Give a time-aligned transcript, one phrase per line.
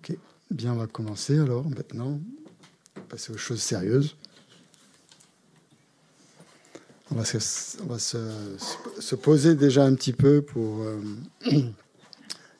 [0.00, 0.16] Ok,
[0.50, 2.20] bien, on va commencer alors maintenant.
[3.08, 4.16] Passer aux choses sérieuses.
[7.10, 11.00] On va, se, poser déjà un petit peu pour euh,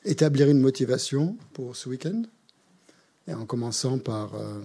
[0.05, 2.23] établir une motivation pour ce week-end.
[3.27, 4.59] Et en commençant par euh,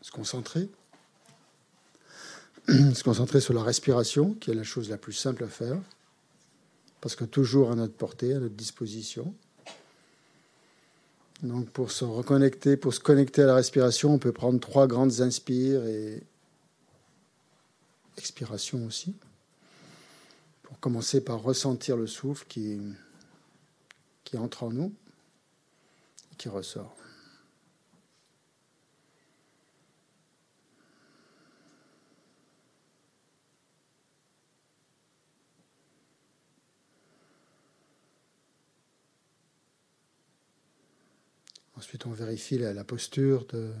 [0.00, 0.68] se concentrer.
[2.68, 5.78] Se concentrer sur la respiration, qui est la chose la plus simple à faire,
[7.00, 9.34] parce que toujours à notre portée, à notre disposition.
[11.42, 15.20] Donc pour se reconnecter, pour se connecter à la respiration, on peut prendre trois grandes
[15.20, 16.22] inspires et
[18.16, 19.14] expiration aussi.
[20.62, 22.80] Pour commencer par ressentir le souffle qui,
[24.24, 24.92] qui entre en nous
[26.32, 26.94] et qui ressort.
[41.82, 43.72] Ensuite, on vérifie la, posture de,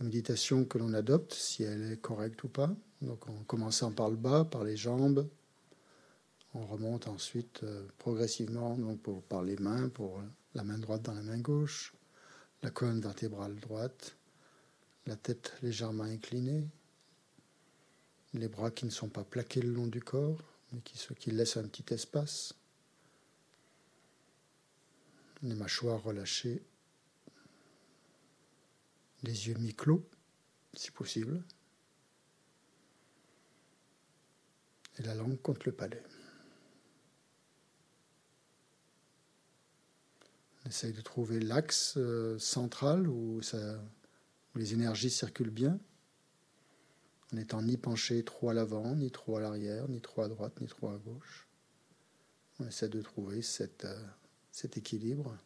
[0.00, 2.74] méditation que l'on adopte, si elle est correcte ou pas.
[3.00, 5.28] Donc, en commençant par le bas, par les jambes,
[6.52, 10.20] on remonte ensuite euh, progressivement donc par les mains, pour
[10.56, 11.94] la main droite dans la main gauche,
[12.64, 14.16] la colonne vertébrale droite,
[15.06, 16.66] la tête légèrement inclinée,
[18.34, 21.68] les bras qui ne sont pas plaqués le long du corps, mais qui laissent un
[21.68, 22.52] petit espace
[25.48, 26.62] les mâchoires relâchées,
[29.22, 30.04] les yeux mi-clos,
[30.74, 31.42] si possible,
[34.98, 36.02] et la langue contre le palais.
[40.64, 43.40] On essaye de trouver l'axe euh, central où,
[44.56, 45.78] les énergies circulent bien,
[47.32, 50.60] en n'étant ni penché trop à l'avant, ni trop à l'arrière, ni trop à droite,
[50.60, 51.46] ni trop à gauche.
[52.58, 54.06] On essaie de trouver cette euh,
[54.56, 55.36] cet équilibre.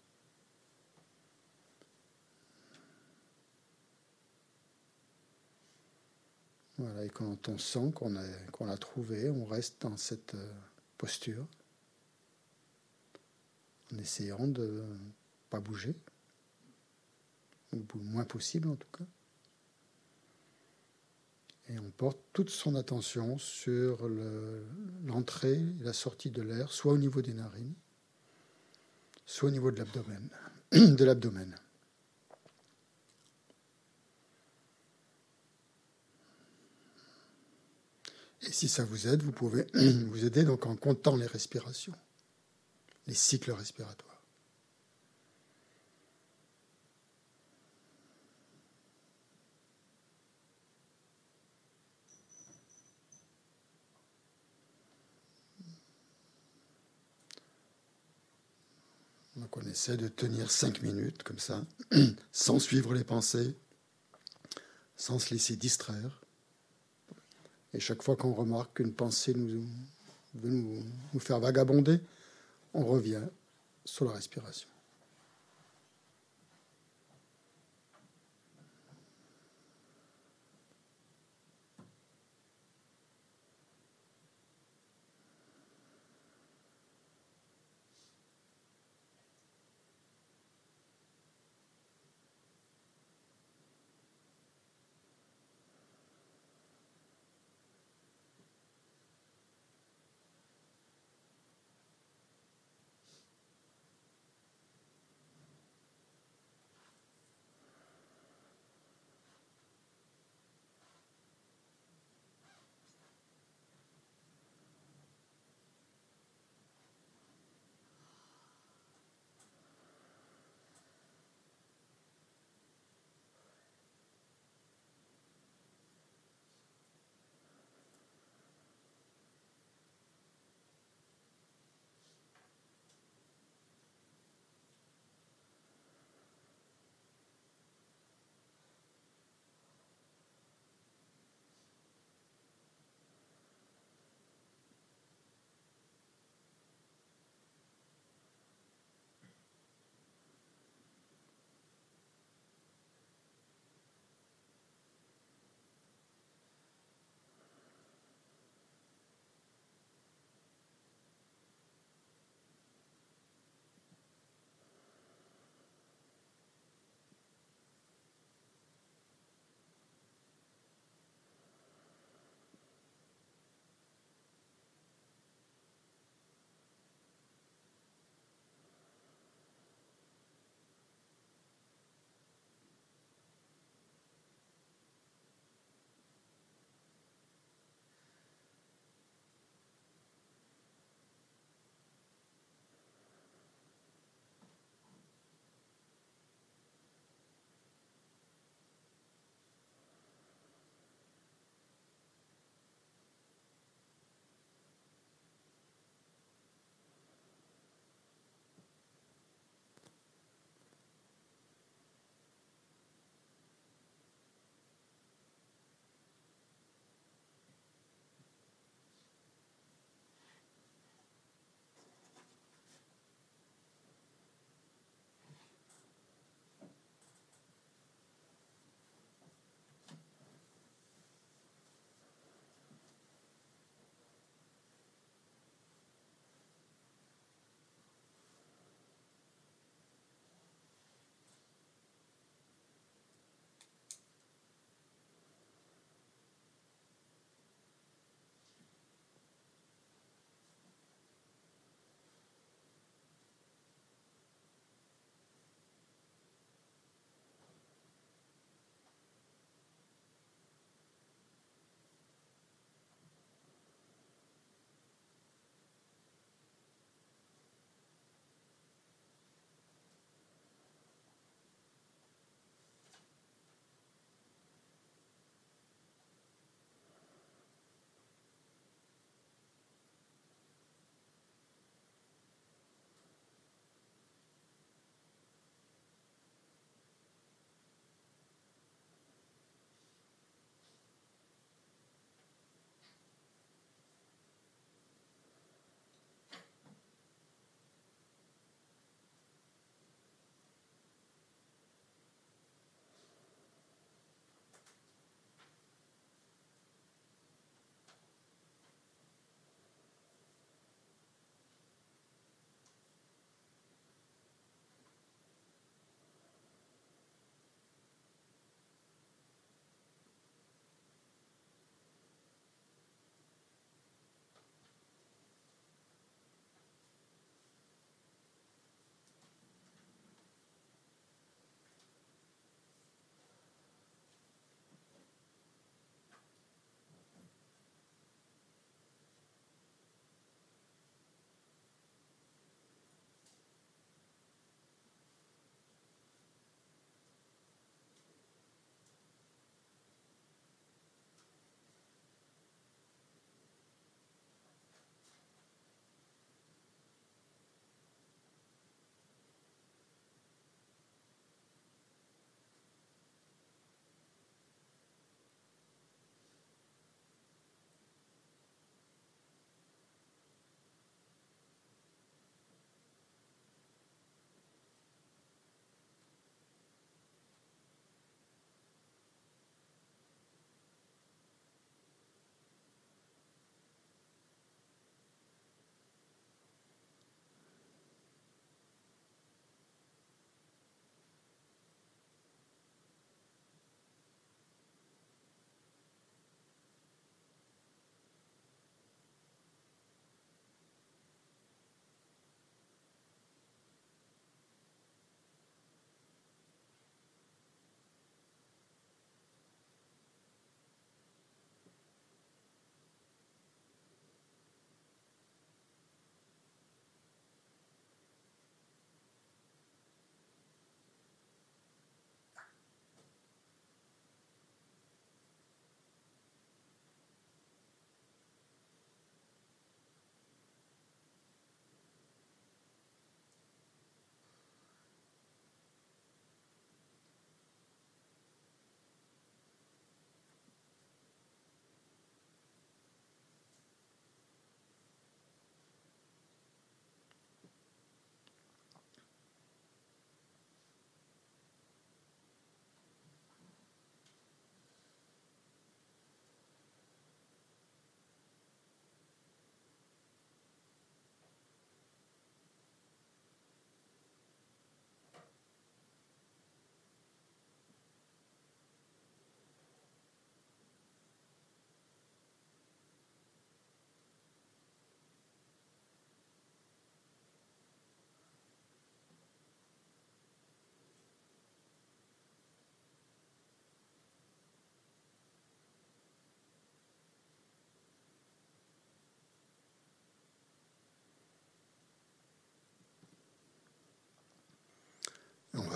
[6.79, 8.15] Voilà, et quand on sent qu'on
[8.53, 10.53] qu'on l'a trouvé, on reste dans cette euh,
[10.97, 11.45] posture,
[13.93, 14.85] en essayant de
[15.51, 15.97] pas bouger,
[17.73, 19.05] ou le moins possible en tout cas.
[21.69, 24.09] Et on porte toute son attention sur
[25.05, 27.75] l'entrée et la sortie de l'air, soit au niveau des narines,
[29.31, 29.71] soit au niveau
[30.73, 31.55] de l'abdomen.
[38.43, 41.95] Et si ça vous aide, vous pouvez vous aider donc en comptant les respirations,
[43.07, 44.10] les cycles respiratoires.
[59.53, 61.65] Donc on essaie de tenir cinq minutes comme ça,
[62.33, 63.57] sans suivre les pensées,
[64.97, 66.21] sans se laisser distraire.
[67.75, 69.67] Et chaque fois qu'on remarque qu'une pensée nous,
[70.35, 71.99] veut nous, nous faire vagabonder,
[72.75, 73.25] on revient
[73.85, 74.70] sur la respiration.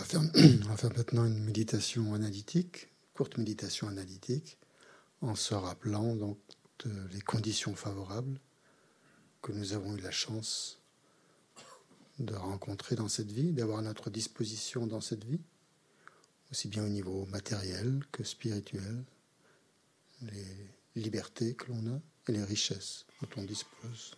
[0.15, 4.59] on va faire maintenant une méditation analytique, courte méditation analytique,
[5.23, 6.39] en se rappelant donc
[7.11, 8.39] les conditions favorables
[9.41, 10.79] que nous avons eu la chance
[12.19, 15.41] de rencontrer dans cette vie, d'avoir à notre disposition dans cette vie,
[16.51, 19.05] aussi bien au niveau matériel que spirituel,
[20.21, 24.17] les libertés que l'on a et les richesses dont on dispose.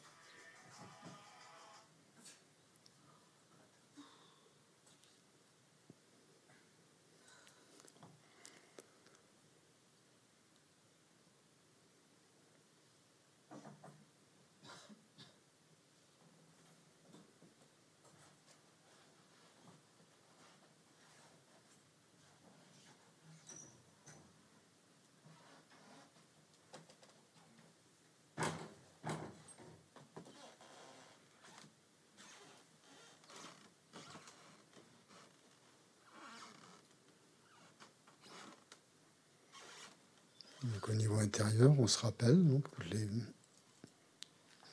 [41.16, 43.08] au on se rappelle donc, les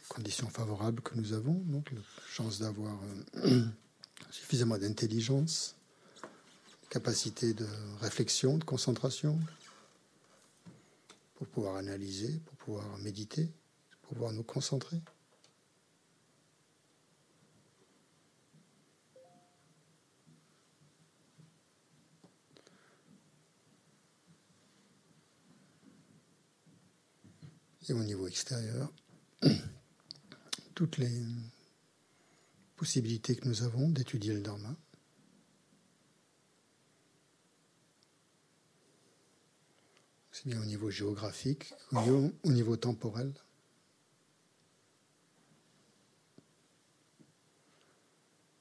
[0.10, 2.98] conditions favorables que nous avons, donc la chance d'avoir
[3.46, 3.66] euh,
[4.32, 5.76] suffisamment d'intelligence,
[6.90, 7.68] capacité de
[8.02, 9.40] réflexion, de concentration,
[11.36, 13.52] pour pouvoir analyser, pour pouvoir méditer,
[14.02, 15.02] pour pouvoir nous concentrer.
[27.90, 28.92] Et au niveau extérieur,
[30.76, 31.26] toutes les
[32.76, 34.76] possibilités que nous avons d'étudier le Dharma.
[40.32, 43.34] C'est bien au niveau géographique, au niveau, au niveau temporel.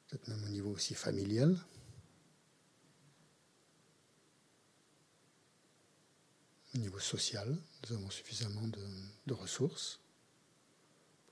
[0.08, 1.56] Peut-être même au niveau aussi familial.
[6.74, 8.68] Au niveau social, nous avons suffisamment
[9.26, 10.00] de, ressources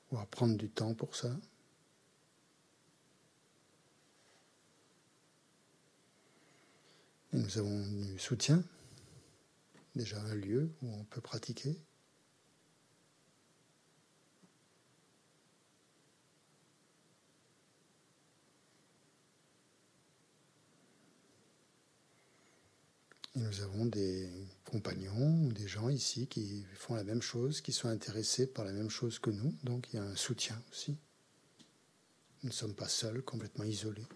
[0.09, 1.31] pour prendre du temps pour ça.
[7.33, 8.65] Et nous avons du soutien,
[9.95, 11.79] déjà un lieu où on peut pratiquer.
[23.37, 24.29] Et nous avons des
[24.65, 28.91] compagnons, des gens ici qui font la même chose, qui sont intéressés par la même
[28.91, 29.55] chose que nous.
[29.63, 30.97] Donc il y a un soutien aussi.
[32.43, 34.07] Nous ne sommes pas seuls, complètement isolés.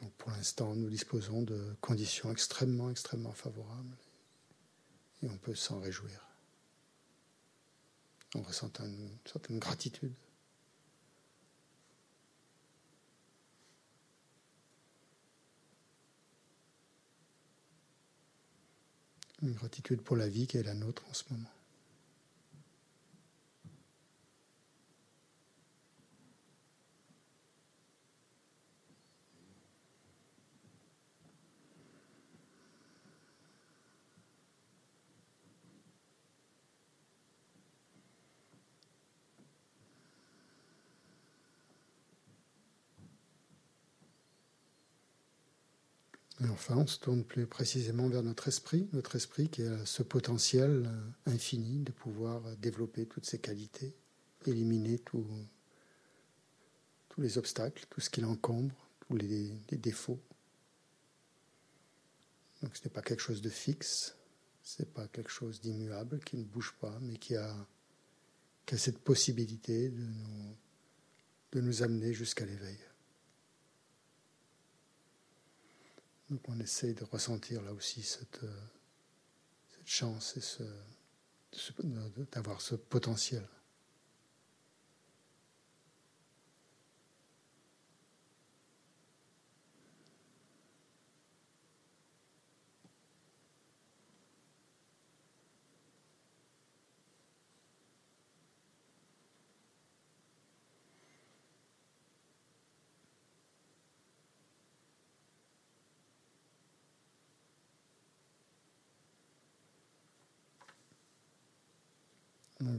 [0.00, 3.96] Donc pour l'instant, nous disposons de conditions extrêmement, extrêmement favorables.
[5.22, 6.24] Et on peut s'en réjouir.
[8.34, 10.14] On ressent une certaine gratitude.
[19.42, 21.50] Une gratitude pour la vie qui est la nôtre en ce moment.
[46.40, 50.04] Et enfin, on se tourne plus précisément vers notre esprit, notre esprit qui a ce
[50.04, 53.96] potentiel euh, infini de pouvoir développer toutes ses qualités,
[54.46, 55.26] éliminer tous
[57.18, 60.20] les obstacles, tout ce qui l'encombre, tous les, défauts.
[62.62, 64.14] Donc ce n'est pas quelque chose de fixe,
[64.62, 67.52] ce n'est pas quelque chose d'immuable qui ne bouge pas, mais qui a,
[68.76, 69.92] cette possibilité
[71.52, 72.78] de nous amener jusqu'à l'éveil.
[76.30, 78.66] Donc on essaye de ressentir là aussi cette, euh,
[79.84, 80.42] chance et
[82.32, 83.46] d'avoir ce potentiel.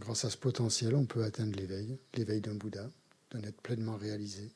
[0.10, 2.90] Grâce à ce potentiel, on peut atteindre l'éveil, l'éveil d'un Bouddha,
[3.30, 4.52] d'un être pleinement réalisé.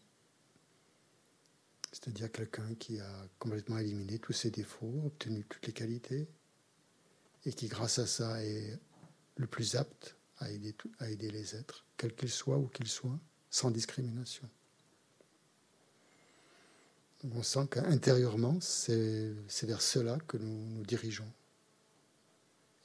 [1.91, 6.27] C'est-à-dire quelqu'un qui a complètement éliminé tous ses défauts, obtenu toutes les qualités,
[7.45, 8.79] et qui, grâce à ça, est
[9.35, 13.19] le plus apte à aider, les êtres, quel qu'il soit, où qu'il soit,
[13.51, 14.49] sans discrimination.
[17.31, 21.31] On sent qu'intérieurement, c'est vers cela que nous nous dirigeons.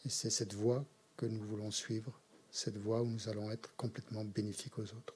[0.05, 0.85] Et c'est cette voie
[1.17, 5.15] que nous voulons suivre, cette voie où nous allons être complètement bénéfiques aux autres.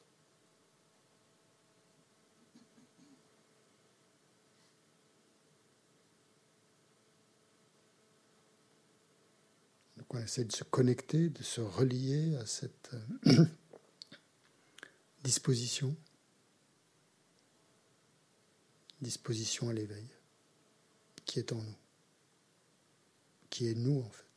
[9.97, 12.91] Donc on essaie de se connecter, de se relier à cette
[13.27, 13.45] euh,
[15.25, 15.97] disposition
[19.03, 20.07] disposition à l'éveil,
[21.25, 21.77] qui est en nous,
[23.51, 24.32] qui est nous en fait.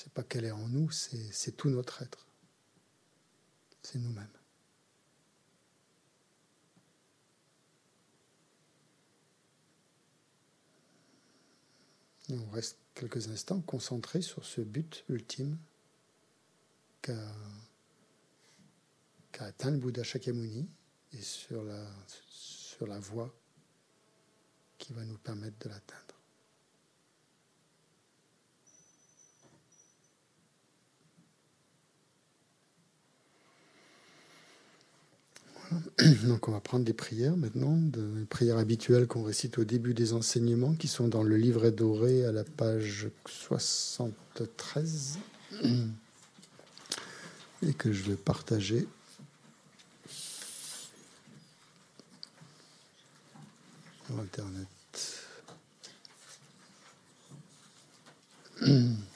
[0.00, 2.28] C'est pas qu'elle est en nous, c'est tout notre être.
[3.82, 4.28] C'est nous-mêmes.
[12.30, 15.58] On reste quelques instants concentrés sur ce but ultime
[17.02, 17.16] qu'a
[19.40, 20.68] atteint le Bouddha Shakyamuni
[21.10, 21.84] et sur la,
[22.28, 23.34] sur la voie
[24.78, 26.07] qui va nous permettre de l'atteindre.
[36.24, 40.12] Donc on va prendre des prières maintenant, des prières habituelles qu'on récite au début des
[40.12, 45.18] enseignements, qui sont dans le livret doré à la page 73,
[47.62, 48.86] et que je vais partager
[54.18, 54.66] Internet.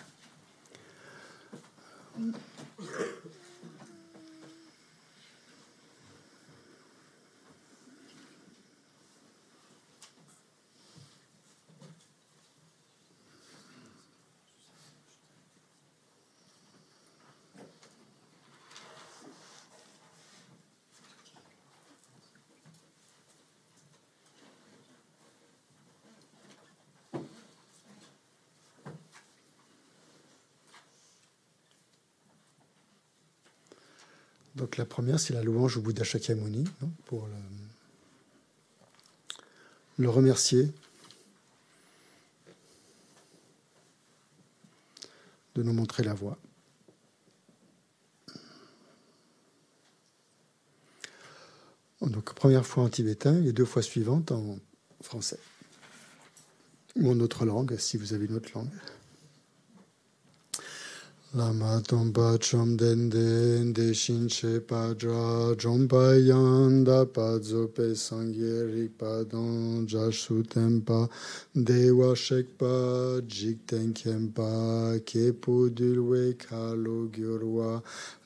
[34.55, 37.27] Donc la première, c'est la louange au Bouddha Shakyamuni, hein, pour
[39.99, 40.71] le, remercier
[45.55, 46.39] de nous montrer la voie.
[52.03, 54.59] Donc première fois en tibétain et deux fois suivantes en
[55.03, 55.39] français.
[56.97, 58.69] Ou en autre langue, si vous avez une autre langue.
[61.35, 67.39] Lama tomba chom den den de shin che pa dra jom pa yan da pa
[67.41, 70.11] zo pe sangye rik pa don ja
[70.85, 71.09] pa
[71.55, 76.35] de wa shek pa jik ten ke pu dul we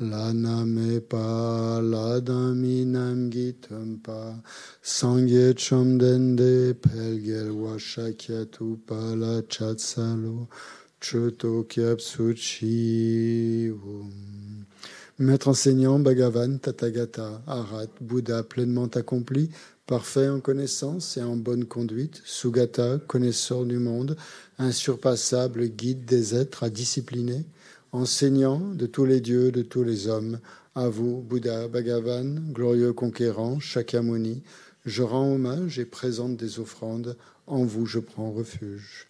[0.01, 4.42] la na me pa la da mi nam gi tem pa
[4.83, 10.49] sangye chom den de pel gel wa shakya tu la chat salo
[15.19, 19.51] Maître enseignant, Bhagavan, Tathagata, Arat, Bouddha pleinement accompli,
[19.87, 24.17] parfait en connaissance et en bonne conduite, Sugata, connaisseur du monde,
[24.59, 27.45] insurpassable guide des êtres à discipliner,
[27.93, 30.41] enseignant de tous les dieux, de tous les hommes,
[30.75, 34.43] à vous, Bouddha, Bhagavan, glorieux conquérant, Shakyamuni,
[34.87, 39.09] je rends hommage et présente des offrandes, en vous je prends refuge.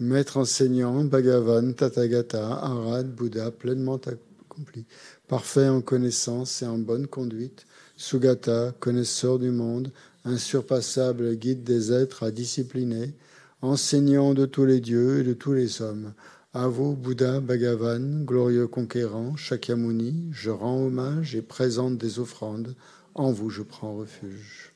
[0.00, 4.86] Maître enseignant, Bhagavan, Tathagata, Arad, Bouddha, pleinement accompli,
[5.28, 7.66] parfait en connaissance et en bonne conduite,
[7.98, 9.92] Sugata, connaisseur du monde,
[10.24, 13.12] insurpassable guide des êtres à discipliner,
[13.60, 16.14] enseignant de tous les dieux et de tous les hommes.
[16.54, 22.74] À vous, Bouddha, Bhagavan, glorieux conquérant, Shakyamuni, je rends hommage et présente des offrandes.
[23.14, 24.69] En vous, je prends refuge.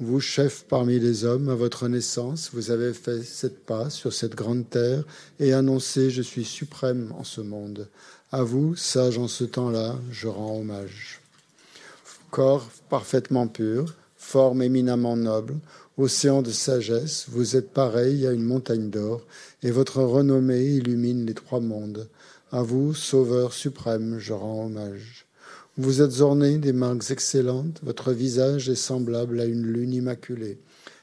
[0.00, 4.36] Vous, chef parmi les hommes, à votre naissance, vous avez fait sept pas sur cette
[4.36, 5.02] grande terre
[5.40, 7.88] et annoncé Je suis suprême en ce monde.
[8.30, 11.20] À vous, sage en ce temps-là, je rends hommage.
[12.30, 15.56] Corps parfaitement pur, forme éminemment noble,
[15.96, 19.26] océan de sagesse, vous êtes pareil à une montagne d'or,
[19.64, 22.08] et votre renommée illumine les trois mondes.
[22.52, 25.27] À vous, Sauveur suprême, je rends hommage.
[25.80, 30.58] Vous êtes orné des marques excellentes, votre visage est semblable à une lune immaculée,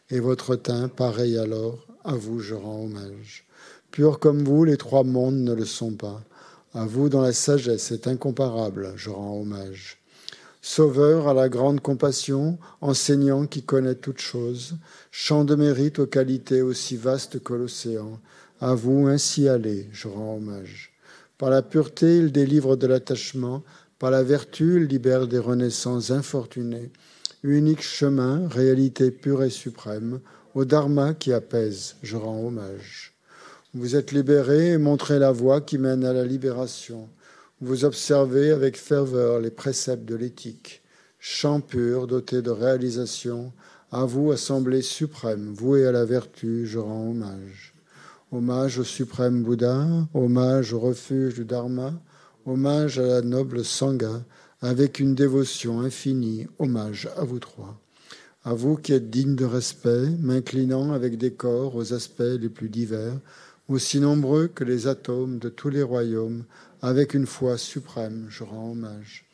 [0.09, 3.45] et votre teint pareil alors, à vous je rends hommage.
[3.91, 6.21] Pur comme vous, les trois mondes ne le sont pas.
[6.73, 9.97] À vous, dont la sagesse est incomparable, je rends hommage.
[10.61, 14.75] Sauveur à la grande compassion, enseignant qui connaît toutes choses,
[15.09, 18.19] chant de mérite aux qualités aussi vastes que l'océan,
[18.59, 20.91] à vous ainsi allez, je rends hommage
[21.37, 23.63] Par la pureté, il délivre de l'attachement.
[23.97, 26.91] Par la vertu, libère des renaissances infortunées.
[27.43, 30.19] Unique chemin, réalité pure et suprême,
[30.53, 33.13] au Dharma qui apaise, je rends hommage.
[33.73, 37.07] Vous êtes libérés et montrez la voie qui mène à la libération.
[37.61, 40.81] Vous observez avec ferveur les préceptes de l'éthique.
[41.19, 43.53] Chant pur, doté de réalisation,
[43.91, 47.73] à vous, Assemblée suprême, vouée à la vertu, je rends hommage.
[48.33, 51.93] Hommage au suprême Bouddha, hommage au refuge du Dharma,
[52.45, 54.23] hommage à la noble Sangha,
[54.61, 57.79] avec une dévotion infinie, hommage à vous trois.
[58.43, 63.19] À vous qui êtes dignes de respect, m'inclinant avec décor aux aspects les plus divers,
[63.67, 66.43] aussi nombreux que les atomes de tous les royaumes,
[66.81, 69.25] avec une foi suprême, je rends hommage.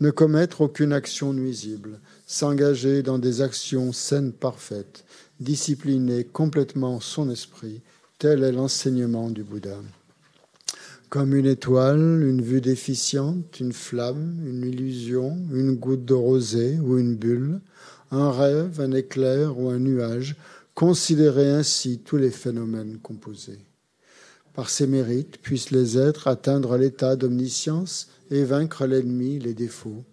[0.00, 5.04] Ne commettre aucune action nuisible, s'engager dans des actions saines parfaites,
[5.40, 7.82] discipliner complètement son esprit,
[8.18, 9.78] tel est l'enseignement du Bouddha.
[11.08, 16.98] Comme une étoile, une vue déficiente, une flamme, une illusion, une goutte de rosée ou
[16.98, 17.60] une bulle,
[18.10, 20.34] un rêve, un éclair ou un nuage,
[20.74, 23.60] considérez ainsi tous les phénomènes composés.
[24.52, 30.04] Par ses mérites, puissent les êtres atteindre l'état d'omniscience et vaincre l'ennemi, les défauts.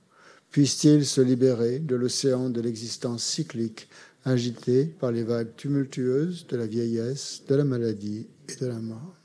[0.51, 3.89] Puissent-ils se libérer de l'océan de l'existence cyclique,
[4.25, 9.22] agité par les vagues tumultueuses de la vieillesse, de la maladie et de la mort.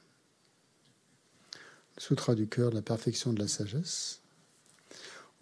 [1.99, 4.21] Sutra du cœur la perfection de la sagesse.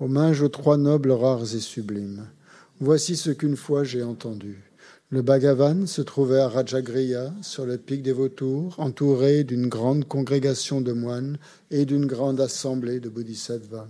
[0.00, 2.26] Hommage aux trois nobles rares et sublimes.
[2.80, 4.64] Voici ce qu'une fois j'ai entendu.
[5.10, 10.80] Le Bhagavan se trouvait à Rajagriya, sur le pic des vautours, entouré d'une grande congrégation
[10.80, 11.38] de moines
[11.70, 13.88] et d'une grande assemblée de bodhisattvas.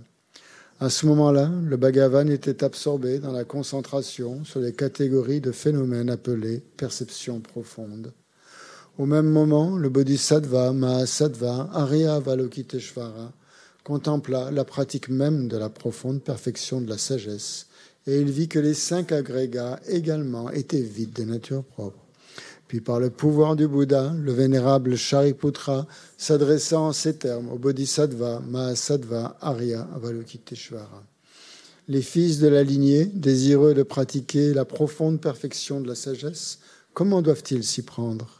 [0.79, 6.09] À ce moment-là, le Bhagavan était absorbé dans la concentration sur les catégories de phénomènes
[6.09, 8.11] appelés perception profonde.
[8.97, 13.31] Au même moment, le Bodhisattva Mahasattva Arya Avalokiteshvara
[13.83, 17.67] contempla la pratique même de la profonde perfection de la sagesse
[18.07, 21.99] et il vit que les cinq agrégats également étaient vides de nature propre.
[22.67, 25.85] Puis par le pouvoir du Bouddha, le vénérable Shariputra
[26.17, 31.03] s'adressa en ces termes au Bodhisattva Mahasattva Arya Avalokiteshvara.
[31.87, 36.57] Les fils de la lignée, désireux de pratiquer la profonde perfection de la sagesse,
[36.95, 38.36] comment doivent-ils s'y prendre?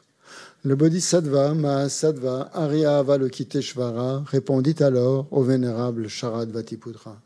[0.67, 7.21] Le Bodhisattva Mahasattva Arya Avalokiteshvara répondit alors au vénérable Sharadvatiputra.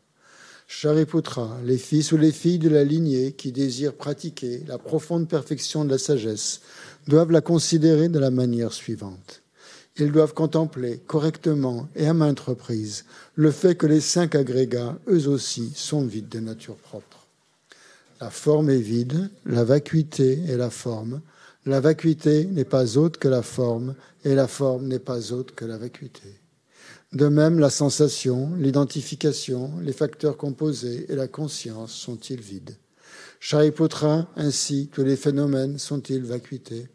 [0.68, 5.84] Shariputra, les fils ou les filles de la lignée qui désirent pratiquer la profonde perfection
[5.84, 6.60] de la sagesse
[7.08, 9.42] doivent la considérer de la manière suivante.
[9.96, 15.26] Ils doivent contempler correctement et à maintes reprises le fait que les cinq agrégats, eux
[15.26, 17.26] aussi, sont vides de nature propre.
[18.20, 21.20] La forme est vide, la vacuité est la forme,
[21.64, 23.94] la vacuité n'est pas autre que la forme,
[24.24, 26.40] et la forme n'est pas autre que la vacuité.
[27.12, 32.76] De même, la sensation, l'identification, les facteurs composés et la conscience sont-ils vides
[33.38, 36.88] Shariputra, ainsi, tous les phénomènes sont-ils vacuités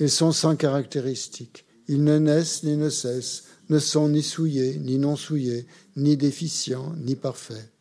[0.00, 1.64] Ils sont sans caractéristiques.
[1.88, 6.94] Ils ne naissent ni ne cessent, ne sont ni souillés, ni non souillés, ni déficients,
[6.98, 7.73] ni parfaits.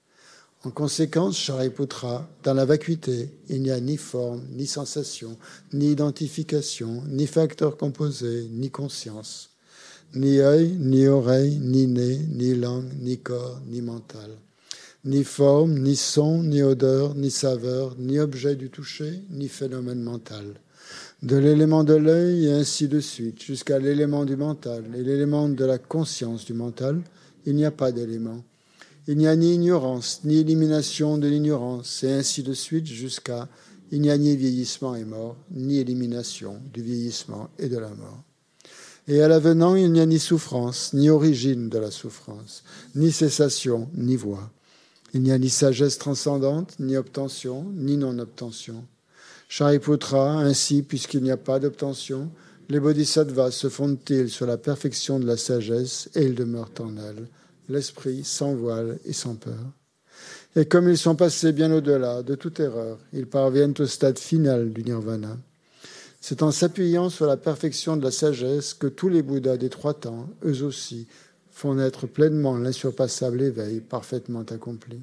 [0.66, 5.38] En conséquence, Shariputra, dans la vacuité, il n'y a ni forme, ni sensation,
[5.74, 9.50] ni identification, ni facteurs composés, ni conscience.
[10.16, 14.30] Ni œil, ni oreille, ni nez, ni langue, ni corps, ni mental
[15.06, 20.46] ni forme, ni son, ni odeur, ni saveur, ni objet du toucher, ni phénomène mental.
[21.22, 25.66] De l'élément de l'œil et ainsi de suite, jusqu'à l'élément du mental et l'élément de
[25.66, 27.02] la conscience du mental,
[27.46, 28.44] il n'y a pas d'élément.
[29.08, 33.50] Il n'y a ni ignorance, ni élimination de l'ignorance, et ainsi de suite jusqu'à
[33.92, 38.24] il n'y a ni vieillissement et mort, ni élimination du vieillissement et de la mort.
[39.08, 42.64] Et à l'avenant, il n'y a ni souffrance, ni origine de la souffrance,
[42.96, 44.50] ni cessation, ni voix.
[45.14, 48.86] Il n'y a ni sagesse transcendante, ni obtention, ni non-obtention.
[49.50, 52.32] Shariputra, ainsi, puisqu'il n'y a pas d'obtention,
[52.70, 57.28] les bodhisattvas se fondent-ils sur la perfection de la sagesse et ils demeurent en elle,
[57.70, 59.72] l'esprit sans voile et sans peur.
[60.56, 64.72] Et comme ils sont passés bien au-delà de toute erreur, ils parviennent au stade final
[64.72, 65.38] du nirvana.
[66.22, 69.94] C'est en s'appuyant sur la perfection de la sagesse que tous les Bouddhas des trois
[69.94, 71.08] temps, eux aussi,
[71.52, 75.02] font naître pleinement l'insurpassable éveil parfaitement accompli.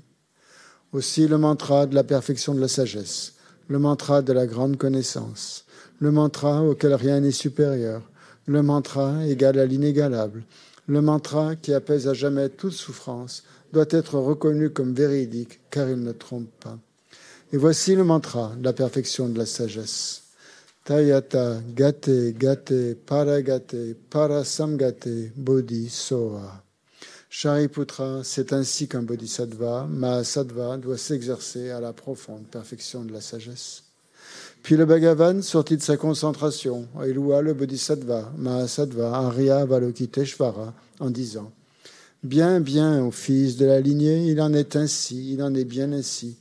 [0.92, 3.34] Aussi le mantra de la perfection de la sagesse,
[3.68, 5.64] le mantra de la grande connaissance,
[5.98, 8.02] le mantra auquel rien n'est supérieur,
[8.46, 10.42] le mantra égal à l'inégalable,
[10.90, 16.02] le mantra qui apaise à jamais toute souffrance, doit être reconnu comme véridique car il
[16.02, 16.76] ne trompe pas.
[17.52, 20.24] Et voici le mantra de la perfection de la sagesse.
[20.84, 26.64] Tayata Gate Gate Paragate Parasamgate Bodhi Soa.
[27.28, 33.84] Shariputra, c'est ainsi qu'un bodhisattva, Mahasattva, doit s'exercer à la profonde perfection de la sagesse.
[34.62, 41.10] Puis le Bhagavan sortit de sa concentration et loua le Bodhisattva, Mahasattva, Arya Valokiteshvara, en
[41.10, 41.50] disant
[42.22, 45.90] Bien, bien, ô fils de la lignée, il en est ainsi, il en est bien
[45.92, 46.36] ainsi.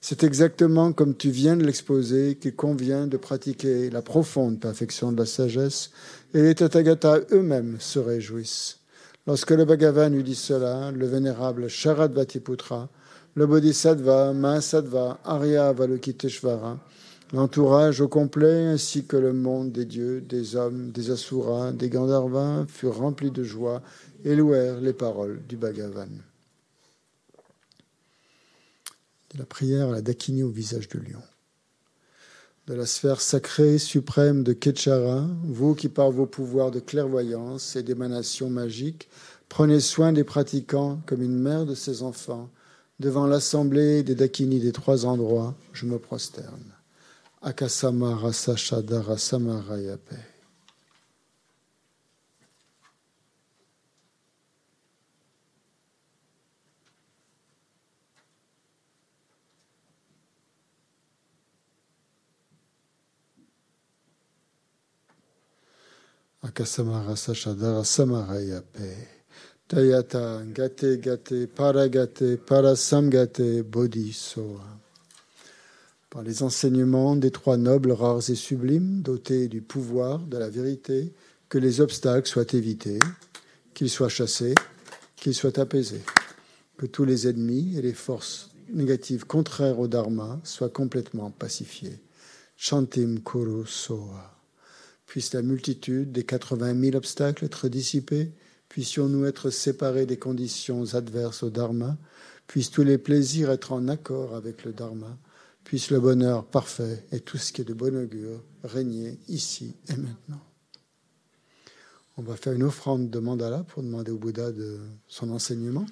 [0.00, 5.18] C'est exactement comme tu viens de l'exposer qu'il convient de pratiquer la profonde perfection de
[5.18, 5.90] la sagesse,
[6.32, 8.78] et les Tathagata eux-mêmes se réjouissent.
[9.26, 12.88] Lorsque le Bhagavan eut dit cela, le vénérable Sharadvatiputra,
[13.34, 16.78] le Bodhisattva, Mahasattva, Arya Valokiteshvara,
[17.32, 22.66] l'entourage au complet ainsi que le monde des dieux, des hommes, des asuras, des gandharvas
[22.68, 23.82] furent remplis de joie
[24.24, 26.08] et louèrent les paroles du Bhagavan.
[29.38, 31.22] la prière à la Dakini au visage de lion.
[32.66, 37.82] De la sphère sacrée suprême de Ketchara, vous qui par vos pouvoirs de clairvoyance et
[37.82, 39.08] d'émanation magique
[39.48, 42.50] prenez soin des pratiquants comme une mère de ses enfants,
[42.98, 46.75] devant l'assemblée des Dakini des trois endroits, je me prosterne.
[47.42, 50.36] Akasama Rasa Shadara Samarayape.
[66.46, 69.08] Akasamara Sashadara Samarayape.
[69.68, 74.75] Tayata Gate Gate Paragate Parasamgate Bodhisoa.
[76.10, 81.12] Par les enseignements des trois nobles rares et sublimes, dotés du pouvoir de la vérité,
[81.48, 82.98] que les obstacles soient évités,
[83.74, 84.54] qu'ils soient chassés,
[85.16, 86.02] qu'ils soient apaisés,
[86.76, 92.00] que tous les ennemis et les forces négatives contraires au Dharma soient complètement pacifiés.
[92.56, 94.32] Chantim Kuru Soa.
[95.06, 98.32] Puisse la multitude des 80 000 obstacles être dissipés,
[98.68, 101.96] puissions-nous être séparés des conditions adverses au Dharma,
[102.46, 105.16] puissent tous les plaisirs être en accord avec le Dharma,
[105.66, 109.96] puisse le bonheur parfait et tout ce qui est de bon augure régner ici et
[109.96, 110.40] maintenant.
[112.16, 115.84] On va faire une offrande de mandala pour demander au Bouddha de son enseignement.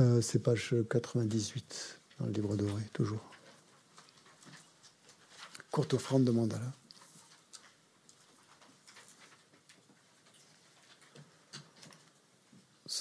[0.00, 3.20] Euh, c'est page 98 dans le livre doré, toujours.
[5.70, 6.72] Courte offrande de mandala.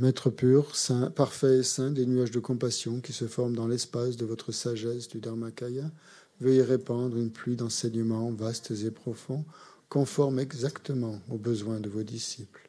[0.00, 4.16] Maître pur, saint, parfait et saint, des nuages de compassion qui se forment dans l'espace
[4.16, 5.90] de votre sagesse du Dharmakaya,
[6.40, 9.44] veuillez répandre une pluie d'enseignements vastes et profonds,
[9.88, 12.68] conformes exactement aux besoins de vos disciples.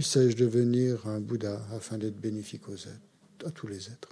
[0.00, 4.08] puissais-je devenir un Bouddha afin d'être bénéfique aux êtres, à tous les êtres.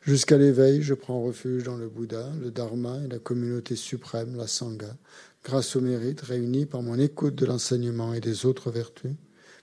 [0.00, 4.48] Jusqu'à l'éveil, je prends refuge dans le Bouddha, le Dharma et la communauté suprême, la
[4.48, 4.96] Sangha.
[5.44, 9.12] Grâce au mérite réuni par mon écoute de l'enseignement et des autres vertus,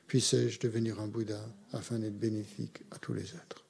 [0.08, 3.66] puissais-je devenir un Bouddha afin d'être bénéfique à tous les êtres.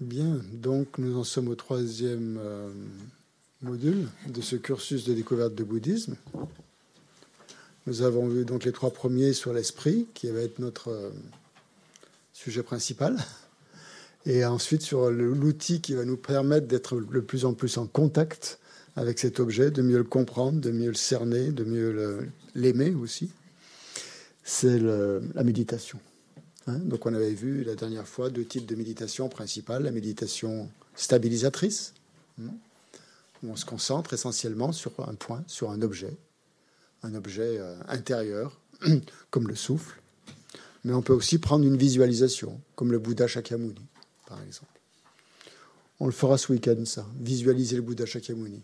[0.00, 2.70] Bien, donc nous en sommes au troisième euh,
[3.62, 6.16] module de ce cursus de découverte de bouddhisme.
[7.86, 11.10] Nous avons vu donc les trois premiers sur l'esprit, qui va être notre euh,
[12.32, 13.16] sujet principal.
[14.26, 18.60] Et ensuite sur l'outil qui va nous permettre d'être de plus en plus en contact
[18.96, 23.30] avec cet objet, de mieux le comprendre, de mieux le cerner, de mieux l'aimer aussi.
[24.44, 25.98] C'est la méditation.
[26.68, 26.78] Hein.
[26.78, 29.82] donc on avait vu la dernière fois deux types de méditation principales.
[29.82, 31.94] La méditation stabilisatrice,
[32.40, 32.52] hein,
[33.42, 36.16] où on se concentre essentiellement sur un point, sur un objet,
[37.02, 38.60] un objet euh, intérieur,
[39.30, 40.00] comme le souffle.
[40.84, 43.74] Mais on peut aussi prendre une visualisation, comme le Bouddha Shakyamuni,
[44.26, 44.81] par exemple.
[46.02, 48.60] On le fera ce week-end, ça, visualiser le Bouddha Shakyamuni,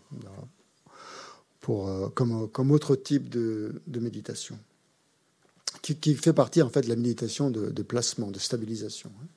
[1.69, 4.59] euh, comme, comme, autre type de, méditation,
[5.81, 9.09] qui, fait partie en fait de la méditation de, placement, de stabilisation.
[9.21, 9.27] Hein.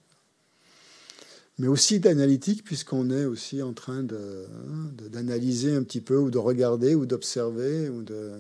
[1.61, 6.97] Mais aussi d'analytique, puisqu'on est aussi en train d'analyser un petit peu, ou de regarder,
[6.97, 8.33] ou d'observer, ou de,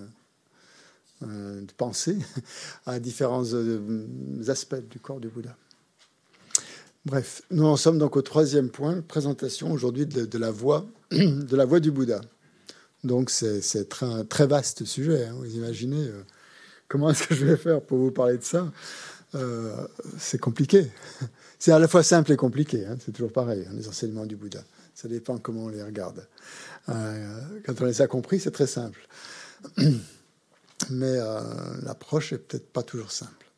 [1.22, 2.18] euh, de penser
[2.87, 5.57] à différents euh, aspects du corps du Bouddha.
[7.04, 11.64] Bref, nous en sommes donc au troisième point, présentation aujourd'hui de, la voix, de la
[11.64, 12.20] voix du Bouddha.
[13.02, 15.26] Donc c'est un très vaste sujet.
[15.26, 15.34] Hein.
[15.36, 16.22] vous imaginez euh,
[16.88, 18.70] comment est-ce que je vais faire pour vous parler de ça
[20.18, 20.90] C'est compliqué.
[21.58, 22.86] C'est à la fois simple et compliqué.
[22.86, 22.96] Hein.
[23.04, 24.62] c'est toujours pareil, hein, les enseignements du Bouddha.
[24.94, 26.26] Ça dépend comment on les regarde.
[26.86, 29.08] quand on les a compris, c'est très simple
[30.90, 31.40] mais euh,
[31.82, 33.50] l'approche est peut-être pas toujours simple.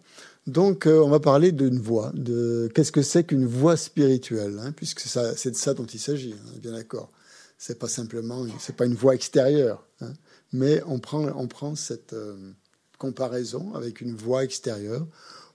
[0.47, 4.73] Donc, euh, on va parler d'une voix, de qu'est-ce que c'est qu'une voix spirituelle, hein,
[4.73, 7.11] puisque c'est de ça dont il s'agit, hein, bien d'accord.
[7.57, 10.13] C'est pas simplement, c'est pas une voix extérieure, hein,
[10.53, 12.53] mais on prend, on prend cette euh,
[12.99, 15.07] comparaison avec une voix extérieure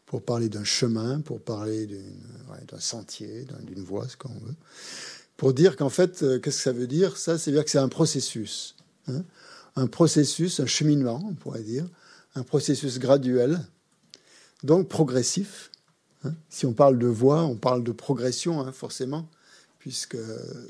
[0.07, 4.55] pour parler d'un chemin, pour parler d'un sentier, d'une voie, ce qu'on veut,
[5.37, 7.89] pour dire qu'en fait, qu'est-ce que ça veut dire Ça, c'est dire que c'est un
[7.89, 8.75] processus.
[9.07, 9.23] Hein
[9.79, 11.85] un processus, un cheminement, on pourrait dire,
[12.35, 13.59] un processus graduel,
[14.63, 15.71] donc progressif.
[16.23, 16.33] Hein.
[16.49, 19.27] Si on parle de voie, on parle de progression, hein, forcément,
[19.79, 20.17] puisque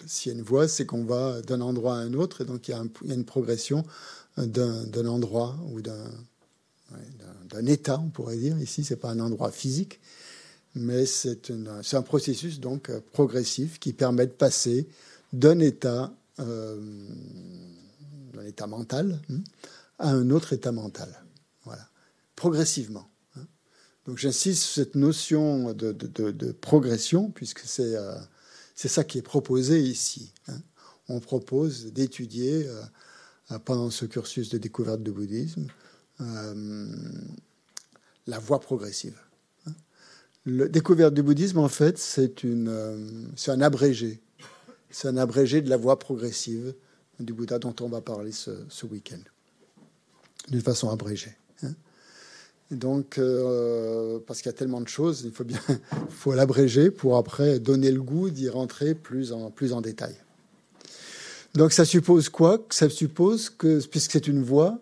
[0.06, 2.68] s'il y a une voie, c'est qu'on va d'un endroit à un autre, et donc
[2.68, 3.84] il y a, une progression
[4.38, 6.06] d'un endroit ou d'un
[7.66, 8.58] état, on pourrait dire.
[8.60, 10.00] Ici, c'est pas un endroit physique,
[10.76, 11.52] mais c'est
[11.94, 14.88] un processus donc progressif qui permet de passer
[15.34, 16.78] d'un état euh,
[18.34, 19.42] d'un état mental hein,
[19.98, 21.10] à un autre état mental.
[21.66, 21.86] Voilà,
[22.36, 23.09] progressivement.
[24.10, 24.14] Hein.
[24.14, 28.16] Donc j'insiste sur cette notion de, progression, puisque c'est euh,
[28.76, 30.34] ça qui est proposé ici.
[30.48, 30.60] Hein.
[31.08, 35.68] On propose d'étudier euh, pendant ce cursus de découverte du bouddhisme
[36.22, 36.88] euh,
[38.28, 39.18] la voie progressive.
[40.46, 44.22] Le découverte du bouddhisme, en fait, c'est un abrégé.
[44.90, 46.74] C'est un abrégé de la voie progressive
[47.20, 49.20] du Bouddha dont on va parler ce, week-end,
[50.48, 51.36] d'une façon abrégée.
[51.64, 51.74] Hein.
[52.72, 55.60] Donc, euh, parce qu'il y a tellement de choses, il faut bien,
[56.10, 60.16] faut l'abréger pour après donner le goût d'y rentrer plus en, plus en détail.
[61.56, 62.64] Donc, ça suppose quoi?
[62.70, 64.80] Ça suppose que, puisque c'est une voie,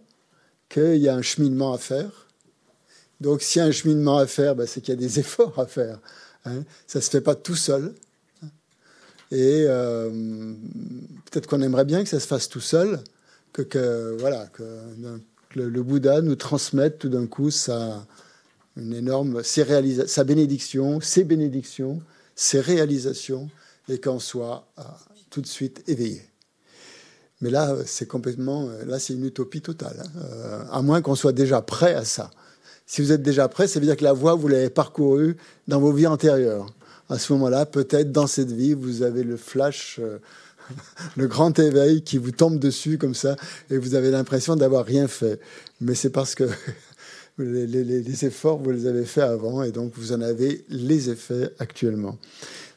[0.67, 2.27] qu'il y a un cheminement à faire.
[3.21, 5.57] Donc, s'il y a un cheminement à faire, ben, c'est qu'il y a des efforts
[5.57, 5.99] à faire.
[6.43, 6.63] Hein.
[6.87, 7.93] Ça ne se fait pas tout seul.
[9.31, 10.09] Et euh,
[11.29, 13.01] peut-être qu'on aimerait bien que ça se fasse tout seul,
[13.53, 14.63] que, voilà, que,
[15.65, 18.05] le, Bouddha nous transmette tout d'un coup sa,
[18.75, 22.01] une énorme, sa bénédiction, ses bénédictions,
[22.35, 23.49] ses réalisations,
[23.89, 24.83] et qu'on soit euh,
[25.29, 26.21] tout de suite éveillé.
[27.41, 30.19] Mais là, c'est complètement, là, c'est une utopie totale, hein.
[30.19, 32.31] euh, à moins qu'on soit déjà prêt à ça.
[32.85, 35.35] Si vous êtes déjà prêt, ça veut dire que la voie, vous l'avez parcourue
[35.67, 36.67] dans vos vies antérieures
[37.09, 40.19] à ce moment-là, peut-être dans cette vie, vous avez le flash, euh,
[41.15, 43.35] le grand éveil qui vous tombe dessus comme ça,
[43.69, 45.39] et vous avez l'impression d'avoir rien fait.
[45.81, 46.45] Mais c'est parce que
[47.37, 52.17] les, efforts, vous les avez faits avant, et donc vous en avez les effets actuellement.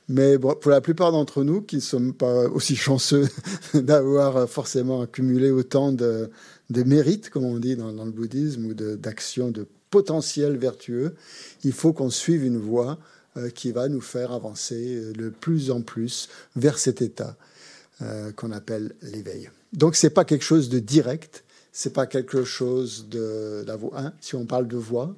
[0.09, 3.29] Mais pour la plupart d'entre nous, qui ne sommes pas aussi chanceux
[3.75, 6.31] d'avoir forcément accumulé autant de,
[6.69, 11.15] mérites, comme on dit dans, le bouddhisme, ou d'actions de, de potentiel vertueux,
[11.63, 12.99] il faut qu'on suive une voie
[13.37, 17.37] euh, qui va nous faire avancer de plus en plus vers cet état
[18.03, 19.51] euh, qu'on appelle l'éveil.
[19.73, 23.99] Donc c'est pas quelque chose de direct, c'est pas quelque chose de la voix.
[23.99, 25.15] Hein, si on parle de voix,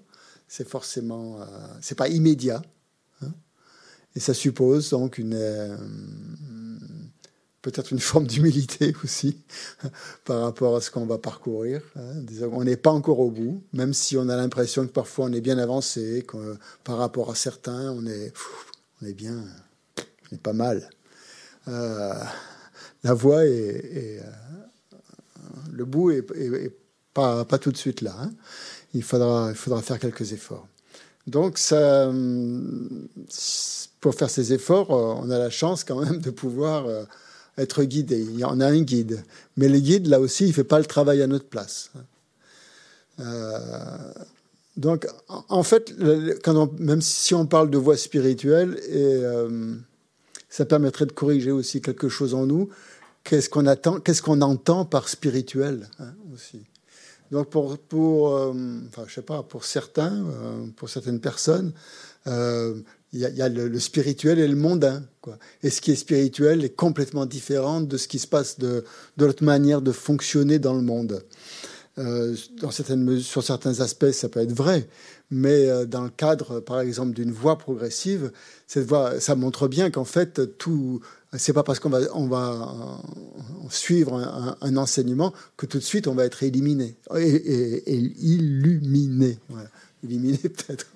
[0.48, 1.46] c'est forcément, euh,
[1.80, 2.62] c'est pas immédiat,
[3.22, 3.32] hein,
[4.14, 5.38] et ça suppose donc une
[7.62, 9.38] peut-être une forme d'humilité aussi
[10.24, 11.80] par rapport à ce qu'on va parcourir.
[11.96, 12.24] Hein.
[12.50, 15.40] On n'est pas encore au bout, même si on a l'impression que parfois on est
[15.40, 18.32] bien avancé, que par rapport à certains, on est,
[19.00, 19.44] on est bien,
[20.30, 20.90] on est pas mal.
[21.68, 22.12] Euh,
[23.02, 24.30] la voie est, euh,
[25.72, 26.22] le bout est,
[27.14, 28.16] pas, tout de suite là.
[28.20, 28.32] Hein.
[28.94, 30.66] Il, faudra, il faudra faire quelques efforts.
[31.26, 33.08] Donc, ça, hum,
[34.00, 37.04] pour faire ces efforts, euh, on a la chance quand même de pouvoir euh,
[37.56, 38.18] être guidé.
[38.18, 39.22] Il y en a un guide.
[39.56, 41.90] Mais le guide, là aussi, il ne fait pas le travail à notre place.
[43.20, 43.58] Euh,
[44.76, 45.94] donc, en fait,
[46.42, 48.80] quand même si on parle de voie spirituelle,
[50.48, 52.70] ça permettrait de corriger aussi quelque chose en nous.
[53.24, 56.64] Qu'est-ce qu'on attend, qu'est-ce qu'on entend par spirituel hein, aussi
[57.32, 58.52] donc pour, pour euh,
[58.88, 61.72] enfin, je sais pas, pour certains, euh, pour certaines personnes,
[62.26, 62.74] euh,
[63.14, 65.02] il y, a, le, spirituel et le mondain.
[65.62, 68.84] Et ce qui est spirituel est complètement différent de ce qui se passe de,
[69.18, 71.22] de notre manière de fonctionner dans le monde.
[71.96, 74.88] dans certaines sur certains aspects, ça peut être vrai,
[75.32, 78.32] mais dans le cadre, par exemple, d'une voie progressive,
[78.66, 81.00] cette voie, ça montre bien qu'en fait, tout,
[81.38, 83.00] c'est pas parce qu'on va, on va
[83.70, 84.14] suivre
[84.60, 89.38] un, enseignement que tout de suite on va être éliminé et, illuminé.
[90.04, 90.86] Éliminé peut-être.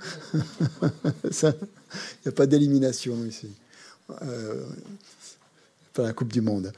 [1.25, 1.55] Il
[2.27, 3.49] n'y a pas d'élimination ici.
[4.23, 4.65] Euh,
[5.95, 6.73] pas la Coupe du Monde.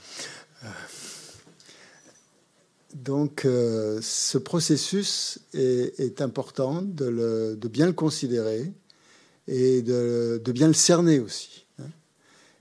[2.94, 8.72] Donc, euh, ce processus est, important de, bien le considérer
[9.46, 11.66] et de, bien le cerner aussi.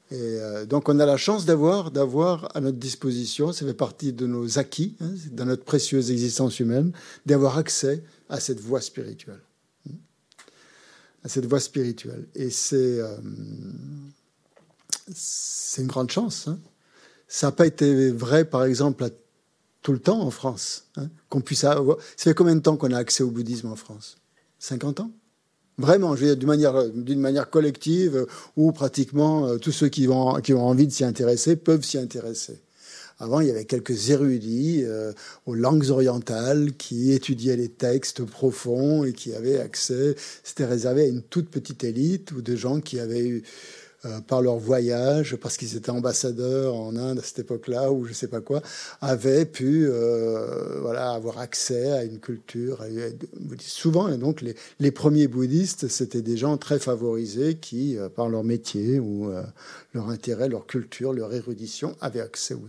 [0.09, 4.25] Et euh, donc on a la chance d'avoir, à notre disposition, ça fait partie de
[4.25, 6.93] nos acquis hein, dans notre précieuse existence humaine,
[7.25, 9.41] d'avoir accès à cette voie spirituelle,
[9.89, 9.95] hein,
[11.25, 12.25] à cette voie spirituelle.
[12.35, 13.17] Et c'est euh,
[15.13, 16.47] c'est une grande chance.
[16.47, 16.59] Hein.
[17.27, 19.09] Ça n'a pas été vrai, par exemple,
[19.87, 20.83] tout le temps en France,
[21.29, 21.95] qu'on puisse avoir.
[22.17, 24.17] Ça fait combien de temps qu'on a accès au bouddhisme en France?
[24.59, 25.11] 50 ans?
[25.77, 28.25] Vraiment, je veux dire, d'une manière, d'une manière collective, euh,
[28.57, 31.97] où pratiquement euh, tous ceux qui ont, qui ont envie de s'y intéresser peuvent s'y
[31.97, 32.59] intéresser.
[33.17, 35.13] Avant, il y avait quelques érudits euh,
[35.45, 40.17] aux langues orientales qui étudiaient les textes profonds et qui avaient accès.
[40.43, 43.43] C'était réservé à une toute petite élite ou de gens qui avaient eu
[44.07, 48.09] euh, par leur voyage, parce qu'ils étaient ambassadeurs en Inde à cette époque-là, ou je
[48.09, 48.61] ne sais pas quoi,
[49.01, 52.83] avaient pu euh, voilà, avoir accès à une culture.
[53.59, 58.29] Souvent, et donc, les, les premiers bouddhistes, c'était des gens très favorisés qui, euh, par
[58.29, 59.29] leur métier ou
[59.93, 62.67] leur intérêt, leur culture, leur érudition, avaient accès aux.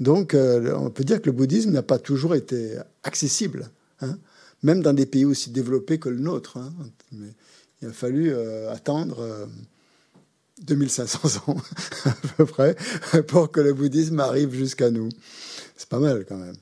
[0.00, 4.16] Donc, on peut dire que le bouddhisme n'a pas toujours été accessible, hein,
[4.62, 6.56] même dans des pays aussi développés que le nôtre.
[6.56, 6.72] Hein.
[7.12, 7.28] Mais
[7.82, 8.34] il a fallu
[8.68, 9.48] attendre
[10.60, 11.56] 2500 ans
[12.04, 12.76] à peu près
[13.26, 15.08] pour que le bouddhisme arrive jusqu'à nous.
[15.76, 16.56] C'est pas mal quand même.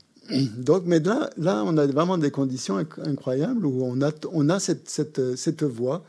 [0.58, 4.60] Donc, mais là, là, on a vraiment des conditions incroyables où on a, on a
[4.60, 6.04] cette, cette, cette voie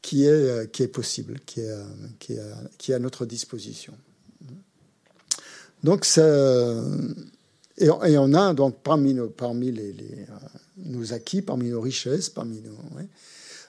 [0.00, 1.76] qui est, qui est possible, qui est,
[2.18, 2.40] qui, est,
[2.78, 3.92] qui est à notre disposition.
[5.84, 10.26] Donc, et, et, on a donc parmi nos, parmi les, les,
[10.78, 12.76] nos acquis, parmi nos richesses, parmi nos,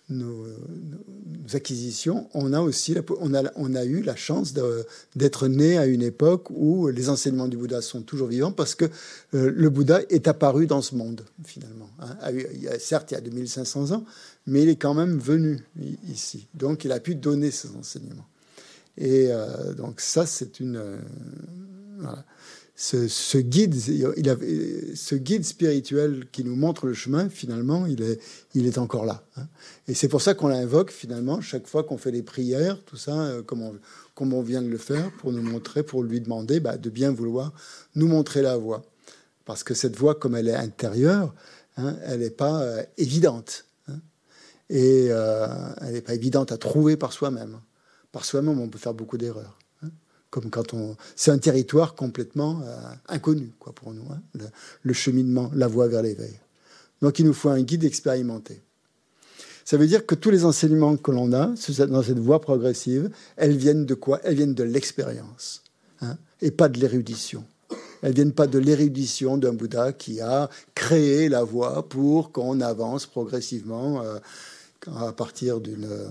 [0.10, 0.46] nos,
[1.54, 4.54] acquisitions, on a aussi on a, on a eu la chance
[5.16, 8.86] d'être né à une époque où les enseignements du Bouddha sont toujours vivants parce que
[9.34, 11.90] euh, le Bouddha est apparu dans ce monde finalement.
[12.00, 12.18] Hein.
[12.54, 14.06] Il y a, certes, il y a 2500 ans,
[14.48, 15.66] mais il est quand même venu
[16.10, 16.48] ici.
[16.54, 18.28] Donc il a pu donner ses enseignements.
[18.98, 20.78] Et euh, donc ça, c'est une...
[20.78, 20.98] Euh,
[22.84, 23.76] ce, guide,
[25.46, 29.24] spirituel qui nous montre le chemin, finalement, il est, encore là.
[29.38, 29.48] Hein.
[29.88, 33.18] Et c'est pour ça qu'on l'invoque, finalement, chaque fois qu'on fait des prières, tout ça,
[33.22, 33.74] euh, comme on,
[34.16, 37.12] comme on vient de le faire, pour nous montrer, pour lui demander bah, de bien
[37.12, 37.54] vouloir
[37.96, 38.84] nous montrer la voie.
[39.46, 41.34] Parce que cette voie, comme elle est intérieure,
[41.78, 43.66] hein, elle n'est pas euh, évidente.
[43.88, 44.00] Hein.
[44.70, 45.48] Et euh,
[45.82, 47.62] elle n'est pas évidente à trouver par soi-même.
[48.12, 49.58] Par soi-même, on peut faire beaucoup d'erreurs
[50.34, 52.76] comme quand on, c'est un territoire complètement euh,
[53.08, 54.48] inconnu, quoi, pour nous, hein,
[54.82, 56.34] le, cheminement, la voie vers l'éveil.
[57.04, 58.64] Donc, il nous faut un guide expérimenté.
[59.64, 61.54] Ça veut dire que tous les enseignements que l'on a
[61.88, 64.22] dans cette voie progressive, elles viennent de quoi?
[64.24, 65.62] Elles viennent de l'expérience,
[66.02, 67.46] hein, et pas de l'érudition.
[68.02, 73.06] Elles viennent pas de l'érudition d'un Bouddha qui a créé la voie pour qu'on avance
[73.06, 74.18] progressivement euh,
[74.98, 76.08] à partir d'une euh,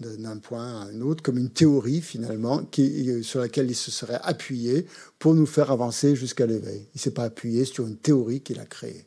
[0.00, 4.20] d'un point à un autre, comme une théorie finalement qui, sur laquelle il se serait
[4.22, 4.86] appuyé
[5.18, 6.86] pour nous faire avancer jusqu'à l'éveil.
[6.94, 9.06] Il ne s'est pas appuyé sur une théorie qu'il a créée.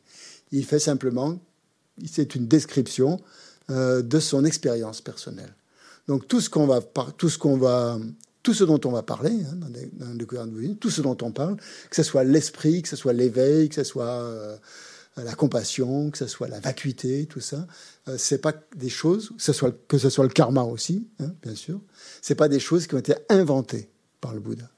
[0.52, 1.40] Il fait simplement,
[2.06, 3.20] c'est une description
[3.70, 5.54] euh, de son expérience personnelle.
[6.06, 6.80] Donc tout ce qu'on va,
[7.16, 7.98] tout ce qu'on va,
[8.42, 9.56] tout ce dont on va parler hein,
[9.92, 13.68] dans, gouvernement, tout ce dont on parle, que ce soit l'esprit, que ce soit l'éveil,
[13.68, 14.56] que ce soit euh,
[15.22, 17.66] la compassion, que ce soit la vacuité, tout ça,
[18.08, 19.32] euh, c'est pas des choses,
[19.88, 21.80] que ce soit, le karma aussi, hein, bien sûr,
[22.20, 23.90] c'est pas des choses qui ont été inventées
[24.20, 24.68] par le Bouddha.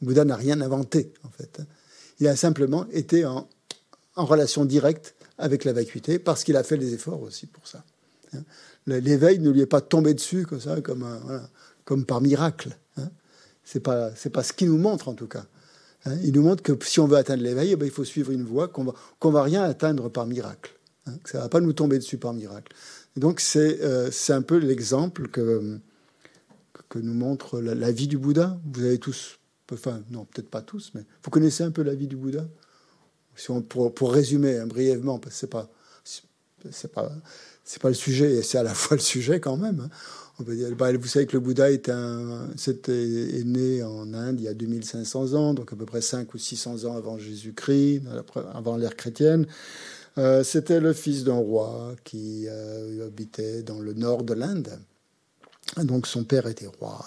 [0.00, 1.60] Le Bouddha n'a rien inventé, en fait.
[1.60, 1.66] Hein.
[2.20, 3.48] Il a simplement été en,
[4.14, 7.84] relation directe avec la vacuité parce qu'il a fait des efforts aussi pour ça.
[8.34, 8.42] Hein.
[8.86, 12.76] L'éveil ne lui est pas tombé dessus comme ça, comme, par miracle.
[12.96, 13.10] Hein.
[13.64, 15.46] C'est pas pas ce qu'il nous montre en tout cas.
[16.04, 16.16] Hein.
[16.22, 18.44] Il nous montre que si on veut atteindre l'éveil, eh ben, il faut suivre une
[18.44, 20.78] voie qu'on va va rien atteindre par miracle.
[21.06, 21.12] Hein.
[21.24, 22.72] Ça va pas nous tomber dessus par miracle.
[23.16, 25.78] donc c'est euh, un peu l'exemple que
[26.88, 28.60] que nous montre la, vie du Bouddha.
[28.70, 29.38] Vous avez tous,
[29.72, 32.46] enfin non peut-être pas tous, mais vous connaissez un peu la vie du Bouddha?
[33.70, 37.12] Pour, résumer brièvement, parce que c'est pas
[37.64, 39.88] c'est pas le sujet, et c'est à la fois le sujet quand même.
[40.48, 44.54] On bah, vous savez que le Bouddha est, est, né en Inde il y a
[44.54, 48.02] 2500 ans, donc à peu près 5 ou 600 ans avant Jésus-Christ,
[48.54, 49.46] avant l'ère chrétienne.
[50.18, 54.78] Euh, c'était le fils d'un roi qui euh, habitait dans le nord de l'Inde.
[55.82, 57.04] Donc son père était roi.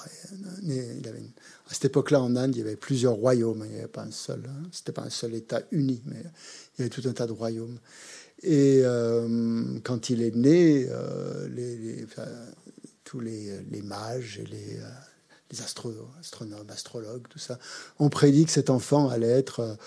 [1.69, 3.63] À cette époque-là, en Inde, il y avait plusieurs royaumes.
[3.65, 4.41] Il n'y avait pas un seul.
[4.47, 4.63] Hein.
[4.71, 6.23] C'était pas un seul État uni, mais
[6.77, 7.77] il y avait tout un tas de royaumes.
[8.41, 12.05] Et euh, quand il est né, euh, les,
[13.15, 17.57] tous les, mages et les, euh, astronomes, astrologues, tout ça,
[17.99, 19.77] ont prédit que cet enfant allait être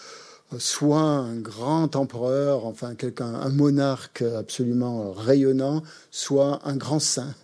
[0.56, 7.34] soit un grand empereur, enfin quelqu'un, un monarque absolument rayonnant, soit un grand saint.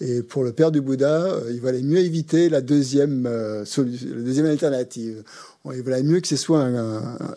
[0.00, 3.28] Et pour le père du Bouddha, il valait mieux éviter la deuxième,
[3.64, 5.22] solution, la deuxième alternative.
[5.66, 6.68] Il valait mieux que ce soit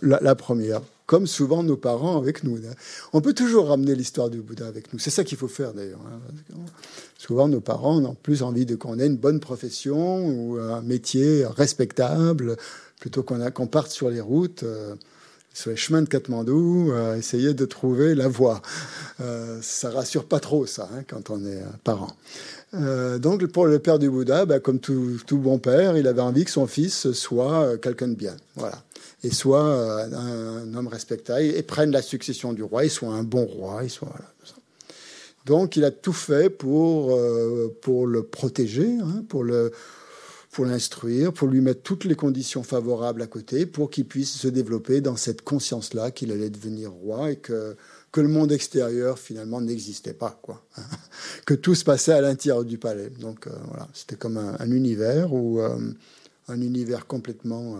[0.01, 2.60] la, première comme souvent nos parents avec nous.
[3.12, 4.99] On peut toujours ramener l'histoire du Bouddha avec nous.
[4.99, 5.99] C'est ça qu'il faut faire d'ailleurs.
[6.08, 6.56] Hein.
[7.18, 11.45] Souvent, nos parents ont plus envie de qu'on ait une bonne profession ou un métier
[11.45, 12.58] respectable,
[12.99, 14.64] plutôt qu'on parte sur les routes.
[14.64, 14.95] Euh,
[15.56, 18.64] sur les chemins de Katmandou, euh, essayer de trouver la voie.
[19.22, 22.10] Euh, ça rassure pas trop ça hein, quand on est parent.
[22.74, 26.43] donc pour le père du Bouddha, bah, comme tout, tout, bon père, il avait envie
[26.43, 28.36] que son fils soit quelqu'un de bien.
[28.56, 28.84] Voilà
[29.24, 33.24] et soit euh, un, homme respectable et prenne la succession du roi, et soit un
[33.24, 34.13] bon roi, et soit
[35.45, 39.71] Donc il a tout fait pour, euh, pour le protéger, hein, pour le
[40.51, 44.47] pour l'instruire, pour lui mettre toutes les conditions favorables à côté, pour qu'il puisse se
[44.47, 47.76] développer dans cette conscience-là qu'il allait devenir roi et que,
[48.11, 50.63] que le monde extérieur finalement n'existait pas, quoi.
[51.47, 53.09] que tout se passait à l'intérieur du palais.
[53.19, 57.80] Donc euh, voilà, c'était comme un, univers ou un univers complètement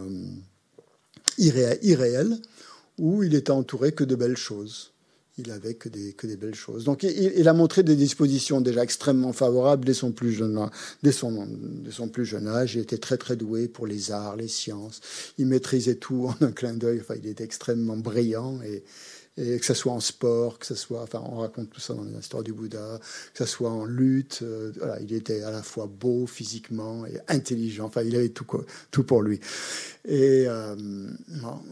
[1.38, 2.38] irréel,
[2.98, 4.92] où il était entouré que de belles choses.
[5.40, 6.84] Il avait que des, que des belles choses.
[6.84, 10.70] Donc il, a montré des dispositions déjà extrêmement favorables dès son, plus jeune,
[11.02, 12.76] dès, son, dès son plus jeune âge.
[12.76, 15.02] Il était très très doué pour les arts, les sciences.
[15.40, 17.02] Il maîtrisait tout en un clin d'œil.
[17.18, 18.84] Il était extrêmement brillant et,
[19.38, 22.04] et que ce soit en sport, que ce soit, enfin, on raconte tout ça dans
[22.04, 23.00] l'histoire du Bouddha,
[23.34, 27.20] que ce soit en lutte, euh, voilà, il était à la fois beau physiquement et
[27.28, 29.40] intelligent, enfin, il avait tout, pour lui.
[30.06, 30.76] Et euh,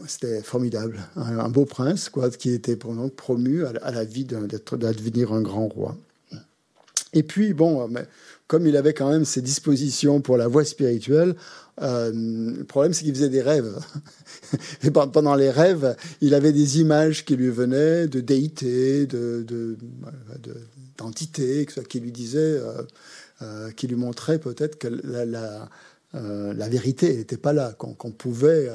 [0.08, 4.92] c'était formidable, un, beau prince, quoi, qui était donc promu à, la vie d'être, de
[4.92, 5.96] devenir un grand roi.
[7.12, 8.06] Et puis, bon, mais
[8.48, 11.36] comme il avait quand même ses dispositions pour la voie spirituelle,
[11.80, 13.74] euh, le problème, c'est qu'il faisait des rêves.
[14.82, 19.76] Et pendant les rêves, il avait des images qui lui venaient de déités, de,
[20.98, 22.82] d'entités, qui lui disaient, euh,
[23.40, 25.24] euh, qui lui montraient peut-être que la,
[26.14, 28.70] la, vérité n'était pas là, qu'on, pouvait,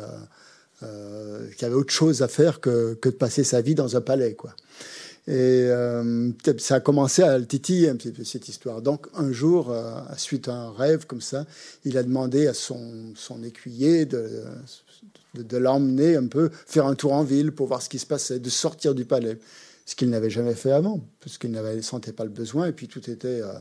[0.80, 4.02] qu'il y avait autre chose à faire que, que, de passer sa vie dans un
[4.02, 4.56] palais, quoi.
[5.28, 8.82] Et euh, ça a commencé à le titiller un petit peu cette histoire.
[8.82, 11.46] Donc un jour, euh, suite à un rêve comme ça,
[11.84, 14.46] il a demandé à son, son écuyer de,
[15.34, 18.40] de, l'emmener un peu faire un tour en ville pour voir ce qui se passait,
[18.40, 19.38] de sortir du palais,
[19.86, 23.10] ce qu'il n'avait jamais fait avant, puisqu'il n'avait sentait pas le besoin et puis tout
[23.10, 23.52] était, euh,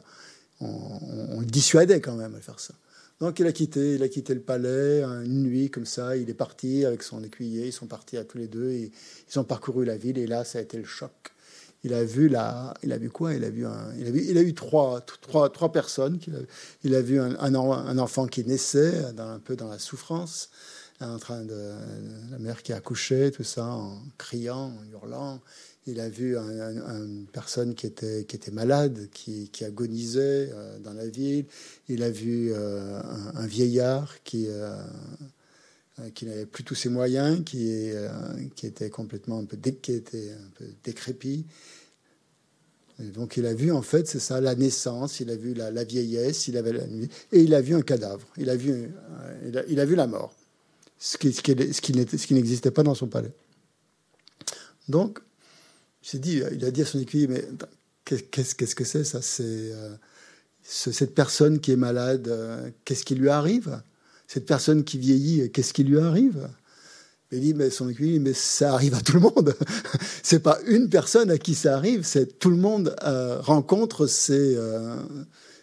[0.61, 2.75] on, le dissuadait quand même à faire ça.
[3.19, 6.17] Donc il a quitté, il a quitté le palais une nuit comme ça.
[6.17, 7.67] Il est parti avec son écuyer.
[7.67, 8.93] Ils sont partis à tous les deux et
[9.29, 10.19] ils ont parcouru la ville.
[10.19, 11.33] Et là, ça a été le choc
[11.87, 13.32] il a vu la, il a vu quoi?
[13.32, 16.18] Il a vu un, il a vu, il a eu trois, trois, trois personnes.
[16.26, 16.39] Il a,
[16.82, 20.51] il a vu un, enfant qui naissait, un peu dans la souffrance,
[21.01, 21.74] en train de
[22.32, 25.41] la mère qui accouchait, tout ça, en criant, en hurlant.
[25.87, 30.93] Il a vu une personne qui était, qui était malade, qui, qui agonisait euh, dans
[30.93, 31.47] la ville.
[31.89, 33.01] Il a vu euh,
[33.34, 34.76] un, vieillard qui, euh,
[36.14, 37.90] qui n'avait plus tous ses moyens, qui,
[38.55, 41.47] qui était complètement un peu, qui était un peu décrépit.
[42.99, 46.49] Donc il a vu en fait, c'est ça, la naissance, il a vu la, vieillesse,
[46.49, 49.80] il avait la nuit, et il a vu un cadavre, il a vu, euh, il
[49.80, 50.34] a, vu la mort,
[50.99, 53.32] ce qui, ce qui, n'existait pas dans son palais.
[54.88, 55.18] Donc,
[56.01, 57.44] s'est dit, il a dit à son écuyer, mais
[58.05, 59.94] qu'est-ce, que c'est ça C'est euh,
[60.62, 63.82] cette personne qui est malade, euh, qu'est-ce qui lui arrive?
[64.27, 66.49] Cette personne qui vieillit, qu'est-ce qui lui arrive?
[67.33, 69.55] Il dit, mais son mais ça arrive à tout le monde.
[70.22, 74.55] c'est pas une personne à qui ça arrive, c'est tout le monde euh, rencontre ces,
[74.57, 74.97] euh,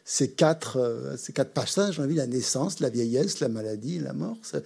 [0.03, 4.37] ces, quatre, euh, ces quatre passages dans la naissance, la vieillesse, la maladie, la mort.
[4.41, 4.59] Ça,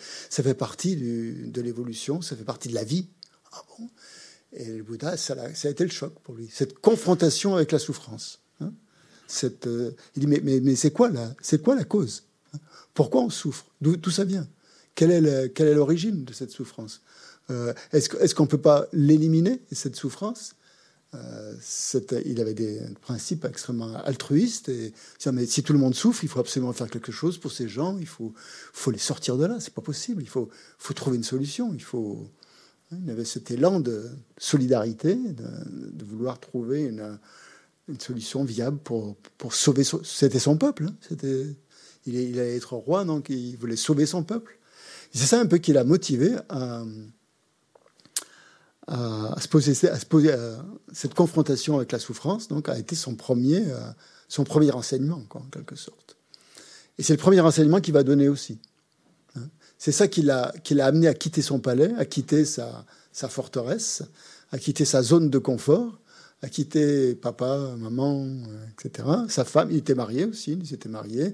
[0.43, 3.07] fait partie de l'évolution, ça fait partie de la vie.
[3.53, 3.61] Ah
[4.53, 8.39] Et le Bouddha, ça, a, été le choc pour lui, cette confrontation avec la souffrance.
[8.59, 8.73] Hein.
[9.43, 12.23] il dit, mais, mais, mais c'est quoi, la, quoi la cause?
[12.97, 14.47] Pourquoi on souffre D'où ça vient
[14.95, 17.03] quelle est l'origine de cette souffrance
[17.51, 20.55] euh, Est-ce qu'on ne peut pas l'éliminer, cette souffrance
[21.13, 21.53] euh,
[22.25, 24.69] il avait des principes extrêmement altruistes.
[24.69, 24.93] Et,
[25.31, 27.97] mais si tout le monde souffre, il faut absolument faire quelque chose pour ces gens.
[27.99, 28.33] Il faut,
[28.91, 29.59] les sortir de là.
[29.59, 30.23] C'est pas possible.
[30.23, 30.49] Il faut,
[30.95, 31.73] trouver une solution.
[31.75, 32.27] Il faut.
[32.91, 37.19] Hein, il avait cet élan de solidarité, de, vouloir trouver une,
[37.99, 39.83] solution viable pour, pour sauver.
[40.03, 40.87] C'était son peuple.
[40.89, 40.95] Hein.
[41.07, 41.55] C'était.
[42.07, 44.57] Il, allait être roi, donc il voulait sauver son peuple.
[45.13, 46.83] C'est ça un peu qui l'a motivé à,
[49.39, 50.33] se poser, à se poser
[50.93, 53.79] cette confrontation avec la souffrance, donc a été son premier, euh,
[54.27, 56.17] son premier enseignement, en quelque sorte.
[56.97, 58.59] Et c'est le premier enseignement qu'il va donner aussi.
[59.35, 59.47] Hein.
[59.77, 64.03] C'est ça qui l'a, amené à quitter son palais, à quitter sa, sa forteresse,
[64.51, 65.99] à quitter sa zone de confort,
[66.41, 69.07] à quitter papa, maman, euh, etc.
[69.27, 71.33] Sa femme, il était marié aussi, il s'était marié.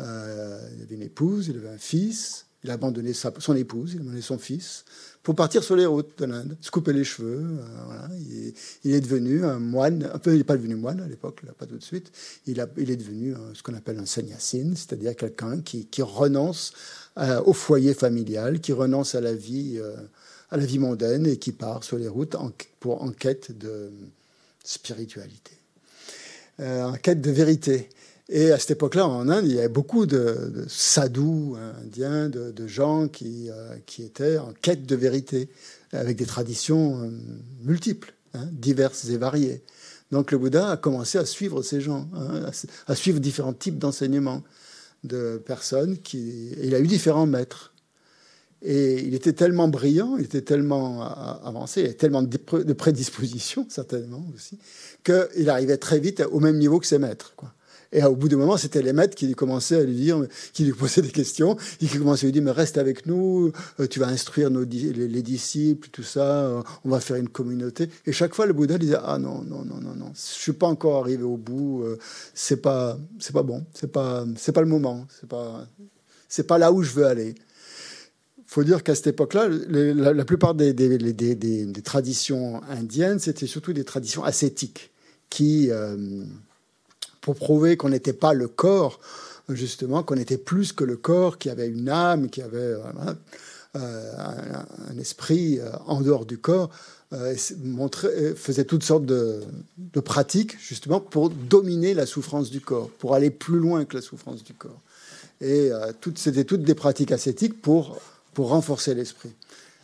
[0.00, 2.46] Euh, il avait une épouse, il avait un fils.
[2.64, 4.84] Il a abandonné son épouse, il a abandonné son fils
[5.22, 7.44] pour partir sur les routes de l'Inde, se couper les cheveux.
[7.44, 8.52] Euh,
[8.84, 11.66] il, est, devenu un moine, un peu, il n'est pas devenu moine à l'époque, pas
[11.66, 12.10] tout de suite.
[12.46, 16.72] Il, est devenu ce qu'on appelle un sannyasin, c'est-à-dire quelqu'un qui, renonce
[17.18, 19.96] euh, au foyer familial, qui renonce à la vie, euh,
[20.50, 23.90] à la vie mondaine et qui part sur les routes en, pour en quête de
[24.64, 25.52] spiritualité,
[26.58, 27.88] en quête de vérité.
[28.34, 31.54] Et à cette époque-là, en Inde, il y avait beaucoup de, sadhus
[31.84, 35.50] indiens, de, gens qui, euh, qui, étaient en quête de vérité,
[35.92, 37.10] avec des traditions euh,
[37.62, 39.62] multiples, hein, diverses et variées.
[40.12, 42.50] Donc le Bouddha a commencé à suivre ces gens, hein,
[42.86, 44.42] à, suivre différents types d'enseignements
[45.04, 45.98] de personnes.
[46.14, 47.74] Il a eu différents maîtres.
[48.62, 51.02] Et il était tellement brillant, il était tellement
[51.44, 54.56] avancé, il avait tellement de prédispositions, certainement aussi,
[55.04, 57.34] qu'il arrivait très vite au même niveau que ses maîtres.
[57.92, 60.72] Et au bout d'un moment, c'était les maîtres qui commençaient à lui dire, qui lui
[60.72, 64.08] posaient des questions, qui commençaient à lui dire, mais reste avec nous, euh, tu vas
[64.08, 67.90] instruire les, disciples, tout ça, euh, on va faire une communauté.
[68.06, 70.66] Et chaque fois, le Bouddha disait, ah non, non, non, non, non, je suis pas
[70.66, 71.98] encore arrivé au bout, euh,
[72.34, 75.66] c'est pas, c'est pas bon, c'est pas, c'est pas le moment, c'est pas,
[76.28, 77.34] c'est pas là où je veux aller
[78.46, 80.74] faut dire qu'à cette époque-là, la, plupart des,
[81.82, 84.90] traditions indiennes, c'était surtout des traditions ascétiques
[85.30, 85.70] qui,
[87.22, 89.00] pour prouver qu'on n'était pas le corps,
[89.48, 92.78] justement, qu'on était plus que le corps, qui avait une âme, qui avait euh,
[93.76, 94.12] euh,
[94.90, 96.70] un, esprit euh, en dehors du corps,
[98.36, 99.42] faisait toutes sortes de,
[100.04, 104.42] pratiques, justement, pour dominer la souffrance du corps, pour aller plus loin que la souffrance
[104.42, 104.80] du corps.
[105.42, 105.70] Et
[106.14, 108.00] c'était toutes des pratiques ascétiques pour,
[108.32, 109.28] pour renforcer l'esprit.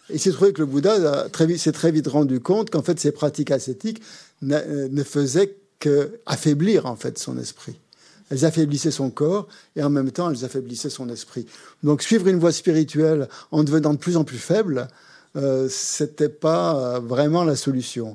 [0.08, 1.28] Il s'est trouvé que le Bouddha
[1.58, 4.00] s'est très vite rendu compte qu'en fait, ces pratiques ascétiques
[4.40, 7.78] ne faisaient qu'affaiblir en fait son esprit.
[8.30, 11.46] Elles affaiblissaient son corps et en même temps elles affaiblissaient son esprit.
[11.82, 14.88] Donc suivre une voie spirituelle en devenant de plus en plus faible,
[15.36, 18.14] euh, c'était pas euh, vraiment la solution.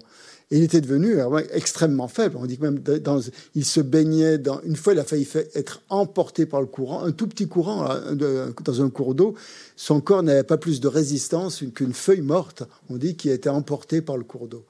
[0.52, 2.38] Et il était devenu euh, extrêmement faible.
[2.38, 3.22] On dit que même dans,
[3.56, 4.62] il se baignait dans.
[4.62, 8.82] Une fois, il a failli être emporté par le courant, un tout petit courant dans
[8.82, 9.36] un cours d'eau.
[9.76, 12.64] Son corps n'avait pas plus de résistance qu'une feuille morte.
[12.90, 14.64] On dit qu'il était emporté par le cours d'eau.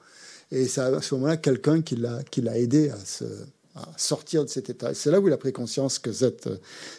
[0.50, 3.24] Et c'est à ce moment-là quelqu'un qui l'a aidé à, se,
[3.96, 4.94] sortir de cet état.
[4.94, 6.48] C'est là où il a pris conscience que cette,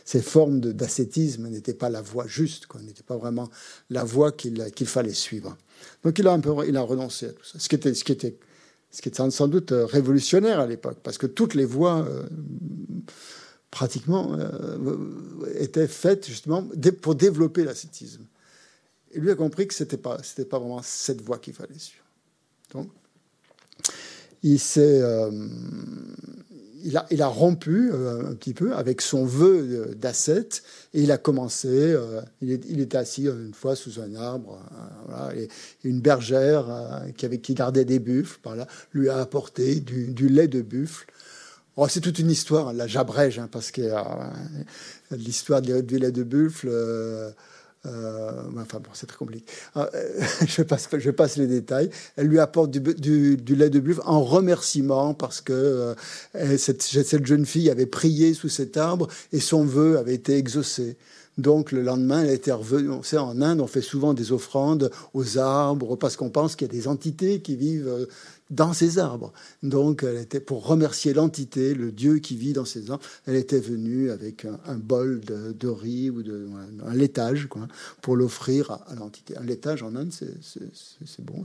[0.04, 3.50] ces formes d'ascétisme n'étaient pas la voie juste, n'étaient pas vraiment
[3.90, 5.58] la voie qu'il fallait suivre.
[6.04, 7.60] Donc il a un peu il a renoncé à tout ça.
[7.60, 8.38] Ce qui était, ce qui était,
[8.92, 12.24] ce qui était sans doute révolutionnaire à l'époque, parce que toutes les voies euh,
[13.72, 14.98] pratiquement euh,
[15.60, 16.68] étaient faites justement
[17.02, 18.26] pour développer l'ascétisme.
[19.12, 22.04] Et lui a compris que c'était pas c'était pas vraiment cette voie qu'il fallait suivre.
[22.74, 22.90] Donc
[24.46, 25.32] il s'est euh,
[26.84, 30.62] il a, il a, rompu euh, un petit peu avec son vœu d'ascète
[30.94, 31.68] et il a commencé.
[31.68, 34.60] Euh, il, est, était assis une fois sous un arbre.
[35.36, 35.48] et
[35.84, 36.68] une bergère
[37.18, 40.62] qui, avait, qui gardait des buffles par là lui a apporté du, du lait de
[40.62, 41.08] buffle.
[41.76, 42.72] Oh, c'est toute une histoire.
[42.72, 43.82] Là, j'abrège hein, parce que
[45.10, 46.70] l'histoire du lait de buffle.
[47.86, 49.46] Euh, enfin bon, c'est très compliqué.
[49.76, 51.90] Ah, euh, je, passe, je passe les détails.
[52.16, 55.96] Elle lui apporte du, du, lait de buffle en remerciement parce que
[56.34, 60.36] euh, cette, cette, jeune fille avait prié sous cet arbre et son vœu avait été
[60.38, 60.98] exaucé.
[61.38, 62.90] Donc le lendemain, elle était revenue.
[62.90, 66.68] On sait, en Inde, on fait souvent des offrandes aux arbres parce qu'on pense qu'il
[66.68, 68.06] y a des entités qui vivent euh,
[68.50, 69.34] dans ces arbres.
[69.64, 73.04] Donc elle était pour remercier l'entité, le Dieu qui vit dans ces arbres.
[73.26, 76.24] Elle était venue avec un, bol de, riz ou
[76.86, 77.68] un laitage quoi,
[78.02, 79.36] pour l'offrir à, l'entité.
[79.38, 81.44] Un laitage en Inde, c'est bon,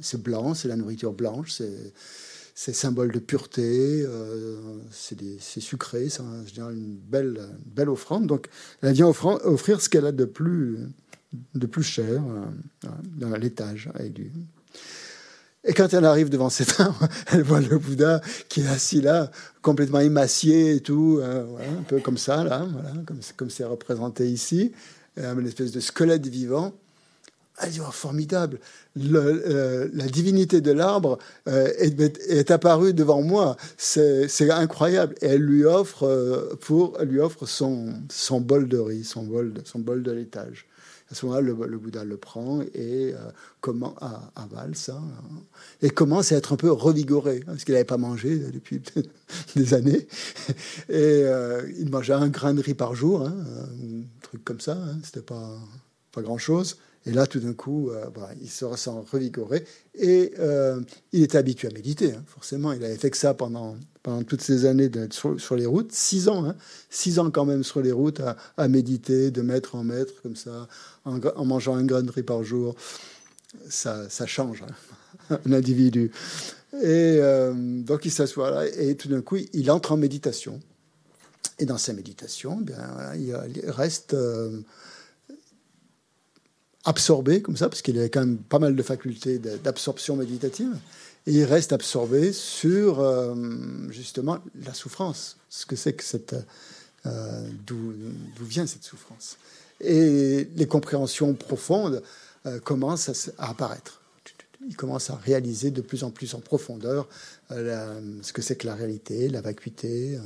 [0.00, 1.52] c'est blanc, c'est la nourriture blanche,
[2.54, 6.22] c'est symbole de pureté, euh, c'est sucré, c'est
[6.58, 8.26] une belle, offrande.
[8.26, 8.48] Donc,
[8.82, 10.78] elle vient offrir ce qu'elle a de plus,
[11.80, 13.90] cher euh, l'étage.
[15.64, 19.30] Et quand elle arrive devant cet arbre, elle voit le Bouddha qui est assis là,
[19.62, 21.46] complètement émacié et tout, euh,
[21.78, 22.66] un peu comme ça, là,
[23.36, 24.72] comme c'est représenté ici,
[25.16, 26.74] une espèce de squelette vivant.
[27.62, 28.58] Elle dit, oh, formidable,
[28.98, 33.56] euh, la divinité de l'arbre euh, est, apparue devant moi.
[33.76, 35.14] C'est incroyable.
[35.22, 37.94] Et elle lui offre, euh, pour, lui offre son,
[38.40, 40.66] bol de riz, son bol, son bol de laitage.
[41.10, 43.12] À ce moment-là, le, Bouddha le prend et
[43.60, 43.94] comment,
[44.34, 44.98] avale ça
[45.82, 48.80] et commence à être un peu revigoré hein, parce qu'il n'avait pas mangé depuis
[49.54, 50.08] des années.
[50.88, 51.24] Et
[51.78, 54.72] il mangeait un grain de riz par jour, hein, un truc comme ça.
[54.72, 55.58] Hein, C'était pas,
[56.12, 56.78] pas grand-chose.
[57.04, 58.06] Et là, tout d'un coup, euh,
[58.40, 59.64] il se ressent revigoré
[59.96, 60.80] et euh,
[61.12, 62.12] il est habitué à méditer.
[62.12, 65.66] Hein, forcément, il avait fait que ça pendant, pendant toutes ces années sur, sur, les
[65.66, 66.54] routes, six ans, hein,
[66.90, 68.20] six ans quand même sur les routes
[68.56, 70.68] à, méditer, de mètre en mètre, comme ça,
[71.04, 72.76] en, mangeant un grain de riz par jour.
[73.68, 76.12] Ça, change hein, un individu.
[76.74, 80.60] Et euh, donc, il s'assoit là et tout d'un coup, il entre en méditation.
[81.58, 83.34] Et dans sa méditation, bien, il
[83.66, 84.16] reste
[86.84, 90.74] absorbé comme ça, parce qu'il avait quand même pas mal de facultés d'absorption méditative,
[91.26, 93.34] et il reste absorbé sur euh,
[93.90, 96.34] justement la souffrance, ce que c'est que cette,
[97.06, 97.94] euh, d'où
[98.40, 99.36] vient cette souffrance.
[99.80, 102.02] Et les compréhensions profondes
[102.46, 104.00] euh, commencent à, apparaître.
[104.68, 107.08] Il commence à réaliser de plus en plus en profondeur
[107.50, 110.18] ce que c'est que la réalité, la vacuité,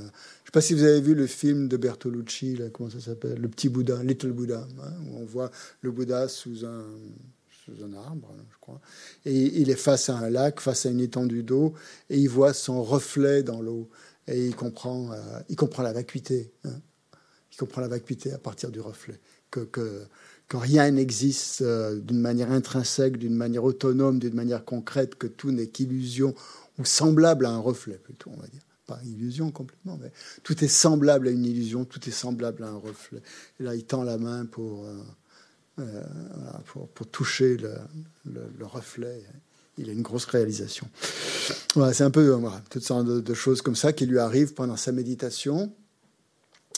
[0.47, 3.01] je ne sais pas si vous avez vu le film de Bertolucci, là, comment ça
[3.01, 6.85] s'appelle Le petit Bouddha, Little Buddha, hein, où on voit le Bouddha sous un,
[7.51, 8.81] sous un arbre, je crois.
[9.25, 11.75] Et il est face à un lac, face à une étendue d'eau,
[12.11, 13.91] et il voit son reflet dans l'eau.
[14.29, 16.53] Et il comprend, euh, il comprend la vacuité.
[16.63, 16.81] Hein.
[17.53, 19.19] Il comprend la vacuité à partir du reflet.
[19.51, 20.07] Que,
[20.55, 25.67] rien n'existe euh, d'une manière intrinsèque, d'une manière autonome, d'une manière concrète, que tout n'est
[25.67, 26.37] qu'illusion,
[26.79, 30.12] ou semblable à un reflet, plutôt, on va dire pas illusion complètement, mais
[30.43, 33.20] tout est semblable à une illusion, tout est semblable à un reflet.
[33.61, 35.03] Et là, il tend la main pour, euh,
[35.80, 36.03] euh,
[36.66, 37.74] pour, pour, toucher le,
[38.24, 39.22] le, reflet.
[39.78, 40.89] Il a une grosse réalisation.
[41.74, 44.76] Voilà, c'est un peu voilà, toutes sortes de, choses comme ça qui lui arrivent pendant
[44.76, 45.72] sa méditation.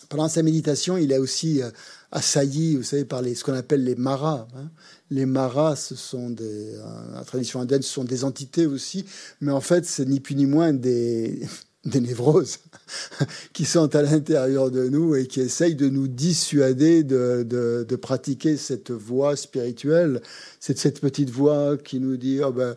[0.08, 1.70] Pendant sa méditation, il est aussi euh,
[2.12, 4.48] assailli, vous savez, par les, ce qu'on appelle les maras.
[4.56, 4.70] Hein.
[5.10, 6.78] Les maras, ce sont des,
[7.12, 9.04] la tradition indienne, ce sont des entités aussi,
[9.42, 11.46] mais en fait, c'est ni plus ni moins des,
[11.88, 12.58] des névroses
[13.52, 18.56] qui sont à l'intérieur de nous et qui essayent de nous dissuader de, de, pratiquer
[18.56, 20.22] cette voie spirituelle.
[20.60, 22.76] C'est cette petite voix qui nous dit oh ben,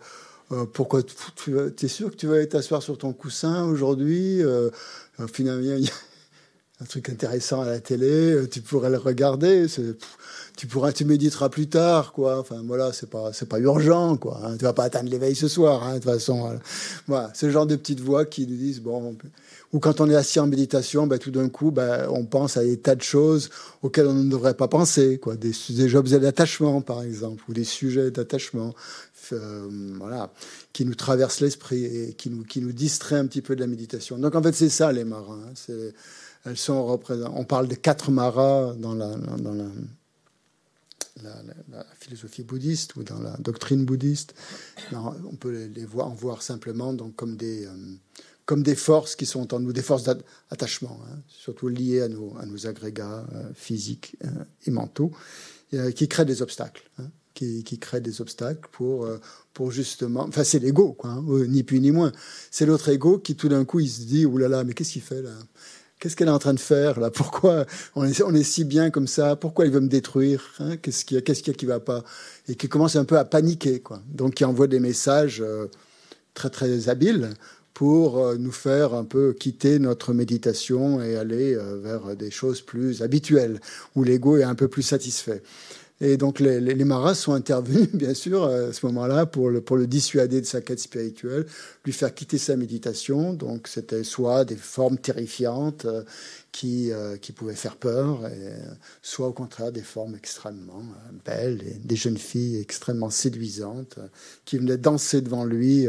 [0.51, 4.69] euh, pourquoi tu es sûr que tu vas t'asseoir sur ton coussin aujourd'hui euh,
[5.31, 5.93] Finalement, il y a
[6.81, 9.67] un truc intéressant à la télé, tu pourrais le regarder
[10.61, 12.39] tu pourras, tu méditeras plus tard, quoi.
[12.39, 14.39] Enfin, voilà, c'est pas, c'est pas urgent, quoi.
[14.43, 14.57] Hein.
[14.59, 16.55] Tu vas pas atteindre l'éveil ce soir, hein, de toute façon.
[17.07, 19.17] Voilà, le genre de petites voix qui nous disent, bon,
[19.73, 22.63] ou quand on est assis en méditation, ben, tout d'un coup, ben, on pense à
[22.63, 23.49] des tas de choses
[23.81, 25.35] auxquelles on ne devrait pas penser, quoi.
[25.35, 28.75] Des, des objets d'attachement, par exemple, ou des sujets d'attachement,
[29.33, 30.31] euh, voilà,
[30.73, 33.67] qui nous traversent l'esprit et qui nous, qui nous distraient un petit peu de la
[33.67, 34.19] méditation.
[34.19, 35.39] Donc, en fait, c'est ça, les marins.
[35.43, 35.53] Hein.
[35.55, 35.95] C'est,
[36.45, 37.33] elles sont représentées.
[37.35, 39.65] On parle de quatre maras dans la, dans la
[41.21, 44.33] la, philosophie bouddhiste ou dans la doctrine bouddhiste.
[44.91, 47.71] on peut les voir, en voir simplement donc, comme, des, euh,
[48.45, 52.35] comme des forces qui sont en nous, des forces d'attachement, hein, surtout liées à nos,
[52.37, 54.29] à nos agrégats euh, physiques euh,
[54.65, 55.11] et mentaux,
[55.95, 56.83] qui créent des obstacles.
[56.99, 59.07] Hein, qui, qui, créent des obstacles pour,
[59.53, 60.25] pour justement.
[60.27, 62.11] Enfin, c'est l'ego, quoi, hein, ni plus ni moins.
[62.51, 65.21] C'est l'autre ego qui, tout d'un coup, il se dit là, mais qu'est-ce qu'il fait
[65.21, 65.31] là?
[66.01, 67.11] Qu'est-ce qu'elle est en train de faire là?
[67.11, 69.35] Pourquoi on est, on est, si bien comme ça?
[69.35, 70.75] Pourquoi il veut me détruire hein?
[70.77, 72.03] Qu'est-ce qu'il y a Qu'est-ce qu'il y a qui va pas?
[72.47, 74.01] Et qui commence un peu à paniquer, quoi.
[74.07, 75.67] Donc qui envoie des messages euh,
[76.33, 77.29] très très habiles
[77.75, 82.61] pour euh, nous faire un peu quitter notre méditation et aller euh, vers des choses
[82.61, 83.59] plus habituelles
[83.95, 85.43] où l'ego est un peu plus satisfait.
[86.03, 89.77] Et donc les, les, maras sont intervenus, bien sûr, à ce moment-là, pour le, pour
[89.77, 91.45] le dissuader de sa quête spirituelle,
[91.85, 93.33] lui faire quitter sa méditation.
[93.33, 96.01] Donc c'était soit des formes terrifiantes euh,
[96.51, 98.21] qui, euh, qui pouvaient faire peur,
[99.03, 103.99] soit au contraire des formes extrêmement euh, belles, des jeunes filles extrêmement séduisantes
[104.43, 105.85] qui venaient danser devant lui,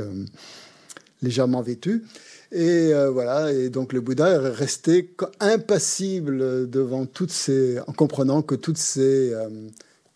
[1.23, 2.05] légèrement vêtues.
[2.53, 8.55] Et voilà, et donc le Bouddha est resté impassible devant toutes ces, en comprenant que
[8.55, 9.35] toutes ces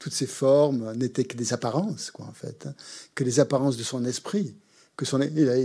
[0.07, 2.75] toutes ces formes n'étaient que des apparences, quoi, en fait, hein.
[3.17, 4.55] que les apparences de son esprit,
[4.97, 5.57] que son, il a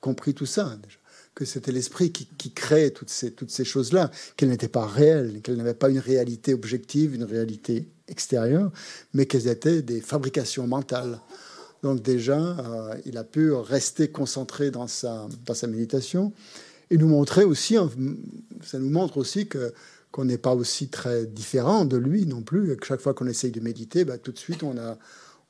[0.00, 0.96] compris tout ça, déjà,
[1.34, 5.42] que c'était l'esprit qui, qui, créait toutes ces, toutes ces choses-là, qu'elles n'étaient pas réelles,
[5.42, 8.72] qu'elles n'avaient pas une réalité objective, une réalité extérieure,
[9.12, 11.20] mais qu'elles étaient des fabrications mentales.
[11.82, 16.32] Donc déjà, euh, il a pu rester concentré dans sa, dans sa méditation
[16.88, 17.76] et nous montrer aussi,
[18.64, 19.74] ça nous montre aussi que
[20.12, 22.76] qu'on n'est pas aussi très différent de lui non plus.
[22.86, 24.98] chaque fois qu'on essaye de méditer, bah, tout de suite, on a,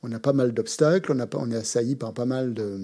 [0.01, 2.79] on a pas mal d'obstacles, on, on est assailli par pas mal de,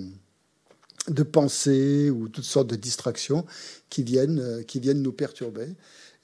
[1.08, 3.46] de pensées ou toutes sortes de distractions
[3.90, 5.70] qui viennent, euh, qui viennent nous perturber.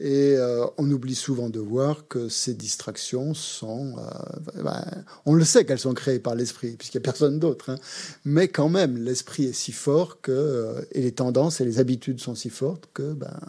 [0.01, 4.83] Et euh, on oublie souvent de voir que ces distractions sont, euh, bah,
[5.25, 7.69] on le sait qu'elles sont créées par l'esprit, puisqu'il n'y a personne d'autre.
[7.69, 7.77] Hein.
[8.25, 12.35] Mais quand même, l'esprit est si fort que, et les tendances et les habitudes sont
[12.35, 13.39] si fortes que ben,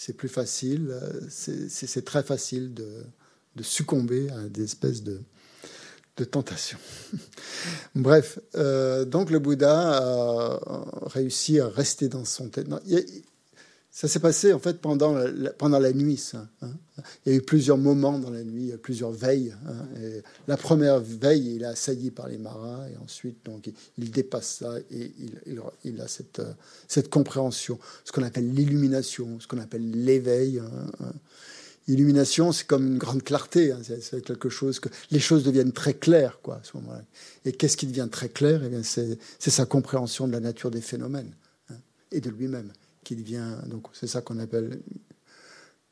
[0.00, 3.04] c'est plus facile, euh, c'est très facile de,
[3.62, 5.20] succomber à des espèces de,
[6.30, 6.78] tentations.
[7.96, 12.68] Bref, euh, donc le Bouddha a réussi à rester dans son tête.
[13.90, 16.32] Ça s'est passé en fait pendant la, pendant la nuit.
[16.34, 16.70] Hein.
[17.24, 19.54] Il y a eu plusieurs moments dans la nuit, plusieurs veilles.
[19.66, 19.86] Hein.
[20.46, 24.74] La première veille, il est assailli par les maras, et ensuite donc il, dépasse ça
[24.90, 25.12] et
[25.84, 26.42] il, a cette,
[26.86, 30.60] cette compréhension, ce qu'on appelle l'illumination, ce qu'on appelle l'éveil.
[30.60, 31.12] Hein,
[31.88, 33.72] Illumination, c'est comme une grande clarté.
[33.82, 37.02] C'est quelque chose que les choses deviennent très claires, quoi, à ce moment-là.
[37.46, 38.60] Et qu'est-ce qui devient très clair?
[38.62, 41.32] Eh bien, c'est sa compréhension de la nature des phénomènes
[42.12, 42.70] et de lui-même
[43.08, 43.56] qui devient.
[43.66, 44.82] Donc, c'est ça qu'on appelle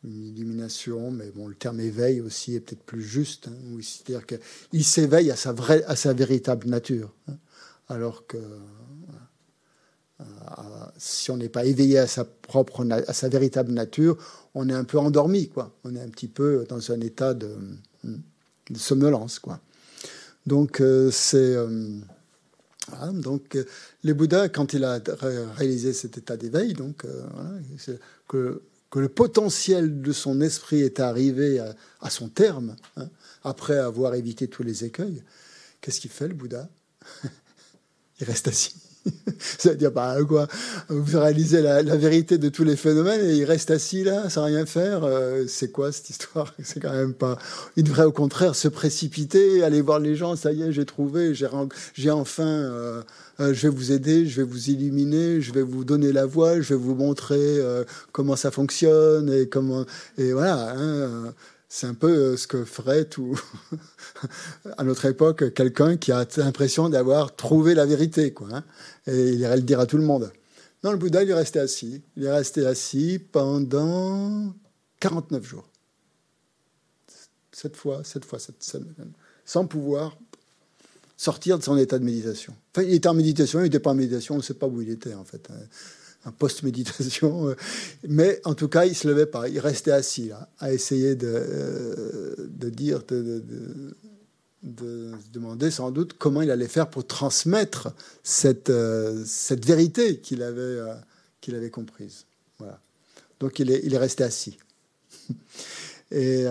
[0.05, 3.49] une illumination, mais bon, le terme éveil aussi est peut-être plus juste.
[3.49, 7.37] Hein, C'est-à-dire qu'il s'éveille à sa vraie, à sa véritable nature, hein,
[7.89, 8.39] alors que
[10.97, 14.17] si on n'est pas éveillé à sa propre, à sa véritable nature,
[14.55, 15.75] on est un peu endormi, quoi.
[15.85, 17.55] On est un petit peu dans un état de,
[18.05, 19.61] de somnolence, quoi.
[20.47, 21.99] Donc euh, c'est euh,
[23.13, 23.65] donc, euh,
[24.03, 25.01] les Bouddhas, quand il a
[25.57, 27.25] réalisé cet état d'éveil, donc euh,
[28.29, 31.59] que, que, le potentiel de son esprit est arrivé
[32.01, 33.09] à, son terme, hein,
[33.43, 35.23] après avoir évité tous les écueils,
[35.81, 36.69] qu'est-ce qu'il fait le Bouddha?
[38.21, 38.75] Il reste assis.
[39.39, 40.47] Ça veut dire, bah, quoi
[40.89, 44.67] Vous réalisez la, vérité de tous les phénomènes et il reste assis là, sans rien
[44.67, 45.05] faire.
[45.05, 46.55] Euh, c'est quoi cette histoire?
[46.63, 47.39] C'est quand même pas.
[47.77, 50.37] Il devrait au contraire se précipiter, aller voir les gens.
[50.37, 52.45] Ça y est, j'ai trouvé, j'ai enfin.
[52.45, 53.03] Euh,
[53.39, 56.61] euh, je vais vous aider, je vais vous illuminer, je vais vous donner la voie,
[56.63, 57.59] je vais vous montrer
[58.13, 59.85] comment ça fonctionne et comment
[60.17, 60.75] et voilà.
[60.75, 61.35] Hein,
[61.69, 63.39] c'est un peu euh, ce que ferait tout,
[64.79, 68.49] à notre époque, quelqu'un qui a l'impression d'avoir trouvé la vérité, quoi.
[68.53, 68.65] Hein.
[69.07, 70.33] et il irait le dire à tout le monde.
[70.85, 72.03] Non, le Bouddha, il est resté assis.
[72.17, 74.55] Il est resté assis pendant
[75.01, 75.69] 49 jours.
[77.51, 79.13] Cette fois, cette fois, cette semaine.
[79.45, 80.17] Sans pouvoir
[81.17, 82.55] sortir de son état de méditation.
[82.75, 84.83] Enfin, il était en méditation, il n'était pas en méditation, on ne sait pas où
[84.83, 85.49] il était, en fait.
[86.25, 87.49] Un post-méditation.
[87.49, 87.57] Euh,
[88.09, 89.49] mais en tout cas, il se levait pas.
[89.49, 93.45] Il restait assis, à essayer de, euh, de dire, de,
[94.63, 97.93] de, demander sans doute comment il allait faire pour transmettre
[98.25, 100.81] cette, euh, cette vérité qu'il avait,
[101.41, 102.25] qu'il avait comprise.
[102.59, 102.81] Voilà.
[103.39, 104.59] Donc il est, il est resté assis.
[106.11, 106.45] Et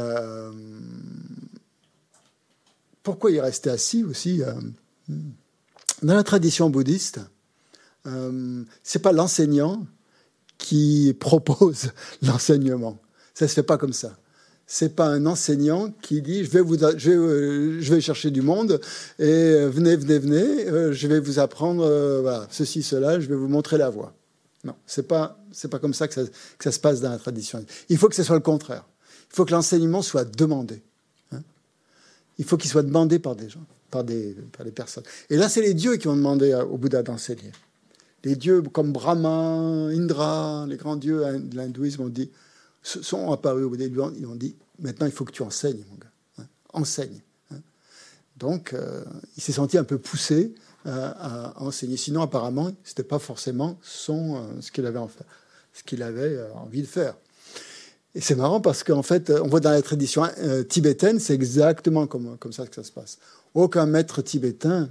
[3.04, 4.42] pourquoi il est resté assis aussi
[5.08, 7.22] Dans la tradition bouddhiste,
[8.08, 9.86] euh, c'est pas l'enseignant
[10.58, 11.92] qui propose
[12.22, 13.00] l'enseignement.
[13.34, 14.18] Ça se fait pas comme ça.
[14.68, 18.32] C'est pas un enseignant qui dit je vais vous je vais, euh, je vais chercher
[18.32, 18.82] du monde
[19.20, 23.48] et euh, venez venez venez euh, je vais vous apprendre ceci cela je vais vous
[23.48, 24.14] montrer la voie.
[24.64, 25.38] Non, c'est pas
[25.70, 27.64] pas comme ça que ça, que ça se passe dans la tradition.
[27.90, 28.86] Il faut que ce soit le contraire.
[29.32, 30.82] Il faut que l'enseignement soit demandé.
[31.32, 31.42] Hein.
[32.40, 35.04] Il faut qu'il soit demandé par des gens, par des, par des personnes.
[35.30, 37.52] Et là, c'est les dieux qui ont demandé au Bouddha d'enseigner
[38.26, 39.30] les dieux comme Brahma,
[39.92, 42.30] Indra, les grands dieux de l'hindouisme ont dit,
[42.84, 46.12] sont apparus au début, ils ont dit, maintenant il faut que tu enseignes, mon gars,
[46.40, 47.22] hein, enseigne.
[47.52, 47.60] Hein.
[48.38, 49.06] Donc euh,
[49.38, 50.54] il s'est senti un peu poussé
[50.88, 51.98] euh, à enseigner.
[51.98, 55.24] Sinon, apparemment, c'était pas forcément son, euh, ce qu'il avait, en fait,
[55.74, 57.16] ce qu'il avait envie de faire.
[58.14, 62.06] Et c'est marrant parce qu'en fait, on voit dans la tradition euh, tibétaine, c'est exactement
[62.06, 63.18] comme, comme ça que ça se passe.
[63.56, 64.90] Aucun maître tibétain,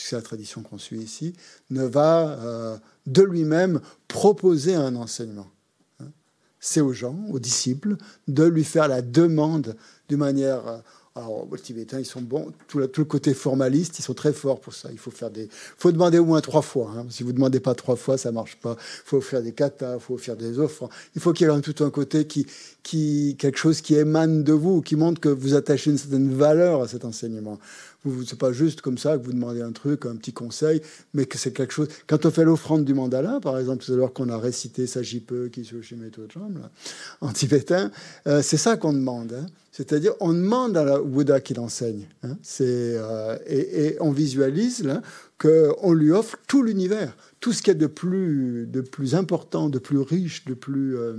[0.00, 1.34] puisque c'est la tradition qu'on suit ici,
[1.68, 5.48] ne va euh, de lui-même proposer un enseignement.
[6.00, 6.06] Hein.
[6.58, 7.96] C'est aux gens, aux disciples,
[8.26, 9.76] de lui faire la demande
[10.08, 10.82] d'une manière
[11.16, 12.52] alors, les Tibétains, ils sont bons.
[12.68, 14.90] Tout tout le, côté formaliste, ils sont très forts pour ça.
[14.92, 16.92] Il faut faire des, faut demander au moins trois fois.
[16.96, 17.06] Hein.
[17.10, 18.76] Si vous demandez pas trois fois, ça marche pas.
[18.78, 20.88] Il faut faire des katas, il faut faire des offres.
[21.16, 22.46] Il faut qu'il y ait tout un côté qui,
[22.84, 26.82] qui, quelque chose qui émane de vous, qui montre que vous attachez une certaine valeur
[26.82, 27.58] à cet enseignement.
[28.26, 30.80] C'est pas juste comme ça que vous demandez un truc, un petit conseil,
[31.12, 31.88] mais que c'est quelque chose.
[32.06, 36.02] Quand on fait l'offrande du mandala, par exemple, à l'heure qu'on a récité Sajipe, Kishoshime,
[36.04, 36.70] là,
[37.20, 37.90] en tibétain,
[38.26, 39.34] euh, c'est ça qu'on demande.
[39.34, 39.46] Hein.
[39.70, 42.06] C'est-à-dire, on demande à la Bouddha qu'il enseigne.
[42.22, 42.36] Hein.
[42.42, 44.88] C'est, euh, et, et, on visualise
[45.38, 49.70] qu'on lui offre tout l'univers, tout ce qu'il y a de plus, de plus important,
[49.70, 51.14] de plus riche, de plus, euh,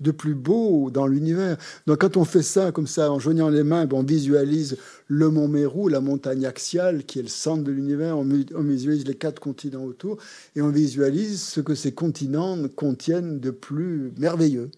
[0.00, 1.58] de plus beau dans l'univers.
[1.86, 5.46] Donc quand on fait ça comme ça, en joignant les mains, on visualise le mont
[5.46, 9.40] Mérou, la montagne axiale, qui est le centre de l'univers, on, on visualise les quatre
[9.40, 10.16] continents autour,
[10.56, 14.70] et on visualise ce que ces continents contiennent de plus merveilleux.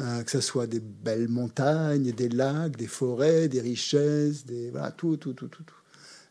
[0.00, 4.92] Euh, que ce soit des belles montagnes, des lacs, des forêts, des richesses, des, voilà,
[4.92, 5.62] tout, tout, tout, tout.
[5.62, 5.79] tout.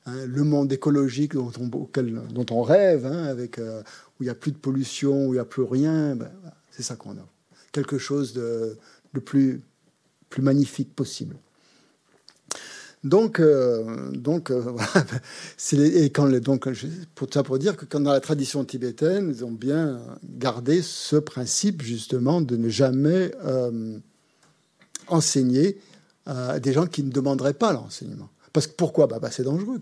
[0.09, 3.81] Hein, le monde écologique dont on, rêve, hein, avec, euh,
[4.19, 6.31] où il n'y a plus de pollution, où il n'y a plus rien, ben,
[6.71, 7.27] c'est ça qu'on a.
[7.71, 8.77] Quelque chose de,
[9.13, 9.61] de plus,
[10.29, 11.35] plus magnifique possible.
[13.03, 15.05] Donc, euh, donc euh, voilà.
[15.85, 16.67] et quand donc,
[17.15, 21.15] pour ça pour dire que quand dans la tradition tibétaine, ils ont bien gardé ce
[21.15, 23.97] principe justement de ne jamais euh,
[25.07, 25.77] enseigner
[26.25, 28.29] à des gens qui ne demanderaient pas l'enseignement.
[28.53, 29.07] Parce que pourquoi?
[29.07, 29.79] Bah, bah, C'est dangereux.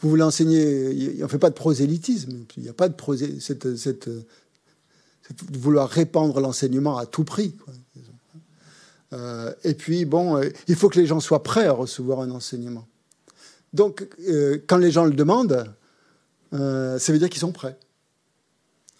[0.00, 2.44] Vous voulez enseigner, on ne fait pas de prosélytisme.
[2.56, 4.08] Il n'y a pas de prosé, cette, cette,
[5.52, 7.54] vouloir répandre l'enseignement à tout prix.
[9.12, 12.30] Euh, et puis, bon, euh, il faut que les gens soient prêts à recevoir un
[12.30, 12.86] enseignement.
[13.72, 15.66] Donc, euh, quand les gens le demandent,
[16.52, 17.76] ça veut dire qu'ils sont prêts.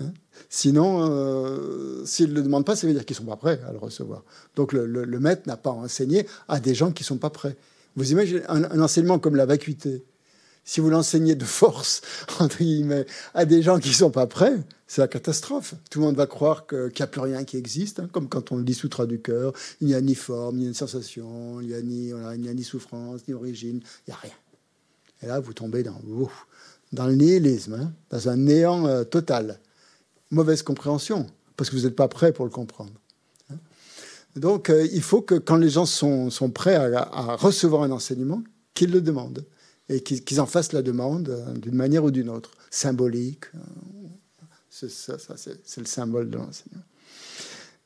[0.00, 0.12] Hein?
[0.48, 3.72] Sinon, s'ils ne le demandent pas, ça veut dire qu'ils ne sont pas prêts à
[3.72, 4.24] le recevoir.
[4.56, 7.56] Donc, le, le maître n'a pas enseigné à des gens qui ne sont pas prêts.
[7.96, 10.04] Vous imaginez un, enseignement comme la vacuité
[10.62, 12.02] si vous l'enseignez de force,
[12.38, 15.74] entre guillemets, à des gens qui ne sont pas prêts, c'est la catastrophe.
[15.90, 18.52] Tout le monde va croire qu'il n'y a plus rien qui existe, hein, comme quand
[18.52, 19.52] on le dit sous traducteur.
[19.80, 23.34] Il n'y a ni forme, ni sensation, il n'y a, ni, a ni souffrance, ni
[23.34, 24.34] origine, il n'y a rien.
[25.22, 29.60] Et là, vous tombez dans le nihilisme, hein, dans un néant euh, total.
[30.30, 31.26] Mauvaise compréhension,
[31.56, 32.99] parce que vous n'êtes pas prêt pour le comprendre.
[34.36, 38.42] Donc, euh, il faut que quand les gens sont, prêts à, recevoir un enseignement,
[38.74, 39.44] qu'ils le demandent
[39.88, 43.46] et qu'ils en fassent la demande euh, d'une manière ou d'une autre, symbolique.
[43.54, 43.58] Euh,
[44.68, 46.84] c'est ça, c'est le symbole de l'enseignement.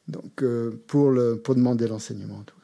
[0.07, 0.45] Donc,
[0.87, 2.64] pour, le, pour demander l'enseignement, en tout cas.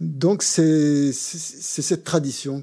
[0.00, 2.62] Donc, c'est cette tradition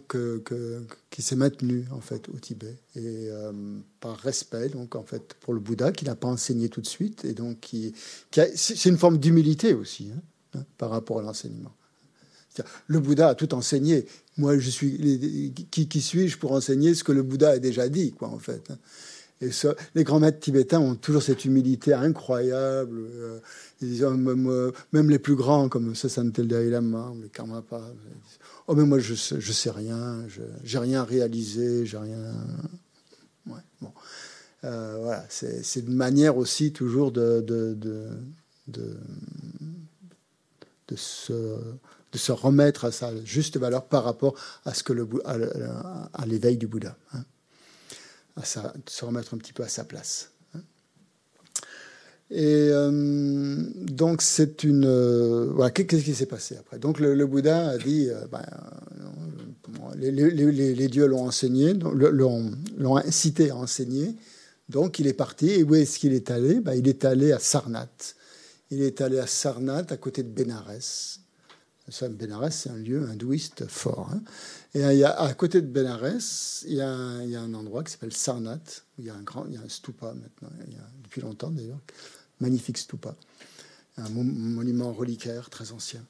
[1.10, 2.78] qui s'est maintenue, en fait, au Tibet.
[2.96, 3.52] Et euh,
[4.00, 7.26] par respect, donc, en fait, pour le Bouddha, qui n'a pas enseigné tout de suite.
[7.26, 7.94] Et donc, qui,
[8.32, 10.22] c'est une forme d'humilité aussi, hein,
[10.56, 11.76] hein, par rapport à l'enseignement.
[12.88, 14.06] Le Bouddha a tout enseigné.
[14.38, 18.14] Moi, je suis qui, qui suis-je pour enseigner ce que le Bouddha a déjà dit,
[18.14, 18.72] quoi, en fait.
[18.72, 18.78] Hein.
[19.52, 22.98] Ça, les grands maîtres tibétains ont toujours cette humilité incroyable.
[23.00, 23.40] Euh,
[23.82, 27.82] ils disent, même, même, les plus grands, comme Sasantel Dalai Lama, les Karmapa,
[28.68, 30.24] oh mais moi je sais, sais rien,
[30.64, 32.34] j'ai rien réalisé, j'ai rien.
[33.48, 33.92] Ouais, bon.
[34.64, 37.46] Euh, voilà, c'est une manière aussi toujours de,
[40.92, 44.34] se remettre à sa juste valeur par rapport
[44.64, 45.08] à ce que le
[46.26, 47.24] l'éveil du Bouddha, hein,
[48.36, 50.32] à se remettre un petit peu à sa place.
[50.54, 50.60] Hein.
[52.32, 56.80] Et euh, donc c'est une euh, voilà qu'est-ce qui s'est passé après?
[56.80, 58.44] Donc le, Bouddha a dit euh, ben,
[59.96, 64.16] les, dieux l'ont enseigné, l'ont incité à enseigner.
[64.68, 66.60] Donc il est parti et où est-ce qu'il est allé?
[66.60, 68.16] Ben, Il est allé à Sarnath.
[68.72, 71.20] Il est allé à Sarnath à côté de Bénarès.
[72.10, 74.10] Benares, c'est un lieu hindouiste fort.
[74.12, 74.22] Hein.
[74.76, 78.12] Et il y a, à côté de Benares, il y, a un, endroit qui s'appelle
[78.12, 80.76] Sarnath, où il y a un grand, il y a un stupa maintenant, il y
[80.76, 81.80] a, depuis longtemps d'ailleurs,
[82.42, 83.16] magnifique stupa,
[83.96, 86.02] un monument reliquaire très ancien.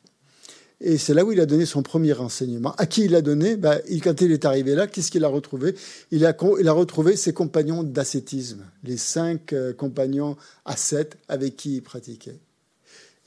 [0.81, 2.73] Et c'est là où il a donné son premier renseignement.
[2.77, 3.55] À qui il l'a donné?
[3.55, 5.75] Bah, il, Quand il est arrivé là, qu'est-ce qu'il a retrouvé?
[6.09, 11.75] Il a, il a retrouvé ses compagnons d'ascétisme, les cinq euh, compagnons ascètes avec qui
[11.75, 12.39] il pratiquait.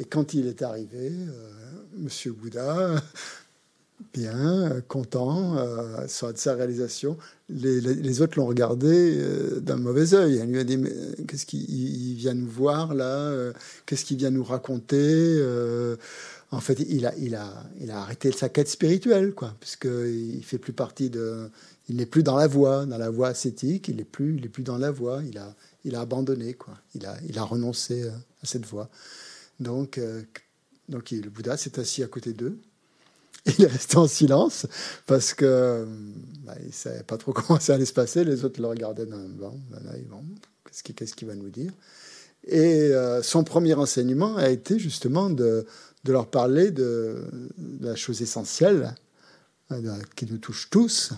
[0.01, 1.51] Et quand il est arrivé, euh,
[1.97, 3.01] Monsieur Bouddha,
[4.12, 7.16] bien, content euh, de sa réalisation.
[7.49, 10.38] Les, autres l'ont regardé euh, d'un mauvais œil.
[10.38, 10.78] Elle lui a dit
[11.26, 13.53] Qu'est-ce qu'il vient nous voir là euh,
[13.86, 15.42] Qu'est-ce qu'il vient nous raconter
[16.51, 20.59] En fait, il a, il, a, il a arrêté sa quête spirituelle, quoi, puisqu'il fait
[20.59, 21.51] plus partie de.
[21.88, 24.62] Il n'est plus dans la voie, dans la voie ascétique, il n'est plus, est plus
[24.62, 26.74] dans la voie, il a, il a abandonné, quoi.
[26.94, 28.90] Il a, il a renoncé à cette voie.
[29.59, 29.99] Donc,
[30.90, 32.59] donc le Bouddha s'est assis à côté d'eux
[33.59, 34.66] il est resté en silence
[35.07, 35.86] parce que
[36.44, 38.24] bah, il savait pas trop comment ça allait se passer.
[38.24, 39.59] Les autres le regardaient d'un bon,
[40.94, 41.72] qu'est-ce qu'il va nous dire?
[42.46, 45.66] Et euh, son premier enseignement a été justement de,
[46.07, 47.24] leur parler de,
[47.80, 48.94] la chose essentielle
[49.72, 51.12] euh, qui nous touche tous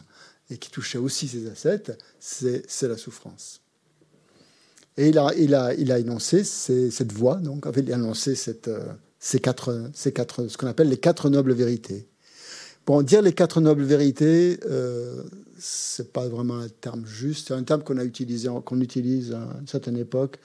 [0.51, 3.61] et qui touchait aussi ses ascètes, c'est la souffrance.
[4.97, 10.67] Et il a, énoncé cette voie, donc, il a cette, euh, ces quatre, ce qu'on
[10.67, 12.10] appelle les quatre nobles vérités.
[12.91, 15.23] Bon, dire les quatre nobles vérités, euh,
[15.61, 17.47] c'est pas vraiment un terme juste.
[17.47, 20.41] C'est un terme qu'on a utilisé, qu'on utilise à une certaine époque.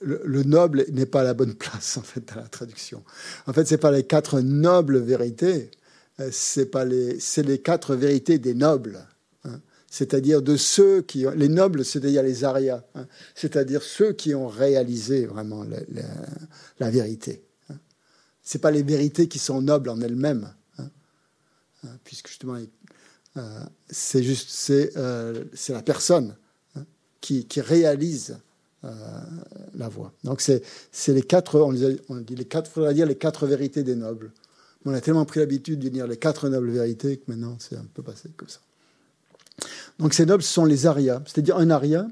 [0.00, 3.04] Le, noble n'est pas à la bonne place en fait dans la traduction.
[3.46, 5.70] En fait, c'est pas les quatre nobles vérités,
[6.18, 8.98] euh, c'est pas les, c'est les quatre vérités des nobles.
[9.44, 9.60] Hein.
[9.88, 13.06] C'est-à-dire de ceux qui, les nobles, c'est-à-dire les arias, hein.
[13.36, 15.78] c'est-à-dire ceux qui ont réalisé vraiment la,
[16.80, 17.44] la vérité.
[17.70, 17.76] Hein.
[18.42, 20.52] C'est pas les vérités qui sont nobles en elles-mêmes,
[22.04, 22.58] puisque justement,
[23.36, 26.36] euh, c'est juste c'est euh, la personne
[26.76, 26.84] hein,
[27.22, 28.38] qui, qui, réalise
[28.84, 28.90] euh,
[29.74, 30.12] la voix.
[30.22, 30.62] Donc c'est
[31.08, 31.74] les quatre on,
[32.10, 34.32] on dit les quatre faudrait dire les quatre vérités des nobles.
[34.84, 37.86] On a tellement pris l'habitude de dire les quatre nobles vérités que maintenant c'est un
[37.94, 38.60] peu passé comme ça.
[39.98, 42.08] Donc ces nobles sont les arias, c'est-à-dire un aria,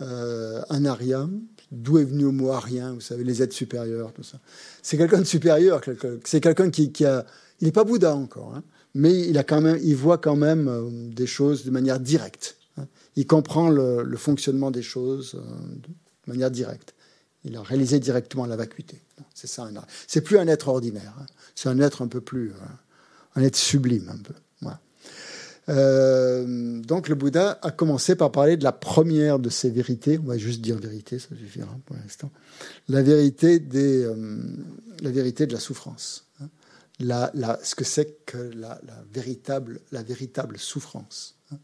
[0.00, 1.28] un aria,
[1.70, 4.38] d'où est venu le mot arien, vous savez, les êtres supérieurs, tout ça.
[4.82, 5.80] C'est quelqu'un de supérieur,
[6.24, 7.24] c'est quelqu'un qui, qui, a,
[7.60, 8.64] il n'est pas Bouddha encore, hein,
[8.96, 12.56] mais il, a quand même, il voit quand même euh, des choses de manière directe.
[12.78, 12.86] Hein.
[13.14, 16.94] Il comprend le, fonctionnement des choses euh, de manière directe.
[17.44, 19.02] Il a réalisé directement la vacuité.
[19.34, 19.68] C'est ça.
[20.06, 21.14] C'est plus un être ordinaire.
[21.20, 21.26] Hein.
[21.54, 24.34] C'est un être un peu plus, euh, un être sublime un peu.
[26.88, 30.18] donc le Bouddha a commencé par parler de la première de ces vérités.
[30.18, 32.30] On va juste dire vérité, ça suffira pour l'instant.
[32.88, 34.08] La vérité des,
[35.02, 36.25] la vérité de la souffrance
[37.00, 38.80] ce que c'est que la,
[39.12, 41.36] véritable, la véritable souffrance.
[41.52, 41.58] Hein.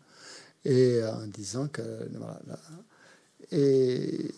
[0.65, 1.83] Et en disant que.
[3.51, 4.31] et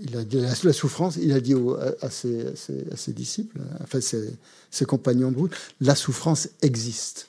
[0.00, 1.54] il a dit la, souffrance, il a dit
[2.02, 4.36] à, ses, disciples, enfin ses,
[4.70, 7.28] ses, compagnons de route, la souffrance existe.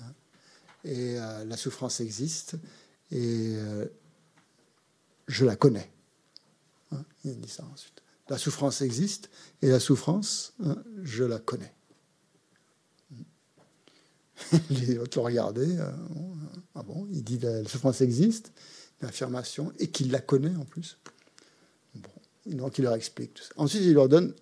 [0.00, 0.12] Hein.
[0.84, 2.56] Et euh, la souffrance existe
[3.12, 3.86] et euh,
[5.28, 5.88] je la connais.
[6.92, 7.04] Hein.
[7.24, 7.97] Il a dit ça ensuite.
[8.28, 9.30] La souffrance existe
[9.62, 11.72] et la souffrance, hein, je la connais.
[14.70, 15.78] Les autres regardé.
[15.78, 15.90] Euh,
[16.74, 18.52] ah bon, il dit la, souffrance existe,
[19.00, 20.98] l'affirmation, et qu'il la connaît en plus.
[22.46, 23.44] Donc il leur explique tout.
[23.56, 24.34] Ensuite, il leur donne,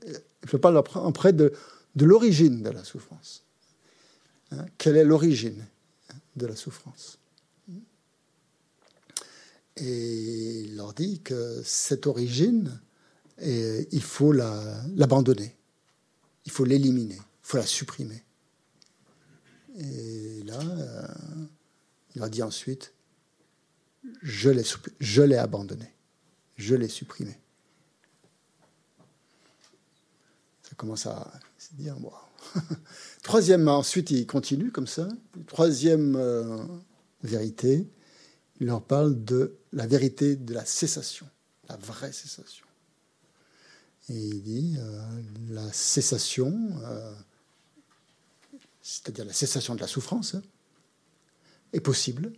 [0.49, 1.53] je parle après de,
[1.95, 3.43] de l'origine de la souffrance.
[4.53, 5.64] Hein, quelle est l'origine
[6.37, 7.18] de la souffrance?
[9.78, 12.80] Et il leur dit que cette origine,
[13.39, 15.57] et il faut l'abandonner,
[16.45, 18.22] il faut l'éliminer, il faut la supprimer.
[19.78, 21.07] Et là, euh,
[22.14, 22.95] il a dit ensuite,
[24.22, 25.93] je l'ai abandonné,
[26.57, 27.38] je l'ai supprimé.
[30.63, 32.13] Ça commence à se dire, wow.
[33.22, 35.08] Troisième, ensuite, il continue comme ça.
[35.46, 36.64] Troisième euh,
[37.22, 37.87] vérité,
[38.61, 41.29] il leur parle de la vérité de la cessation,
[41.68, 42.66] la vraie cessation.
[44.08, 46.54] Et il dit euh, la cessation,
[46.84, 47.12] euh,
[48.80, 50.37] c'est-à-dire la cessation de la souffrance,
[51.72, 52.33] est possible.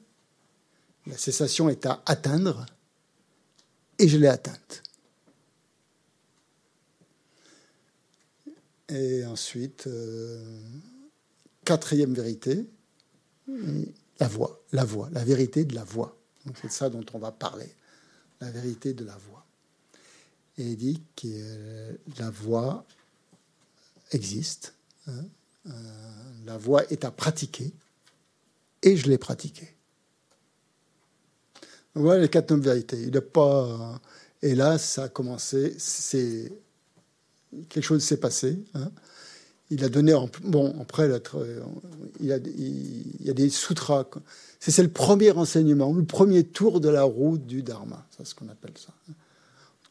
[1.07, 2.65] La cessation est à atteindre
[3.99, 4.82] et je l'ai atteinte.
[8.89, 10.62] Et ensuite, euh,
[11.65, 12.66] quatrième vérité,
[14.19, 16.16] la voix, la voix, la vérité de la voix.
[16.62, 17.70] C'est ça dont on va parler,
[18.40, 19.48] la vérité de la voix
[20.59, 22.85] et il dit que la voix
[24.10, 24.74] existe.
[25.06, 25.24] Hein.
[25.66, 25.70] Euh,
[26.47, 27.72] la voix est à pratiquer
[28.82, 29.74] et je l'ai pratiquée.
[31.94, 33.01] Voilà les quatre noms de vérité.
[33.01, 34.01] Il n'est pas.
[34.43, 35.74] Et là, ça a commencé.
[35.78, 36.52] C'est
[37.68, 38.59] quelque chose s'est passé.
[38.74, 38.90] Hein.
[39.70, 40.14] Il a donné.
[40.44, 41.09] Bon, après,
[42.20, 44.06] il y a, il y a des sutras.
[44.60, 48.06] C'est le premier enseignement, le premier tour de la route du Dharma.
[48.16, 48.93] C'est ce qu'on appelle ça.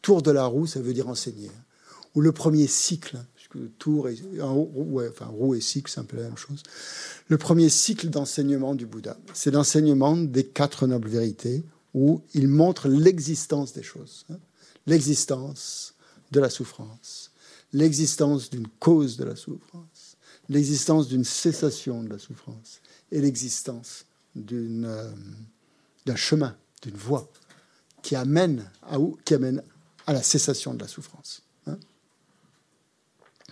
[0.08, 1.52] Tour de la roue, ça veut dire enseigner.
[2.16, 3.18] Ou le premier cycle,
[3.78, 6.64] tour et, enfin, roue et cycle, c'est un peu la même chose.
[7.28, 12.88] Le premier cycle d'enseignement du Bouddha, c'est l'enseignement des quatre nobles vérités, où il montre
[12.88, 14.38] l'existence des choses, hein.
[14.86, 15.94] l'existence
[16.32, 17.32] de la souffrance,
[17.74, 20.16] l'existence d'une cause de la souffrance,
[20.48, 22.80] l'existence d'une cessation de la souffrance
[23.12, 24.06] et l'existence
[24.38, 25.12] euh,
[26.06, 27.30] d'un chemin, d'une voie
[28.04, 29.62] qui amène à, qui amène
[30.08, 31.44] à la cessation de la souffrance.
[31.68, 31.78] Hein.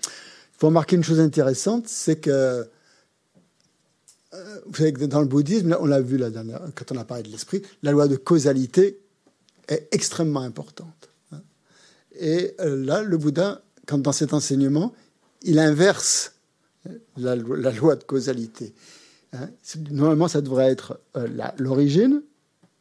[0.05, 2.65] Il faut remarquer une chose intéressante, c'est que
[4.33, 7.03] euh, vous savez que dans le bouddhisme, on l'a vu la dernière, quand on a
[7.03, 8.99] parlé de l'esprit, la loi de causalité
[9.67, 11.09] est extrêmement importante.
[11.31, 11.41] Hein.
[12.19, 14.93] Et euh, là, le Bouddha, quand dans cet enseignement,
[15.41, 16.33] il inverse
[17.17, 18.73] la, loi de causalité.
[19.33, 19.49] Hein.
[19.91, 21.27] Normalement, ça devrait être euh,
[21.57, 22.21] l'origine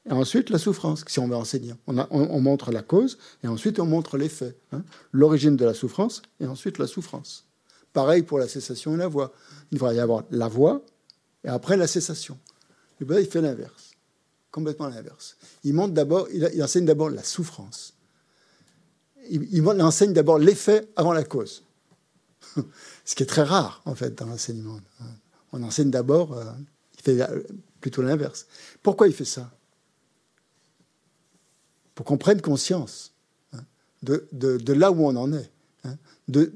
[0.07, 1.73] et ensuite la souffrance, si on veut enseigner.
[1.87, 4.57] On, on, montre la cause et ensuite on montre l'effet.
[4.73, 4.83] Hein.
[5.13, 7.47] L'origine de la souffrance et ensuite la souffrance.
[7.93, 9.33] Pareil pour la cessation et la voix.
[9.71, 10.85] Il devrait y avoir la voix
[11.43, 12.39] et après la cessation.
[13.01, 13.93] Bouddha, il fait l'inverse,
[14.51, 15.37] complètement l'inverse.
[15.63, 17.95] Il, montre d'abord, il, enseigne d'abord la souffrance.
[19.31, 21.65] Il, il enseigne d'abord l'effet avant la cause.
[23.05, 24.81] Ce qui est très rare, en fait, dans l'enseignement.
[25.53, 26.45] On enseigne d'abord, euh,
[26.97, 27.43] il fait euh,
[27.81, 28.47] plutôt l'inverse.
[28.83, 29.51] Pourquoi il fait ça?
[31.95, 33.13] Pour qu'on prenne conscience
[33.53, 33.65] hein,
[34.03, 35.51] de, là où on en est,
[35.85, 35.97] hein,
[36.29, 36.53] de,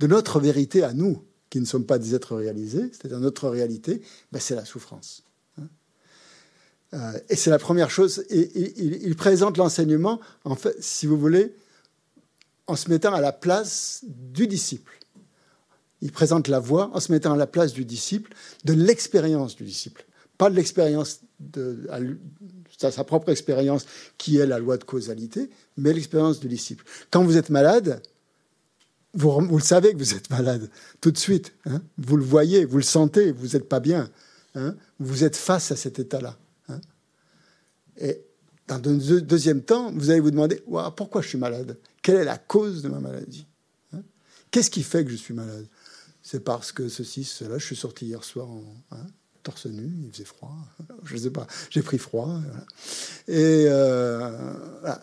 [0.00, 4.02] notre vérité à nous, qui ne sommes pas des êtres réalisés, c'est-à-dire notre réalité,
[4.32, 5.22] ben c'est la souffrance.
[5.58, 5.68] Hein.
[6.94, 8.24] Euh, et c'est la première chose.
[8.30, 11.54] Il présente l'enseignement, en fait, si vous voulez,
[12.66, 14.98] en se mettant à la place du disciple.
[16.02, 18.34] Il présente la voie en se mettant à la place du disciple,
[18.64, 20.04] de l'expérience du disciple.
[20.38, 21.88] Pas de l'expérience de
[22.78, 23.86] sa propre expérience
[24.18, 26.84] qui est la loi de causalité, mais l'expérience du disciple.
[27.10, 28.02] Quand vous êtes malade,
[29.14, 31.54] vous, vous, le savez que vous êtes malade tout de suite.
[31.64, 31.80] Hein.
[31.98, 34.10] vous le voyez, vous le sentez, vous n'êtes pas bien.
[34.54, 34.74] Hein.
[34.98, 36.38] vous êtes face à cet état-là.
[36.68, 36.80] Hein.
[37.98, 38.22] et
[38.68, 40.62] dans un deuxième temps, vous allez vous demander
[40.96, 41.78] pourquoi je suis malade?
[42.02, 43.46] Quelle est la cause de ma maladie?
[44.50, 45.66] Qu'est-ce qui fait que je suis malade?
[46.22, 47.58] C'est parce que ceci, cela.
[47.58, 48.64] Je suis sorti hier soir en
[49.46, 50.56] torse nu, il faisait froid.
[51.04, 52.40] Je ne sais pas, j'ai pris froid.
[53.28, 54.32] Et euh,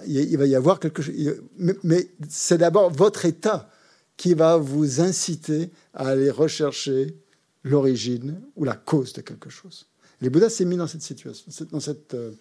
[0.05, 1.15] il va y avoir quelque chose.
[1.57, 3.69] Mais, c'est d'abord votre état
[4.17, 7.17] qui va vous inciter à aller rechercher
[7.63, 9.87] l'origine ou la cause de quelque chose.
[10.19, 12.31] Les Bouddhas s'est mis dans cette situation, dans cette euh,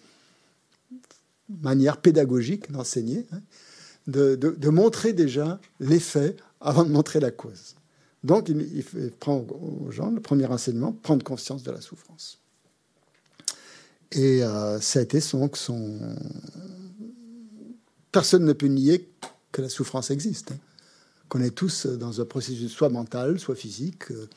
[1.61, 3.41] manière pédagogique d'enseigner, hein,
[4.07, 7.75] de, montrer déjà l'effet avant de montrer la cause.
[8.23, 8.83] Donc, il,
[9.19, 12.39] prend aux gens le premier enseignement, prendre conscience de la souffrance.
[14.13, 15.99] Et euh, ça a été son, son...
[18.11, 19.09] Personne ne peut nier
[19.51, 20.51] que la souffrance existe.
[20.51, 20.57] Hein.
[21.27, 24.11] Qu'on est tous dans un processus soit mental, soit physique.
[24.11, 24.29] Euh,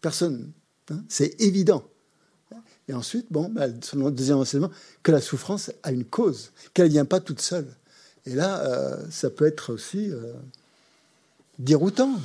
[0.00, 0.52] personne.
[0.90, 1.02] Hein.
[1.08, 1.84] C'est évident.
[2.88, 4.70] Et ensuite, bon, bah, le deuxième enseignement,
[5.02, 7.66] que la souffrance a une cause, qu'elle ne vient pas toute seule.
[8.24, 10.12] Et là, euh, ça peut être aussi
[11.58, 12.20] déroutant.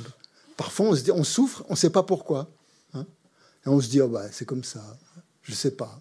[0.62, 2.48] Parfois, on, se dit, on souffre, on ne sait pas pourquoi.
[2.94, 3.04] Hein.
[3.66, 4.96] on se dit, oh, bah, c'est comme ça,
[5.42, 6.00] je ne sais pas.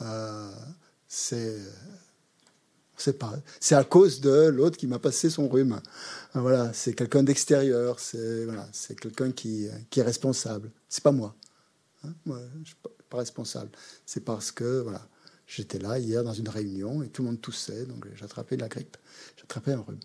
[0.00, 0.50] Euh,
[1.06, 1.58] c'est
[3.18, 3.34] pas.
[3.60, 5.78] C'est à cause de l'autre qui m'a passé son rhume.
[6.32, 8.00] Voilà, c'est quelqu'un d'extérieur.
[8.00, 8.66] C'est voilà,
[8.98, 10.70] quelqu'un qui, est responsable.
[10.88, 11.36] C'est pas moi.
[12.02, 12.14] Hein.
[12.24, 12.72] moi je,
[13.14, 13.72] responsable.
[14.06, 15.06] C'est parce que voilà,
[15.46, 18.62] j'étais là hier dans une réunion et tout le monde toussait, donc j'ai attrapé de
[18.62, 18.96] la grippe,
[19.36, 20.00] j'ai attrapé un rhume.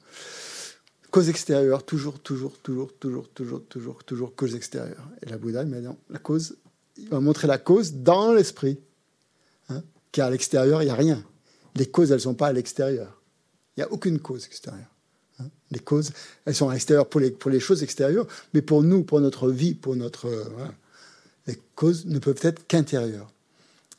[1.17, 5.03] Cause extérieure, toujours, toujours, toujours, toujours, toujours, toujours, toujours cause extérieure.
[5.23, 6.57] Et la Bouddha, il m'a dit la cause,
[6.95, 8.77] il va montrer la cause dans l'esprit.
[9.69, 9.81] Hein,
[10.11, 11.25] car à l'extérieur, il n'y a rien.
[11.73, 13.19] Les causes, elles ne sont pas à l'extérieur.
[13.75, 14.93] Il n'y a aucune cause extérieure.
[15.39, 15.45] Hein.
[15.71, 16.11] Les causes,
[16.45, 19.49] elles sont à l'extérieur pour les, pour les choses extérieures, mais pour nous, pour notre
[19.49, 20.29] vie, pour notre.
[21.47, 23.33] Les causes ne peuvent être qu'intérieures.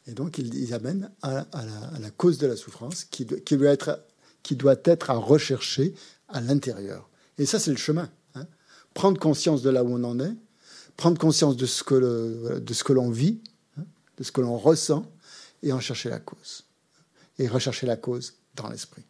[0.07, 1.47] Et donc, ils, amènent à,
[2.01, 4.05] la, cause de la souffrance qui, qui, doit être,
[4.45, 5.97] qui doit être à rechercher
[6.29, 7.09] à l'intérieur.
[7.39, 8.11] Et ça, c'est le chemin.
[8.35, 8.47] Hein.
[8.95, 10.35] Prendre conscience de là où on en est,
[10.97, 11.95] prendre conscience de ce que,
[12.93, 13.41] l'on vit,
[13.79, 13.85] hein,
[14.17, 15.11] de ce que l'on ressent,
[15.63, 16.65] et en chercher la cause.
[17.39, 19.05] Et rechercher la cause dans l'esprit.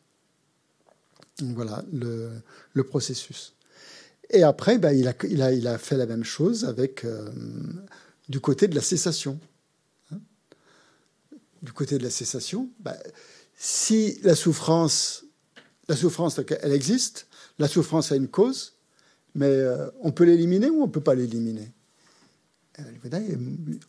[1.41, 2.31] Voilà le,
[2.73, 3.55] le, processus.
[4.31, 7.31] Et après, ben, il, a, il, a, il, a, fait la même chose avec euh,
[8.29, 9.39] du côté de la cessation.
[10.13, 10.19] Hein.
[11.63, 12.97] du côté de la cessation, bah,
[13.57, 15.25] si la souffrance,
[15.89, 17.27] la souffrance, elle existe,
[17.59, 18.75] la souffrance a une cause,
[19.35, 21.71] mais euh, on peut l'éliminer ou on ne peut pas l'éliminer?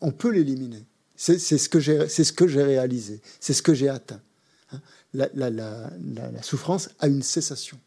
[0.02, 0.86] On peut l'éliminer.
[1.16, 1.80] C'est ce que
[2.48, 4.22] j'ai réalisé, c'est ce que j'ai atteint.
[4.72, 4.80] Hein?
[5.14, 7.78] La, souffrance a une cessation.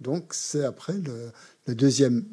[0.00, 1.32] Donc c'est après le,
[1.74, 2.24] deuxième,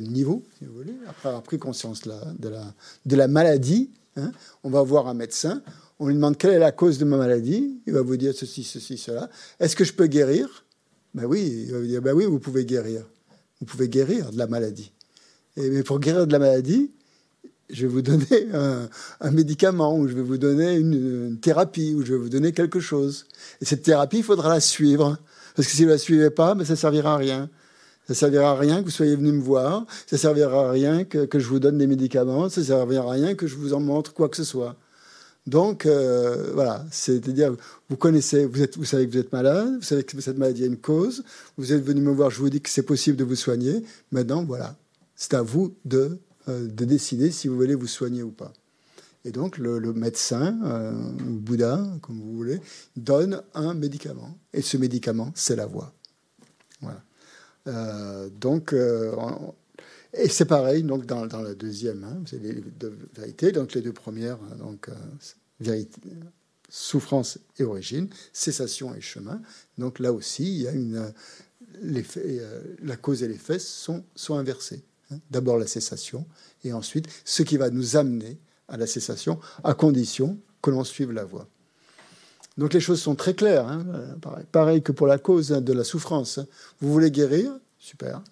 [0.00, 2.74] niveau, si vous voulez, après avoir pris conscience de la,
[3.06, 5.62] de la maladie, hein, on va voir un médecin,
[6.02, 8.64] on lui demande quelle est la cause de ma maladie, il va vous dire ceci,
[8.64, 9.30] ceci, cela.
[9.60, 10.64] Est-ce que je peux guérir?
[11.14, 13.04] Ben oui, il va vous dire, ben oui, vous pouvez guérir.
[13.60, 14.90] Vous pouvez guérir de la maladie.
[15.56, 16.90] Et, mais pour guérir de la maladie,
[17.70, 18.48] je vais vous donner
[19.20, 22.80] un, médicament, ou je vais vous donner une, thérapie, ou je vais vous donner quelque
[22.80, 23.26] chose.
[23.60, 25.18] Et cette thérapie, il faudra la suivre.
[25.54, 27.48] Parce que si vous ne la suivez pas, mais ça ne servira à rien.
[28.08, 30.72] Ça ne servira à rien que vous soyez venu me voir, ça ne servira à
[30.72, 33.54] rien que, que, je vous donne des médicaments, ça ne servira à rien que je
[33.54, 34.76] vous en montre quoi que ce soit.
[35.46, 37.56] Donc, euh, voilà, c'est-à-dire,
[37.88, 40.62] vous connaissez, vous, êtes, vous savez que vous êtes malade, vous savez que cette maladie
[40.62, 41.24] a une cause,
[41.56, 43.82] vous êtes venu me voir, je vous dis que c'est possible de vous soigner.
[44.12, 44.76] Maintenant, voilà,
[45.16, 48.52] c'est à vous de, euh, de décider si vous voulez vous soigner ou pas.
[49.24, 50.92] Et donc, le, médecin, euh,
[51.28, 52.60] ou Bouddha, comme vous voulez,
[52.96, 54.36] donne un médicament.
[54.52, 55.92] Et ce médicament, c'est la voix.
[56.80, 57.02] Voilà.
[58.40, 58.74] donc,
[60.14, 63.52] et c'est pareil donc dans, dans la deuxième, hein, c'est les deux vérités.
[63.52, 64.94] Donc les deux premières, hein, donc euh,
[65.60, 66.00] vérité,
[66.68, 69.40] souffrance et origine, cessation et chemin.
[69.78, 71.12] Donc là aussi, il y a une
[71.84, 74.82] euh, la cause et l'effet sont sont inversés.
[75.10, 75.18] Hein.
[75.30, 76.26] D'abord la cessation
[76.64, 81.12] et ensuite ce qui va nous amener à la cessation, à condition que l'on suive
[81.12, 81.48] la voie.
[82.58, 83.66] Donc les choses sont très claires.
[83.66, 83.86] Hein.
[84.20, 86.38] Pareil, pareil, que pour la cause de la souffrance.
[86.80, 88.22] Vous voulez guérir, super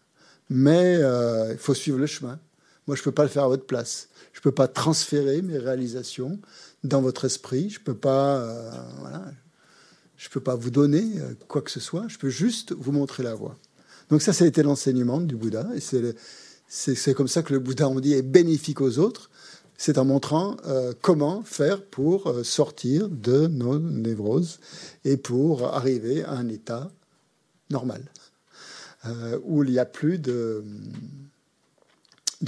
[0.50, 2.38] mais euh, il faut suivre le chemin.
[2.86, 4.08] Moi, je ne peux pas le faire à votre place.
[4.32, 6.38] Je ne peux pas transférer mes réalisations
[6.82, 7.70] dans votre esprit.
[7.70, 9.24] Je ne peux pas, euh, voilà,
[10.30, 12.06] peux pas vous donner euh, quoi que ce soit.
[12.08, 13.56] Je peux juste vous montrer la voie.
[14.10, 15.80] Donc ça, ça a été l'enseignement du Bouddha, et
[16.68, 19.30] c'est comme ça que le Bouddha, on dit, est bénéfique aux autres.
[19.76, 20.56] C'est en montrant
[21.00, 24.58] comment faire pour sortir de nos névroses
[25.04, 26.90] et pour arriver à un état
[27.70, 28.02] normal.
[29.06, 30.62] Euh, où il n'y a plus de,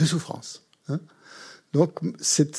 [0.05, 0.63] souffrance.
[0.89, 1.01] Hein.
[1.73, 2.51] Donc, c'est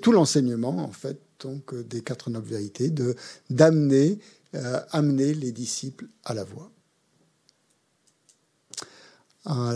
[0.00, 3.16] tout l'enseignement, en fait, donc, des quatre nobles vérités, de,
[3.50, 4.18] d'amener
[4.54, 6.70] euh, amener les disciples à la voie.
[9.46, 9.72] En,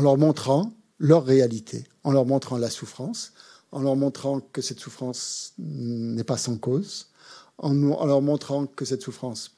[0.00, 3.32] leur montrant leur réalité, en leur montrant la souffrance,
[3.72, 7.08] en leur montrant que cette souffrance n'est pas sans cause,
[7.56, 9.56] en leur montrant que cette souffrance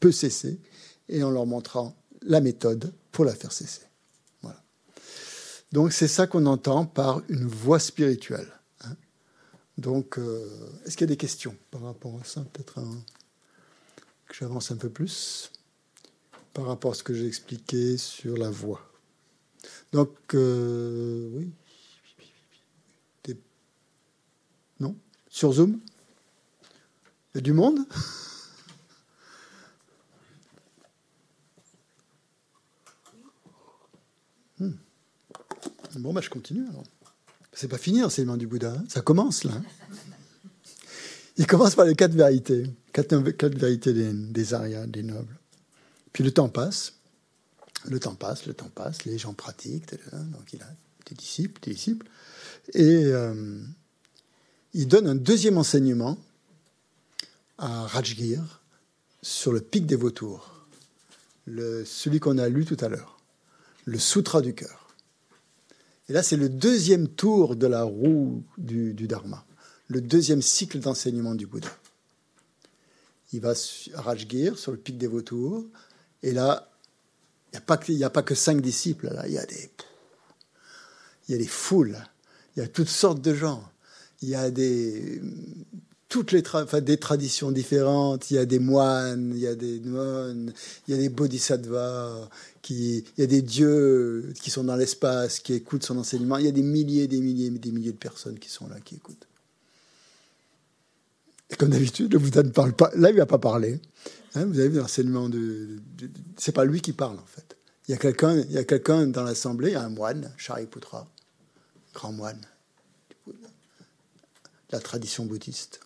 [0.00, 0.60] peut cesser
[1.08, 3.82] et en leur montrant la méthode pour la faire cesser.
[4.42, 4.62] Voilà.
[5.72, 8.52] Donc c'est ça qu'on entend par une voie spirituelle.
[8.82, 8.96] Hein.
[9.76, 10.48] Donc, euh,
[10.84, 12.44] est-ce qu'il y a des questions par rapport à ça?
[12.52, 12.80] Peut-être
[14.26, 15.52] que j'avance un peu plus
[16.52, 18.82] par rapport à ce que j'ai expliqué sur la voie.
[19.92, 21.52] Donc, euh, oui.
[24.80, 24.96] Non?
[25.28, 25.80] Sur Zoom?
[27.34, 27.80] Il y a du monde?
[34.60, 36.84] Bon, bah, je continue alors.
[37.52, 38.84] C'est pas fini l'enseignement du Bouddha, hein.
[38.88, 39.60] ça commence là.
[41.38, 45.36] Il commence par les quatre vérités, quatre, quatre vérités des, des Aryas, des nobles.
[46.12, 46.94] Puis le temps passe,
[47.86, 50.70] le temps passe, le temps passe, les gens pratiquent, donc il a
[51.06, 52.06] des disciples, des disciples,
[52.74, 53.60] et euh,
[54.74, 56.18] il donne un deuxième enseignement
[57.56, 58.62] à Rajgir
[59.22, 60.66] sur le pic des vautours,
[61.46, 63.17] celui qu'on a lu tout à l'heure,
[63.88, 64.94] le Sutra du cœur.
[66.08, 69.46] Et là, c'est le deuxième tour de la roue du, Dharma,
[69.88, 71.70] le deuxième cycle d'enseignement du Bouddha.
[73.32, 73.54] Il va
[73.94, 75.64] à Rajgir, sur le pic des vautours,
[76.22, 76.70] et là,
[77.52, 77.56] il
[77.96, 79.70] n'y a, pas que, cinq disciples, là, y a des,
[81.26, 81.96] il y a des foules,
[82.56, 83.66] il y a toutes sortes de gens,
[84.20, 85.22] il y a des,
[86.08, 86.42] toutes les
[86.80, 88.30] des traditions différentes.
[88.30, 90.52] Il y a des moines, il y a des nonnes,
[90.86, 92.28] il y a des bodhisattvas,
[92.62, 96.38] qui, il y a des dieux qui sont dans l'espace, qui écoutent son enseignement.
[96.38, 98.96] Il y a des milliers, des milliers, des milliers de personnes qui sont là, qui
[98.96, 99.26] écoutent.
[101.50, 102.90] Et comme d'habitude, le Bouddha ne parle pas.
[102.94, 103.80] Là, il ne va pas parler.
[104.34, 105.78] Hein, vous avez vu l'enseignement de,
[106.36, 107.56] c'est pas lui qui parle en fait.
[107.86, 111.08] Il y a quelqu'un, quelqu'un dans l'assemblée, un moine, Shariputra,
[111.94, 112.40] grand moine,
[114.70, 115.80] la tradition bouddhiste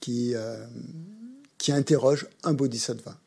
[0.00, 0.66] qui, euh,
[1.58, 3.18] qui interroge un bodhisattva.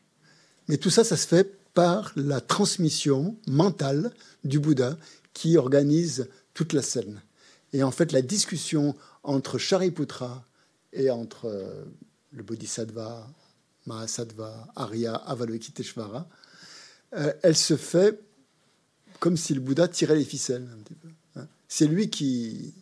[0.67, 4.11] Mais tout ça, ça se fait par la transmission mentale
[4.43, 4.97] du Bouddha
[5.33, 7.21] qui organise toute la scène.
[7.73, 10.45] Et en fait, la discussion entre Shariputra
[10.91, 11.83] et entre euh,
[12.31, 13.27] le bodhisattva,
[13.87, 16.27] Mahasattva, Arya, Avalokiteshvara,
[17.15, 18.19] euh, elle se fait
[19.19, 20.67] comme si le Bouddha tirait les ficelles
[21.35, 21.47] hein.
[21.67, 22.73] C'est lui qui,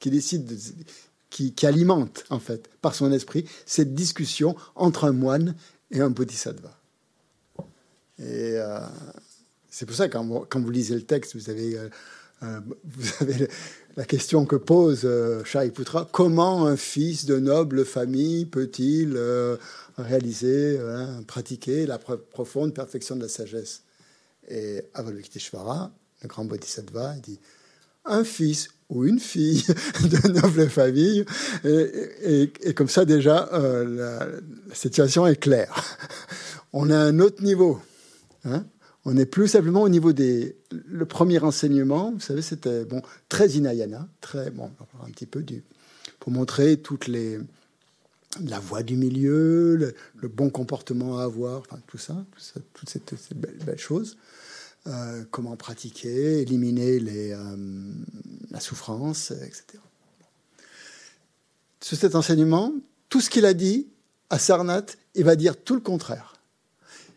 [0.00, 0.56] qui décide, de,
[1.32, 5.54] qui, alimente, en fait, par son esprit, cette discussion entre un moine
[5.90, 6.78] et un bodhisattva.
[8.18, 8.78] Et euh,
[9.70, 11.88] c'est pour ça quand, quand vous, lisez le texte, vous avez, euh,
[12.42, 13.24] euh, vous
[13.96, 15.08] la question que pose
[15.44, 19.18] Shariputra comment un fils de noble famille peut-il
[19.98, 20.78] réaliser,
[21.26, 23.82] pratiquer la profonde perfection de la sagesse?
[24.48, 25.92] Et Avalokiteshvara,
[26.22, 27.38] le grand bodhisattva, dit
[28.04, 29.64] un fils ou une fille
[30.04, 31.24] de noble famille.
[31.64, 34.26] Et, comme ça, déjà, la,
[34.72, 35.98] situation est claire.
[36.72, 37.80] On a un autre niveau.
[38.44, 38.64] Hein.
[39.04, 40.56] on n'est plus simplement au niveau des.
[40.70, 44.70] Le premier enseignement, vous savez, c'était bon, très inayana, très bon,
[45.04, 45.62] un petit peu du
[46.18, 47.38] pour montrer toutes les
[48.40, 52.24] la voie du milieu, le, bon comportement à avoir, enfin tout ça,
[52.74, 53.00] toutes ces,
[53.34, 54.16] belles, choses.
[54.88, 56.98] Euh, comment pratiquer, éliminer
[57.32, 57.56] euh,
[58.50, 59.78] la souffrance, etc.
[61.80, 62.72] Sur cet enseignement,
[63.08, 63.86] tout ce qu'il a dit
[64.28, 66.34] à Sarnat, il va dire tout le contraire.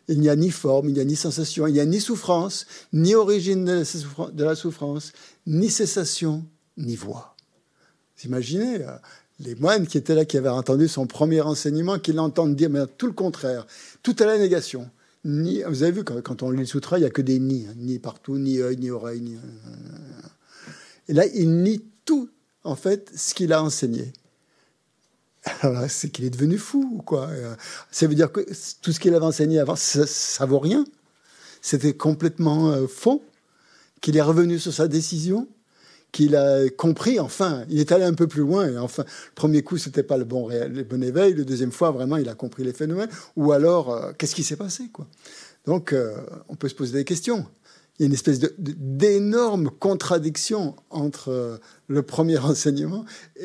[0.06, 2.66] Il n'y a ni forme, il n'y a ni sensation, il n'y a ni souffrance,
[2.92, 5.12] ni origine de la souffrance,
[5.48, 6.44] ni cessation,
[6.76, 7.34] ni voix.
[8.16, 8.92] Vous imaginez euh,
[9.40, 12.86] les moines qui étaient là, qui avaient entendu son premier enseignement, qui l'entendent dire mais
[12.96, 13.66] tout le contraire,
[14.04, 14.88] tout à la négation.
[15.26, 17.74] Vous avez vu, quand, on lit le sutra, il n'y a que des ni, hein,
[17.76, 19.38] ni partout, ni œil, ni oreille.
[21.08, 22.30] Et là, il nie tout,
[22.62, 24.12] en fait, ce qu'il a enseigné.
[25.60, 27.54] Alors c'est qu'il est devenu fou ou quoi euh,
[27.90, 28.40] Ça veut dire que
[28.82, 30.84] tout ce qu'il avait enseigné avant, ça, vaut rien.
[31.62, 33.24] C'était complètement euh, faux.
[34.00, 35.48] Qu'il est revenu sur sa décision,
[36.16, 37.20] qu'il a compris.
[37.20, 38.68] Enfin, il est allé un peu plus loin.
[38.68, 41.34] Et enfin, le premier coup, c'était pas le bon, le bon éveil.
[41.34, 43.10] Le deuxième fois, vraiment, il a compris les phénomènes.
[43.36, 45.06] Ou alors, euh, qu'est-ce qui s'est passé quoi?
[45.66, 45.92] Donc,
[46.48, 47.44] on peut se poser des questions
[47.98, 53.04] il y a une espèce d'énorme contradiction entre euh, le premier enseignement,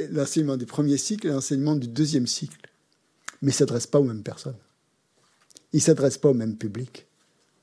[0.10, 2.58] l'enseignement du premier cycle et l'enseignement du deuxième cycle.
[3.42, 4.58] Mais il ne s'adresse pas aux mêmes personnes.
[5.74, 7.08] Il ne s'adresse pas au même public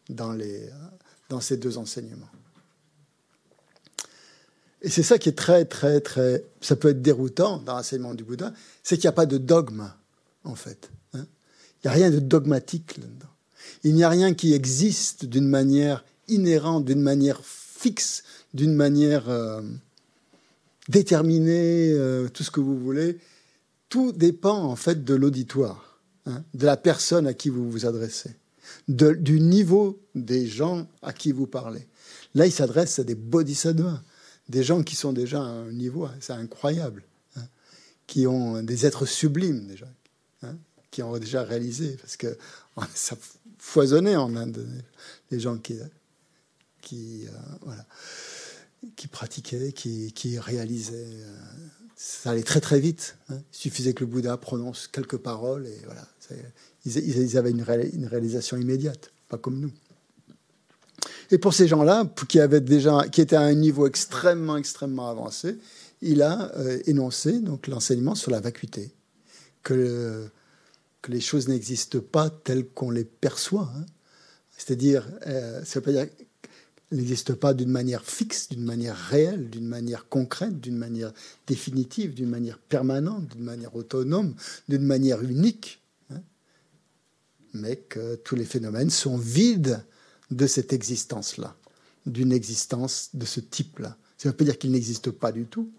[0.08, 0.72] dans, les, euh,
[1.28, 2.30] dans ces deux enseignements.
[4.82, 6.44] Et c'est ça qui est très, très, très...
[6.60, 8.52] Ça peut être déroutant dans l'enseignement du Bouddha,
[8.82, 9.90] c'est qu'il n'y a pas de dogme,
[10.44, 10.90] en fait.
[11.14, 11.26] Hein.
[11.82, 13.26] il n'y a rien de dogmatique là-dedans.
[13.84, 18.22] Il n'y a rien qui existe d'une manière inhérent d'une manière fixe,
[18.54, 19.62] d'une manière euh,
[20.88, 23.18] déterminée, euh, tout ce que vous voulez.
[23.88, 28.36] Tout dépend en fait de l'auditoire, hein, de la personne à qui vous vous adressez,
[28.86, 31.86] du niveau des gens à qui vous parlez.
[32.34, 34.02] Là, il s'adresse à des bodhisattvas,
[34.48, 37.04] des gens qui sont déjà à un niveau, c'est incroyable,
[37.36, 37.46] hein,
[38.06, 39.88] qui ont des êtres sublimes déjà,
[40.42, 40.56] hein,
[40.90, 42.36] qui ont déjà réalisé, parce que
[42.94, 43.16] ça
[43.58, 44.66] foisonnait en Inde,
[45.30, 45.74] les gens qui
[46.80, 47.30] qui, euh,
[47.62, 47.84] voilà,
[48.96, 50.94] qui pratiquaient, qui, qui réalisaient.
[50.94, 51.36] Euh,
[51.96, 53.16] ça allait très très vite.
[53.28, 53.40] Hein.
[53.52, 56.06] Il suffisait que le Bouddha prononce quelques paroles et voilà.
[56.84, 59.72] Ils, ils, avaient une, réalisation immédiate, pas comme nous.
[61.30, 65.58] Et pour ces gens-là, qui avaient déjà, qui étaient à un niveau extrêmement extrêmement avancé,
[66.00, 68.90] il a euh, énoncé donc l'enseignement sur la vacuité,
[69.62, 70.26] que,
[71.02, 73.70] que les choses n'existent pas telles qu'on les perçoit.
[73.76, 73.84] Hein.
[74.56, 75.08] C'est-à-dire,
[75.64, 76.06] ça veut pas dire
[76.92, 81.12] n'existe pas d'une manière fixe, d'une manière réelle, d'une manière concrète, d'une manière
[81.46, 84.34] définitive, d'une manière permanente, d'une manière autonome,
[84.68, 86.20] d'une manière unique, hein.
[87.52, 89.82] mais que tous les phénomènes sont vides
[90.30, 91.56] de cette existence-là,
[92.06, 93.96] d'une existence de ce type-là.
[94.16, 95.70] Ça ne veut pas dire qu'il n'existe pas du tout,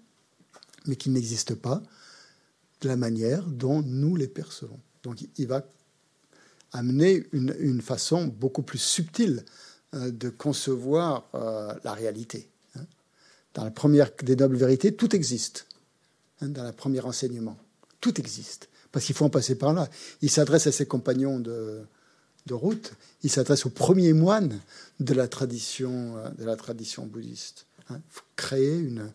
[0.85, 1.83] mais qu'il n'existe pas
[2.81, 4.79] de la manière dont nous les percevons.
[5.03, 5.65] Donc il va
[6.71, 9.43] amener une, façon beaucoup plus subtile
[9.95, 12.49] euh, de concevoir euh, la réalité.
[12.75, 12.85] Hein.
[13.55, 15.67] Dans la première des nobles vérités, tout existe.
[16.41, 17.57] Hein, dans le premier enseignement,
[17.99, 18.69] tout existe.
[18.91, 19.89] Parce qu'il faut en passer par là.
[20.21, 21.81] Il s'adresse à ses compagnons de,
[22.49, 22.93] de route,
[23.23, 24.59] il s'adresse aux premiers moines
[24.99, 27.65] de la tradition, euh, de la tradition bouddhiste.
[27.89, 27.97] Hein.
[27.97, 29.11] Il faut créer une,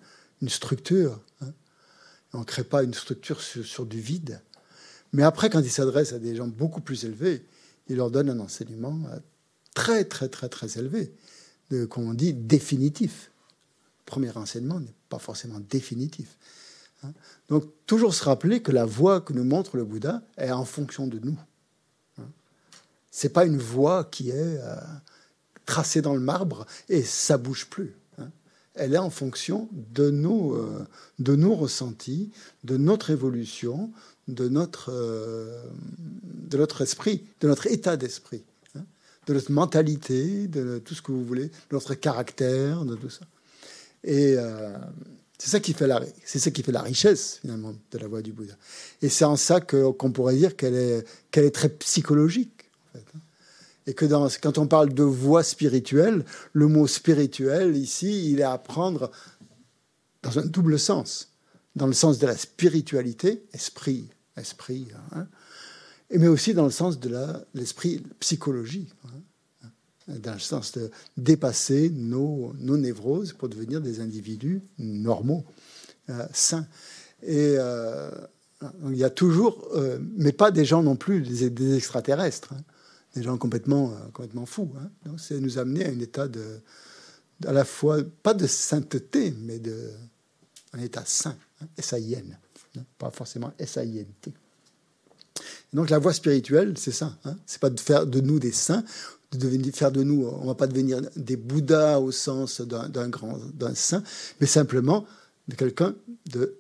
[0.47, 1.21] structure.
[2.35, 4.43] On ne crée pas une structure sur, du vide.
[5.15, 7.47] Mais après, quand il s'adresse à des gens beaucoup plus élevés,
[7.89, 9.01] il leur donne un enseignement
[9.75, 11.15] très, très, très, très élevé,
[11.89, 13.31] comme on dit, définitif.
[14.05, 16.37] premier enseignement n'est pas forcément définitif.
[17.03, 17.15] Hein.
[17.49, 21.07] Donc, toujours se rappeler que la voie que nous montre le Bouddha est en fonction
[21.07, 21.39] de nous.
[23.15, 23.17] Hein.
[23.17, 24.77] C'est pas une voie qui est euh,
[25.67, 27.95] tracée dans le marbre et ça bouge plus.
[28.19, 28.29] Hein.
[28.75, 30.87] Elle est en fonction de nos, euh,
[31.19, 32.31] de nos ressentis,
[32.65, 33.91] de notre évolution,
[34.29, 35.63] de notre, euh,
[36.51, 38.43] de notre esprit, de notre état d'esprit
[39.27, 43.25] de notre mentalité, de tout ce que vous voulez, de notre caractère, de tout ça.
[44.05, 44.37] Et
[45.39, 48.55] c'est ça qui fait la, richesse finalement de la voix du Bouddha.
[49.03, 52.54] Et c'est en ça qu'on pourrait dire qu'elle est très psychologique.
[52.95, 53.19] Hein.
[53.87, 54.07] Et que
[54.39, 59.11] quand on parle de voie spirituelle, le mot spirituel, ici, il est à prendre
[60.23, 61.33] dans un double sens.
[61.77, 65.27] Dans le sens de la spiritualité, esprit, esprit, hein,
[66.11, 67.15] mais aussi dans le sens de
[67.55, 74.63] l'esprit psychologie, hein, dans le sens de dépasser nos, nos, névroses pour devenir des individus
[74.79, 75.45] normaux,
[76.11, 76.67] euh, sains.
[77.23, 78.11] Et euh,
[78.91, 82.55] il y a toujours, euh, mais pas des gens non plus, des, extraterrestres,
[83.15, 84.73] des gens complètement, complètement fous.
[84.79, 85.17] Hein.
[85.19, 86.61] C'est nous amener à un état de,
[87.47, 89.91] à la fois, pas de sainteté, mais de,
[90.73, 92.39] un état saint, hein, S-A-I-N,
[92.99, 94.33] pas forcément S-A-I-N-T.
[95.73, 97.17] Donc la voie spirituelle, c'est ça.
[97.25, 97.37] Hein.
[97.47, 98.85] C'est pas de faire de nous des saints,
[99.33, 103.39] de devenir, faire de nous, on va pas devenir des Bouddhas au sens d'un grand,
[103.55, 104.03] d'un saint,
[104.41, 105.07] mais simplement
[105.49, 105.95] de quelqu'un
[106.31, 106.57] de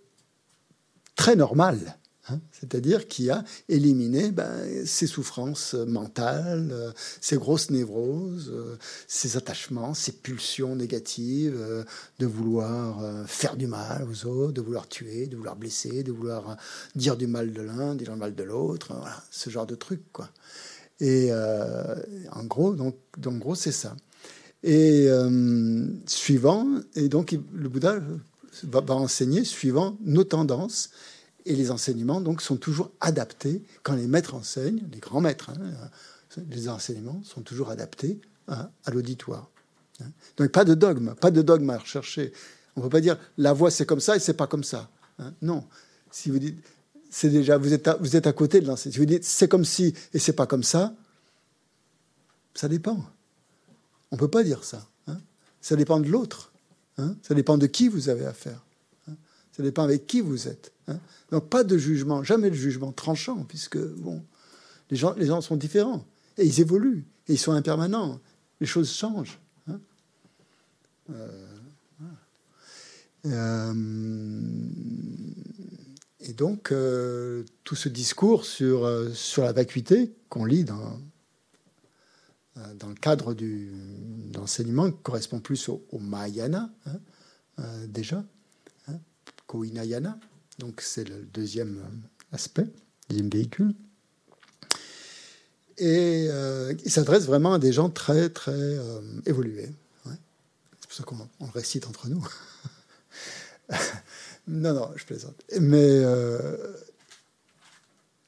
[1.14, 1.98] très normal.
[2.30, 2.40] Hein.
[2.52, 6.90] c'est-à-dire qui a éliminé ben, ses souffrances mentales, euh,
[7.20, 8.76] ses grosses névroses, euh,
[9.06, 11.84] ses attachements, ses pulsions négatives, euh,
[12.20, 16.56] de vouloir faire du mal aux autres, de vouloir tuer, de vouloir blesser, de vouloir
[16.94, 18.92] dire du mal de l'un, dire du mal de l'autre,
[19.30, 20.30] ce genre de truc, quoi.
[21.00, 23.96] Et en gros, donc, donc gros, c'est ça.
[24.62, 25.08] Et
[26.06, 28.00] suivant, et donc le Bouddha
[28.62, 30.90] va enseigner suivant nos tendances
[31.46, 35.50] et les enseignements donc sont toujours adaptés quand les maîtres enseignent, les grands maîtres.
[35.50, 35.90] Hein,
[36.50, 39.50] les enseignements sont toujours adaptés à, l'auditoire.
[40.00, 40.06] Hein.
[40.36, 42.32] Donc pas de dogme, pas de dogme à rechercher.
[42.76, 44.90] On ne peut pas dire la voix c'est comme ça et c'est pas comme ça.
[45.18, 45.32] Hein.
[45.42, 45.64] Non.
[46.10, 46.58] Si vous dites
[47.10, 48.94] c'est déjà vous êtes à, vous êtes à côté de l'enseignement.
[48.94, 50.94] Si vous dites c'est comme si et c'est pas comme ça,
[52.54, 53.04] ça dépend.
[54.10, 54.86] On peut pas dire ça.
[55.60, 56.52] Ça dépend de l'autre.
[57.22, 58.62] Ça dépend de qui vous avez affaire.
[59.56, 60.72] Ça dépend avec qui vous êtes.
[60.88, 60.98] Hein.
[61.30, 64.22] Donc pas de jugement, jamais de jugement tranchant, puisque bon,
[64.90, 66.04] les gens, sont différents
[66.38, 68.20] et ils évoluent et ils sont impermanents.
[68.60, 69.38] Les choses changent.
[69.68, 69.80] Hein.
[71.10, 71.46] Euh,
[73.26, 73.74] euh,
[76.20, 78.88] et donc euh, tout ce discours sur,
[79.38, 80.98] la vacuité qu'on lit dans,
[82.56, 83.70] le cadre du
[84.32, 86.70] d'enseignement correspond plus au, au hein,
[87.86, 88.24] déjà
[89.46, 90.18] Koinayana.
[90.58, 91.82] Donc c'est le deuxième
[92.32, 92.66] aspect,
[93.08, 93.74] deuxième véhicule.
[95.78, 99.70] Et euh, il s'adresse vraiment à des gens très, très euh, évolués.
[100.04, 102.24] C'est pour ça qu'on on le récite entre nous.
[104.46, 105.34] non, non, je plaisante.
[105.58, 106.56] Mais euh,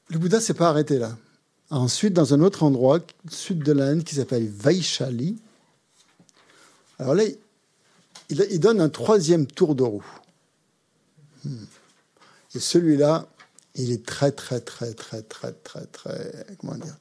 [0.09, 1.17] le Bouddha s'est pas arrêté là.
[1.69, 2.99] Ensuite, dans un autre endroit,
[3.29, 5.37] sud de l'Inde, qui s'appelle Vaishali,
[6.99, 7.23] alors là,
[8.29, 10.05] il donne un troisième tour de roue.
[12.55, 13.27] Et celui-là,
[13.75, 16.97] il est très, très, très, très, très, très, très, comment dire,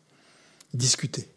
[0.74, 1.28] discuté.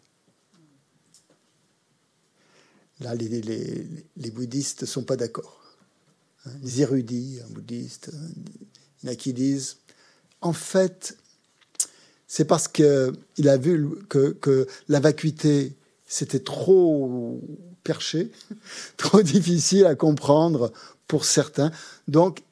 [3.00, 5.60] Là, les, les, les bouddhistes ne sont pas d'accord.
[6.44, 6.50] Hein.
[6.62, 8.10] Les érudits bouddhistes,
[9.02, 9.78] il y en a qui disent,
[10.42, 11.16] en fait,
[12.26, 15.74] c'est parce qu'il a vu que, que la vacuité,
[16.06, 17.40] c'était trop
[17.82, 18.30] perché,
[18.96, 20.72] trop difficile à comprendre
[21.06, 21.72] pour certains.
[22.06, 22.42] Donc,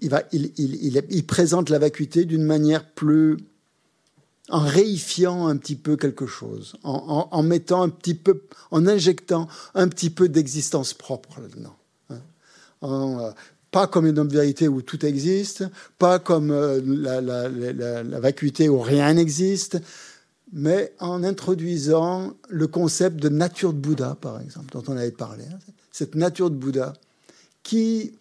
[0.00, 3.36] il, présente la vacuité d'une manière plus
[4.48, 9.88] en réifiant un petit peu quelque chose, en, mettant un petit peu, en injectant un
[9.88, 11.76] petit peu d'existence propre là-dedans.
[12.10, 12.20] Hein.
[12.84, 13.32] Euh,
[13.72, 15.64] pas comme une vérité où tout existe,
[15.98, 19.78] pas comme euh, la, vacuité où rien n'existe,
[20.52, 25.44] mais en introduisant le concept de nature de Bouddha, par exemple, dont on avait parlé.
[25.52, 25.58] Hein.
[25.90, 26.92] Cette nature de Bouddha
[27.64, 28.12] qui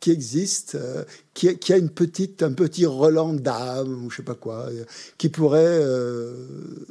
[0.00, 1.04] qui existe, euh,
[1.34, 4.84] qui, qui, a une petite, un petit relent d'âme, ou je sais pas quoi, euh,
[5.18, 6.34] qui pourrait euh,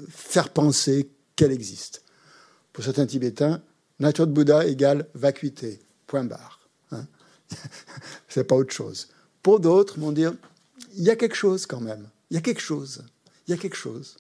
[0.10, 2.04] faire penser qu'elle existe.
[2.72, 3.62] Pour certains Tibétains,
[4.00, 6.70] nature de Bouddha égale vacuité, point barre.
[6.92, 7.08] Hein
[8.30, 9.10] C'est pas autre chose.
[9.42, 10.34] Pour d'autres, vont dire,
[10.96, 12.08] il y a quelque chose quand même.
[12.30, 13.04] Il y a quelque chose.
[13.48, 14.18] Il y a quelque chose.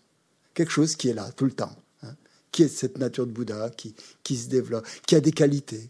[0.56, 1.76] Quelque chose qui est là tout le temps.
[2.02, 2.16] Hein
[2.52, 3.94] qui est cette nature de Bouddha qui,
[4.24, 5.90] qui se développe, qui a des qualités,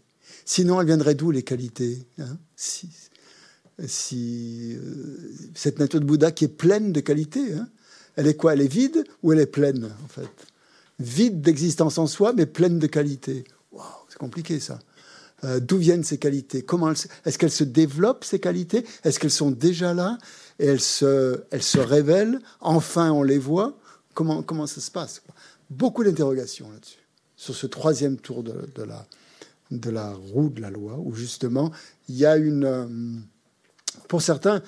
[0.52, 2.90] Sinon, elles viendraient d'où les qualités hein si,
[3.78, 7.68] euh, cette nature de Bouddha qui est pleine de qualités, hein
[8.16, 8.54] elle est quoi?
[8.54, 10.28] Elle est vide ou elle est pleine en fait?
[10.98, 13.44] Vide d'existence en soi, mais pleine de qualités.
[13.70, 14.80] Waouh, c'est compliqué ça.
[15.44, 16.62] Euh, d'où viennent ces qualités?
[16.62, 18.84] Comment est-ce qu'elles se développent ces qualités?
[19.04, 20.18] Est-ce qu'elles sont déjà là
[20.58, 22.40] et elles se, révèlent?
[22.58, 23.78] Enfin, on les voit?
[24.14, 25.22] Comment ça se passe
[25.70, 27.06] Beaucoup d'interrogations là-dessus
[27.36, 29.06] sur ce troisième tour de la
[29.70, 31.70] de la roue de la loi, où justement,
[32.08, 32.64] il y a une...
[32.64, 32.86] Euh,
[34.08, 34.62] pour certains,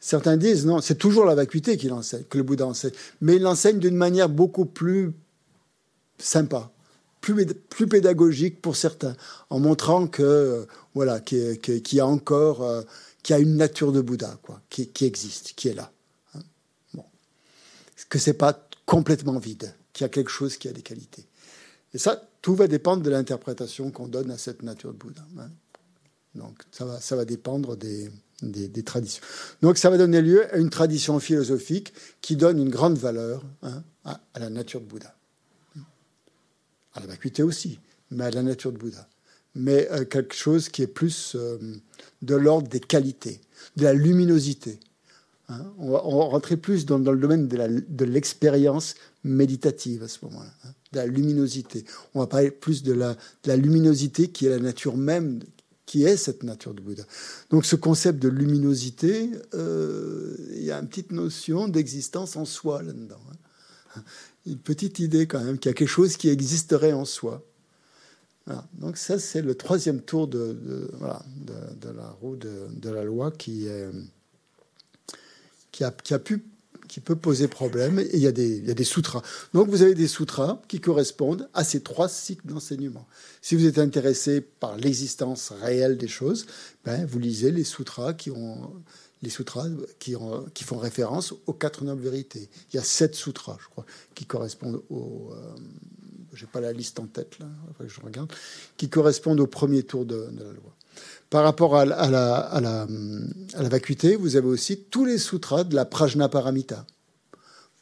[0.00, 3.42] certains disent, non, c'est toujours la vacuité qu'il enseigne, que le Bouddha enseigne, mais il
[3.42, 5.12] l'enseigne d'une manière beaucoup plus
[6.18, 6.70] sympa,
[7.20, 9.16] plus, plus pédagogique pour certains,
[9.50, 12.82] en montrant que voilà, qu'il y a encore, euh,
[13.22, 15.90] qu'il a une nature de Bouddha, quoi, qui, existe, qui est là.
[16.34, 16.40] Hein.
[16.92, 17.04] Bon.
[18.08, 21.24] Que c'est pas complètement vide, qu'il y a quelque chose qui a des qualités.
[21.94, 25.22] Et ça, tout va dépendre de l'interprétation qu'on donne à cette nature de Bouddha.
[25.38, 25.48] Hein.
[26.34, 28.10] Donc ça va, ça va dépendre des,
[28.42, 29.22] des, traditions.
[29.62, 33.82] Donc ça va donner lieu à une tradition philosophique qui donne une grande valeur hein,
[34.04, 35.14] à, la nature de Bouddha.
[36.94, 37.78] À la vacuité aussi,
[38.10, 39.08] mais à la nature de Bouddha.
[39.54, 41.58] Mais euh, quelque chose qui est plus euh,
[42.22, 43.40] de l'ordre des qualités,
[43.76, 44.80] de la luminosité.
[45.48, 45.72] Hein.
[45.78, 50.98] on, va, rentrer plus dans, le domaine de l'expérience méditative à ce moment-là, hein, de
[50.98, 51.84] la luminosité.
[52.14, 53.16] On va parler plus de la,
[53.56, 55.40] luminosité qui est la nature même
[55.86, 57.04] qui est cette nature de Bouddha.
[57.50, 62.82] Donc ce concept de luminosité, euh, il y a une petite notion d'existence en soi
[62.82, 63.20] là-dedans.
[63.96, 64.02] Hein.
[64.46, 67.44] Une petite idée quand même qu'il y a quelque chose qui existerait en soi.
[68.74, 73.66] Donc ça, c'est le troisième tour de, de, la roue de, la loi qui,
[75.72, 76.44] qui, a, qui a pu
[76.88, 78.04] qui peut poser problème.
[78.12, 79.22] Il y, a des, il y a des sutras.
[79.52, 83.06] Donc vous avez des sutras qui correspondent à ces trois cycles d'enseignement.
[83.42, 86.46] Si vous êtes intéressé par l'existence réelle des choses,
[86.84, 88.72] ben, vous lisez les sutras qui ont
[89.22, 89.66] les sutras
[89.98, 92.50] qui, ont, qui font référence aux quatre nobles vérités.
[92.72, 95.30] Il y a sept sutras, je crois, qui correspondent au.
[95.32, 95.54] Euh,
[96.34, 97.46] j'ai pas la liste en tête là,
[97.86, 98.32] je regarde,
[98.76, 100.74] qui correspondent au premier tour de la loi.
[101.34, 102.86] Par rapport à, la,
[103.54, 106.86] vacuité, vous avez aussi tous les sutras de la Prajnaparamita.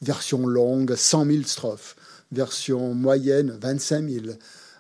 [0.00, 1.94] Version longue, 100 000 strophes.
[2.32, 4.24] Version moyenne, 25 000.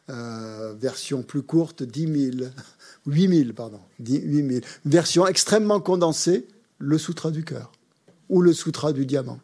[0.08, 2.48] Euh, version plus courte, 10 000.
[3.04, 3.78] 8 000, pardon.
[4.00, 4.60] 8 000.
[4.86, 7.72] Version extrêmement condensée, le sutra du cœur.
[8.30, 9.38] Ou le sutra du diamant.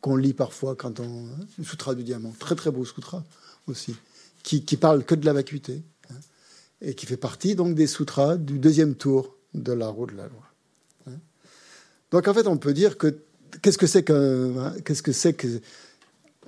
[0.00, 1.26] Qu'on lit parfois quand on.
[1.26, 2.32] Hein, sutra du diamant.
[2.38, 3.22] Très très beau sutra
[3.66, 3.94] aussi.
[4.42, 5.82] Qui parle que de la vacuité
[6.80, 10.28] et qui fait partie donc des sutras du deuxième tour de la roue de la
[10.28, 10.42] loi.
[11.06, 11.18] Hein?
[12.10, 13.18] Donc en fait, on peut dire que
[13.62, 15.60] qu'est-ce que c'est que hein, qu'est-ce que c'est que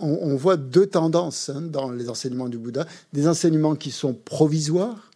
[0.01, 5.11] on, voit deux tendances hein, dans les enseignements du Bouddha, des enseignements qui sont provisoires,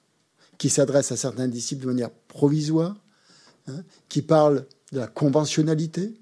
[0.59, 2.97] qui s'adressent à certains disciples de manière provisoire,
[4.09, 6.13] qui parlent de la conventionnalité,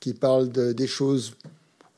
[0.00, 1.34] qui parlent de, des choses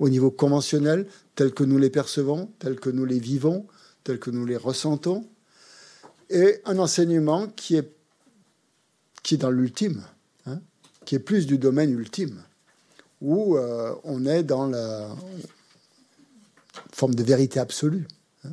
[0.00, 3.66] au niveau conventionnel, telles que nous les percevons, telles que nous les vivons,
[4.02, 5.28] telles que nous les ressentons,
[6.31, 7.93] et un enseignement qui est,
[9.23, 10.02] qui est dans l'ultime,
[10.47, 10.61] hein,
[11.05, 12.43] qui est plus du domaine ultime,
[13.20, 15.15] où euh, on est dans la
[16.93, 18.07] forme de vérité absolue.
[18.44, 18.52] Hein.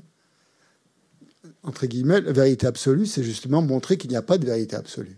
[1.64, 5.18] Entre guillemets, la vérité absolue, c'est justement montrer qu'il n'y a pas de vérité absolue.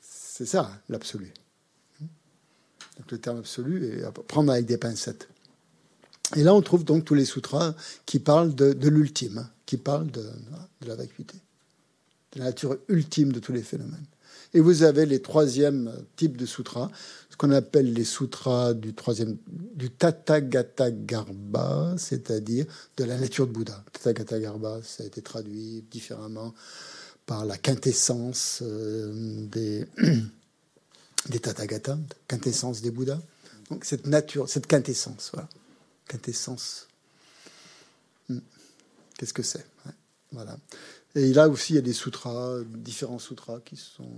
[0.00, 1.32] c'est ça, l'absolu.
[2.00, 5.28] Donc le terme absolu est à prendre avec des pincettes.
[6.36, 7.74] Et là, on trouve donc tous les sutras
[8.06, 10.24] qui parlent de, l'ultime qui parle de,
[10.86, 11.36] la vacuité,
[12.32, 14.06] de la nature ultime de tous les phénomènes.
[14.54, 16.90] Et vous avez les troisièmes types de sutras,
[17.30, 19.36] ce qu'on appelle les sutras du troisième,
[19.74, 22.64] du Tathagata Garbha, c'est-à-dire
[22.96, 23.84] de la nature de Bouddha.
[23.92, 26.54] Tathagata Garbha, ça a été traduit différemment
[27.26, 29.86] par la quintessence euh, des,
[31.28, 31.40] des
[32.26, 33.20] quintessence des Bouddhas.
[33.70, 35.48] Donc cette nature, cette quintessence, voilà,
[36.08, 36.88] quintessence
[39.18, 39.66] Qu'est-ce que c'est?
[40.32, 40.56] Voilà.
[41.14, 44.10] Et là aussi, il y a des sutras, différents sutras qui sont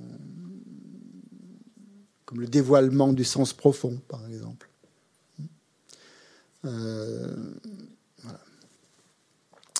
[2.27, 4.69] comme le dévoilement du sens profond, par exemple.
[6.67, 7.35] Euh,
[8.23, 8.41] voilà.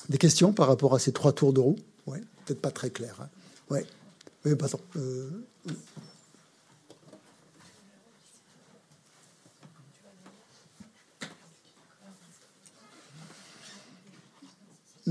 [0.09, 1.77] Des questions par rapport à ces trois tours de roue?
[2.07, 3.21] Oui, peut-être pas très clair.
[3.21, 3.29] Hein.
[4.45, 4.81] Oui, pardon.
[4.97, 5.31] Euh,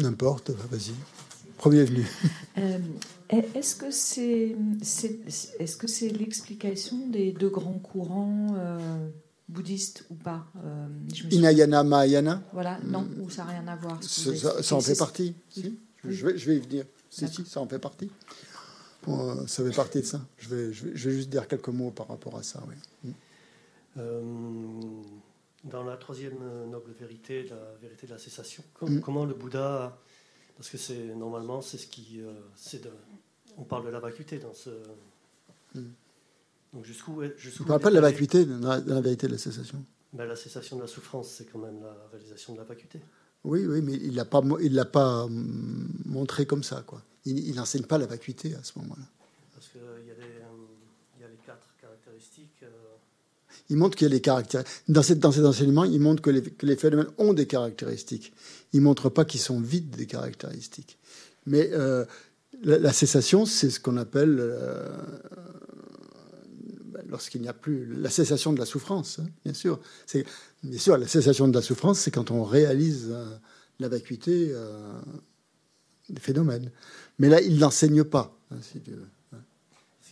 [0.01, 0.93] N'importe, vas-y.
[1.57, 2.05] Premier venu.
[2.57, 2.79] Euh,
[3.53, 9.07] est-ce que c'est est, ce que c'est l'explication des deux grands courants euh,
[9.47, 10.87] bouddhistes ou pas euh,
[11.31, 12.41] Inayana, Mahayana?
[12.53, 14.01] Voilà, non, ou ça n'a rien à voir.
[14.03, 15.35] Ça, en fait partie.
[15.49, 15.77] Si?
[16.03, 16.85] je, vais, je vais y venir.
[17.09, 18.09] Si, si, ça en fait partie.
[19.47, 20.21] ça fait partie de ça.
[20.37, 22.61] Je vais, je vais, je vais, juste dire quelques mots par rapport à ça.
[23.05, 23.13] Oui.
[25.65, 28.99] Dans la troisième euh, noble vérité, la vérité de la cessation, mm.
[29.01, 29.97] comment le Bouddha,
[30.55, 32.91] parce que c'est normalement c'est ce qui, euh, c'est de,
[33.57, 34.69] on parle de la vacuité dans ce.
[35.75, 35.81] Mm.
[36.73, 39.37] Donc jusqu'où, jusqu'où on ne parle pas de la vacuité dans la, vérité de la
[39.37, 39.83] cessation.
[40.13, 43.01] Ben, la cessation de la souffrance, c'est quand même la réalisation de la vacuité.
[43.43, 47.03] Oui, oui, mais il l'a pas, il l'a pas mm, montré comme ça, quoi.
[47.25, 49.03] Il n'enseigne pas la vacuité à ce moment-là.
[49.53, 52.63] Parce qu'il y, y, a les quatre caractéristiques.
[52.63, 52.88] Euh,
[53.69, 54.75] Il montre qu'il y a des caractéristiques.
[54.87, 58.33] Dans, cette, dans cet enseignement, il montre que les, que les phénomènes ont des caractéristiques.
[58.73, 60.97] Il ne montre pas qu'ils sont vides des caractéristiques.
[61.45, 62.05] Mais euh,
[62.63, 64.87] la, cessation, c'est ce qu'on appelle, euh,
[66.85, 69.79] ben, lorsqu'il n'y a plus, la cessation de la souffrance, hein, bien sûr.
[70.63, 73.25] Bien sûr, la cessation de la souffrance, c'est quand on réalise euh,
[73.79, 74.53] la vacuité
[76.09, 76.69] des phénomènes.
[77.17, 78.37] Mais là, il n'enseigne pas.
[78.51, 78.57] Hein,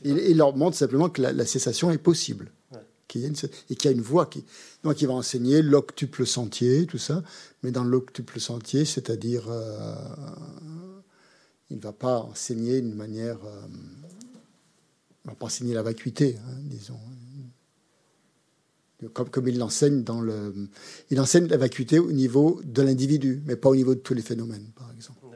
[0.03, 2.51] il, leur montre simplement que la, cessation est possible.
[3.15, 4.43] Et qu'il y a une voie qui.
[4.83, 7.23] Donc, il va enseigner l'octuple sentier, tout ça.
[7.63, 9.45] Mais dans l'octuple sentier, c'est-à-dire.
[9.49, 9.95] Euh,
[11.69, 13.37] il ne va pas enseigner d'une manière.
[13.45, 13.61] Euh,
[15.25, 16.99] il ne va pas enseigner la vacuité, hein, disons.
[19.13, 20.69] Comme, comme il l'enseigne dans le.
[21.11, 24.23] Il enseigne la vacuité au niveau de l'individu, mais pas au niveau de tous les
[24.23, 25.27] phénomènes, par exemple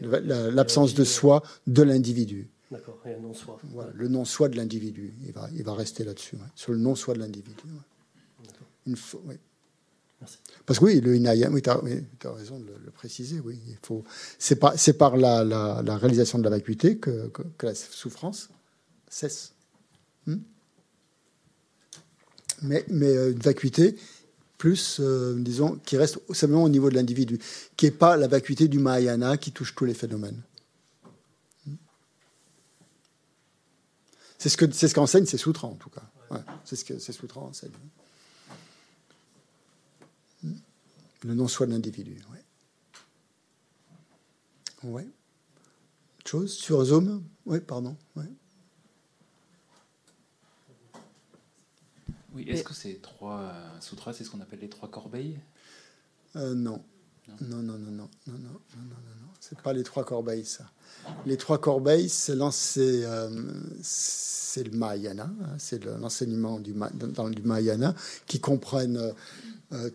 [0.00, 2.48] l'absence de soi de l'individu.
[2.70, 3.58] D'accord, et un non-soi.
[3.94, 5.14] le non-soi de l'individu.
[5.24, 7.62] Il va, il va rester là-dessus, sur le non-soi de l'individu.
[8.86, 8.96] Une
[10.20, 10.38] Merci.
[10.66, 13.60] Parce que oui, le inaya, oui, tu as, raison de le, préciser, oui.
[13.68, 14.02] Il faut,
[14.38, 18.48] c'est, par, c'est par la, la, réalisation de la vacuité que, que, la souffrance
[19.08, 19.52] cesse.
[20.26, 20.38] Hmm?
[22.62, 23.96] mais, mais euh, une vacuité
[24.56, 27.38] plus, euh, disons, qui reste simplement au niveau de l'individu,
[27.76, 30.42] qui n'est pas la vacuité du Mahayana qui touche tous les phénomènes.
[34.38, 36.02] C'est ce que c'est ce qu'enseignent ces sutras en tout cas.
[36.64, 37.72] c'est ce que ces sutras enseignent.
[41.24, 42.22] Le non-soi de l'individu.
[42.30, 42.44] Ouais.
[44.90, 45.08] ouais.
[46.20, 47.24] Autre chose sur Zoom?
[47.44, 47.96] Oui, pardon.
[48.14, 48.30] Ouais.
[52.46, 55.40] est-ce que ces trois euh, sutras, c'est ce qu'on appelle les trois corbeilles?
[56.36, 56.84] Euh, non.
[57.40, 57.62] Non.
[57.62, 57.62] non.
[57.62, 60.64] Non, non, non, non, non, non, non, non, C'est pas les trois corbeilles, ça.
[61.26, 67.94] Les trois corbeilles, c'est euh, le Mahayana, hein, c'est l'enseignement du, dans, du Mahayana
[68.26, 69.14] qui comprennent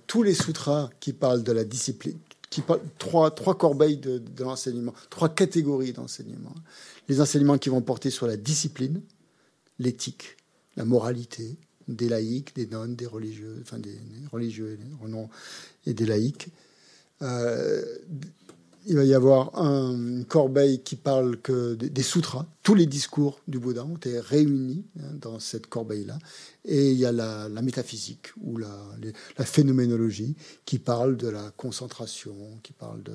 [0.07, 2.18] tous les sutras qui parlent de la discipline,
[2.49, 6.55] qui parlent trois, trois corbeilles de, de l'enseignement, trois catégories d'enseignement.
[7.10, 9.01] Les enseignements qui vont porter sur la discipline,
[9.80, 10.38] l'éthique,
[10.77, 11.57] la moralité,
[11.88, 13.97] des laïcs, des nonnes, des religieux, enfin des,
[14.31, 14.80] religieux
[15.85, 16.47] et des laïcs.
[17.23, 17.83] Euh,
[18.85, 22.45] il va y avoir un, corbeille qui parle que des, sutras.
[22.63, 26.19] Tous les discours du Bouddha ont été réunis hein, dans cette corbeille-là.
[26.65, 28.75] Et il y a la, métaphysique ou la,
[29.45, 30.35] phénoménologie
[30.65, 33.13] qui parle de la concentration, qui parle de,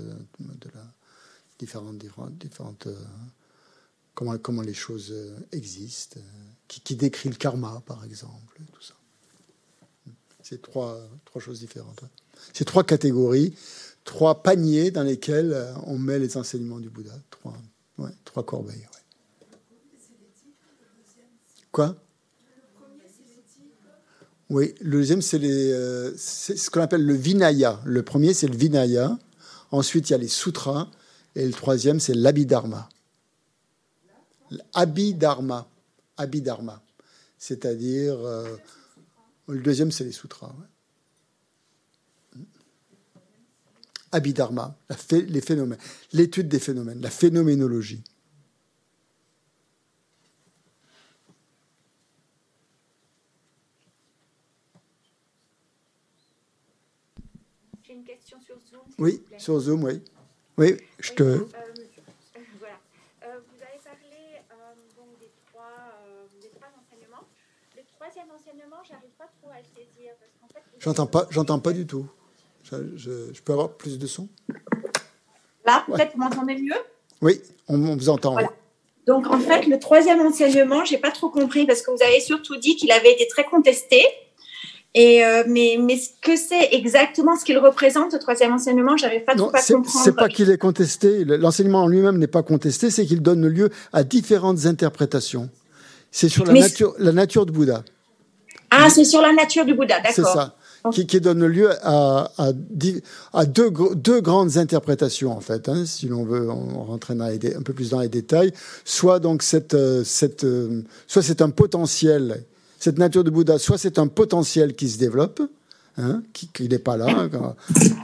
[0.74, 0.84] la
[1.58, 2.94] différentes, différentes, euh,
[4.14, 6.20] comment, comment les choses euh, existent
[6.66, 8.94] qui, décrit le karma, par exemple, tout ça.
[10.42, 12.00] C'est trois, trois choses différentes.
[12.52, 13.54] C'est trois catégories,
[14.08, 17.12] trois paniers dans lesquels euh, on met les enseignements du Bouddha.
[17.28, 17.54] Trois,
[17.98, 18.88] ouais, trois corbeilles.
[21.70, 21.94] Quoi?
[24.48, 27.80] Oui, le deuxième, c'est euh, ce qu'on appelle le Vinaya.
[27.84, 29.18] Le premier, c'est le Vinaya.
[29.70, 30.88] Ensuite, il y a les sutras.
[31.34, 32.88] Et le troisième, c'est l'Abhidharma.
[34.50, 35.68] L'Abhidharma.
[36.16, 36.82] Abhidharma,
[37.38, 38.56] c'est-à-dire euh,
[39.46, 40.52] le deuxième c'est les sutras.
[44.12, 44.76] Abhidharma,
[45.12, 45.78] les phénomènes,
[46.12, 48.02] l'étude des phénomènes, la phénoménologie.
[57.82, 58.80] J'ai une question sur Zoom.
[58.98, 60.02] Oui, sur Zoom, oui.
[60.56, 61.22] Oui, je te.
[61.22, 61.46] Euh,
[70.80, 72.08] J'entends pas, j'entends pas du tout.
[72.96, 74.28] Je, peux avoir plus de son?
[75.66, 76.76] Là, peut-être vous m'entendez mieux?
[77.20, 78.36] Oui, on, vous entend.
[79.06, 82.56] Donc en fait, le troisième enseignement, j'ai pas trop compris parce que vous avez surtout
[82.56, 84.02] dit qu'il avait été très contesté.
[84.94, 89.20] Et euh, mais, mais ce que c'est exactement ce qu'il représente, le troisième enseignement, j'avais
[89.20, 90.04] pas trop à comprendre.
[90.04, 93.70] C'est pas qu'il est contesté, l'enseignement en lui-même n'est pas contesté, c'est qu'il donne lieu
[93.92, 95.50] à différentes interprétations.
[96.10, 97.84] C'est sur la nature, la nature de Bouddha.
[98.70, 100.12] Ah, c'est sur la nature du Bouddha, d'accord.
[100.14, 100.57] C'est ça
[100.92, 107.24] qui, donne lieu à, deux, grandes interprétations en fait, hein, si l'on veut rentrer dans
[107.26, 108.52] un peu plus dans les détails.
[108.84, 110.04] Soit donc cette, euh,
[110.44, 112.44] euh, soit c'est un potentiel,
[112.78, 115.42] cette nature de Bouddha, soit c'est un potentiel qui se développe,
[115.96, 117.54] hein, qui, n'est pas là, hein,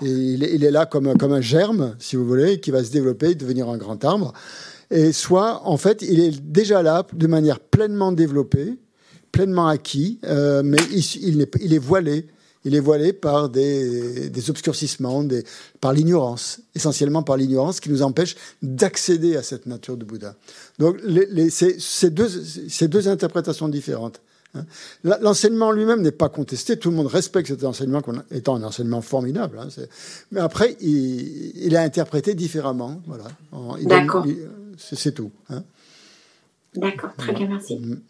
[0.02, 3.34] et il, est, là comme, comme un germe, si vous voulez, qui va se développer,
[3.34, 4.32] devenir un grand arbre.
[4.90, 8.78] Et soit, en fait, il est déjà là de manière pleinement développée,
[9.34, 12.26] pleinement acquis, euh, mais il, est, voilé
[12.64, 15.44] il est voilé par des, obscurcissements, des,
[15.80, 20.34] par l'ignorance, essentiellement par l'ignorance qui nous empêche d'accéder à cette nature de Bouddha.
[20.78, 22.28] Donc, les, ces, deux,
[22.68, 24.20] ces deux interprétations différentes,
[24.54, 24.64] Hein.
[25.02, 29.02] L'enseignement lui-même n'est pas contesté, tout le monde respecte cet enseignement comme étant un enseignement
[29.02, 29.58] formidable.
[29.58, 29.68] Hein.
[30.30, 33.02] Mais après, il, est interprété différemment.
[33.06, 33.24] Voilà.
[33.82, 34.26] D'accord.
[34.76, 35.30] C'est tout.
[35.50, 35.62] Hein.
[36.74, 37.76] D'accord, très bien, merci.
[37.76, 38.00] Mm.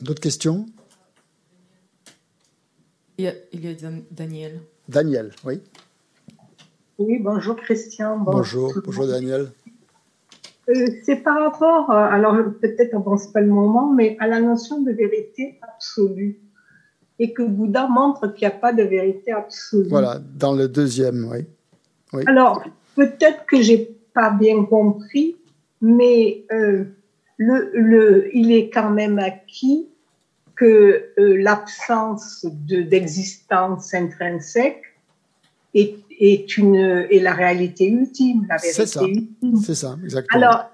[0.00, 0.66] D'autres questions?
[3.18, 4.60] Il y, a, Daniel.
[4.88, 5.60] Daniel, oui.
[6.98, 8.18] Oui, bonjour Christian.
[8.18, 9.48] Bonjour, bonjour Daniel.
[10.68, 14.82] Euh, c'est par rapport, euh, alors peut-être avance pas le moment, mais à la notion
[14.82, 16.38] de vérité absolue.
[17.18, 19.88] Et que Bouddha montre qu'il n'y a pas de vérité absolue.
[19.88, 21.46] Voilà, dans le deuxième, oui.
[22.12, 22.22] oui.
[22.26, 22.62] Alors,
[22.94, 25.36] peut-être que j'ai pas bien compris,
[25.80, 26.84] mais euh,
[27.38, 29.88] le, le, il est quand même acquis
[30.56, 34.82] que l'absence d'existence intrinsèque
[35.74, 39.04] est, est, une, est la réalité ultime, la vérité ça,
[39.64, 40.42] c'est ça, exactement.
[40.42, 40.70] Alors,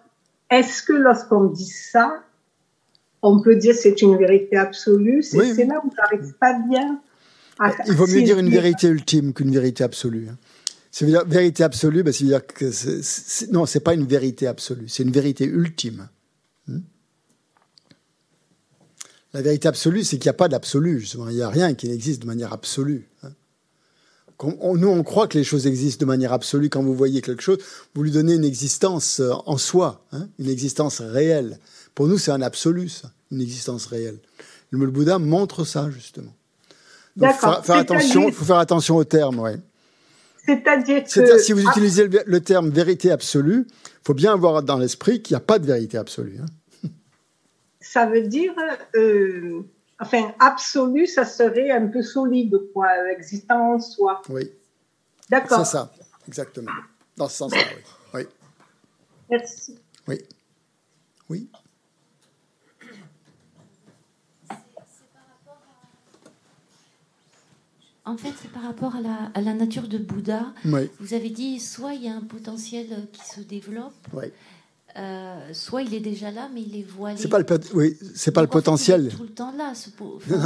[0.50, 2.22] est-ce que lorsqu'on dit ça,
[3.22, 5.22] on peut dire c'est une vérité absolue?
[5.22, 7.00] C'est là où j'arrive pas bien
[7.59, 10.28] à Il vaut mieux dire une vérité ultime qu'une vérité absolue.
[10.30, 10.36] Hein.
[11.00, 15.02] Dire vérité absolue, ben, c'est dire que c'est, non, c'est pas une vérité absolue, c'est
[15.02, 16.09] une vérité ultime.
[16.68, 16.80] Hmm?
[19.34, 21.28] La vérité absolue, c'est qu'il n'y a pas d'absolu, justement.
[21.28, 23.09] Il n'y a rien qui n'existe de manière absolue.
[23.22, 23.30] Hein
[24.44, 26.68] nous, on croit que les choses existent de manière absolue.
[26.68, 27.59] Quand vous voyez quelque chose,
[27.94, 31.59] vous lui donnez une existence euh, en soi, hein, une existence réelle.
[31.94, 34.18] Pour nous, c'est un absolu, ça, une existence réelle.
[34.70, 36.34] Le Bouddha montre ça, justement.
[37.16, 37.64] D'accord.
[37.64, 39.52] Faire, attention, il faut faire attention aux termes, oui.
[40.46, 41.38] C'est-à-dire que...
[41.38, 45.36] Si vous utilisez le, terme vérité absolue, il faut bien avoir dans l'esprit qu'il n'y
[45.36, 46.38] a pas de vérité absolue.
[46.42, 46.46] Hein.
[47.93, 48.55] Ça veut dire...
[48.94, 49.60] Euh,
[50.01, 54.23] enfin, absolu, ça serait un peu solide, quoi, existence, soit.
[54.31, 54.51] Oui.
[55.28, 55.59] D'accord.
[55.59, 55.93] C'est ça,
[56.27, 56.70] exactement.
[57.19, 57.82] Dans ce sens-là, oui.
[58.14, 58.23] oui.
[59.28, 59.78] Merci.
[60.09, 60.23] Oui.
[61.28, 61.51] Oui.
[68.06, 70.47] En fait, c'est par rapport à la, à la, nature de Bouddha.
[70.64, 70.90] Oui.
[70.98, 74.24] Vous avez dit, soit il y a un potentiel qui se développe, oui.
[74.98, 77.16] Euh, soit il est déjà là, mais il est voilé.
[77.19, 79.09] C'est pas le, oui, c'est pas le potentiel.
[79.16, 79.89] tout le temps là, ce
[80.31, 80.39] non,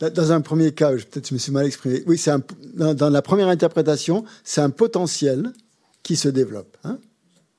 [0.00, 0.10] non.
[0.10, 2.02] Dans un premier cas, peut-être je me suis mal exprimé.
[2.06, 2.32] Oui, c'est
[2.74, 5.52] dans, dans, la première interprétation, c'est un potentiel
[6.02, 6.76] qui se développe.
[6.84, 6.98] Hein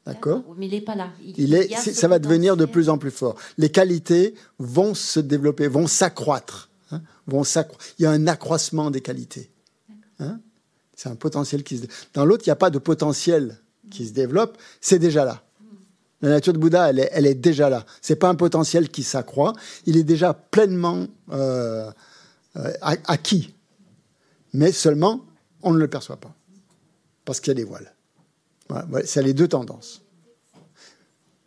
[0.05, 0.43] D'accord?
[0.57, 1.09] Mais il n'est pas là.
[1.37, 3.35] Il, est, ça va devenir de plus en plus fort.
[3.57, 6.69] Les qualités vont se développer, vont s'accroître.
[6.91, 7.43] Hein vont
[7.99, 9.49] il y a un accroissement des qualités.
[10.19, 10.39] Hein
[10.95, 13.57] c'est un potentiel qui se Dans l'autre, il n'y a pas de potentiel
[13.89, 15.43] qui se développe, c'est déjà là.
[16.21, 17.85] La nature de Bouddha, elle est, déjà là.
[18.01, 19.53] C'est pas un potentiel qui s'accroît.
[19.85, 21.91] Il est déjà pleinement euh,
[22.55, 23.53] euh, acquis.
[24.53, 25.23] Mais seulement,
[25.61, 26.33] on ne le perçoit pas.
[27.23, 27.93] Parce qu'il y a des voiles.
[29.05, 30.01] C'est les deux tendances.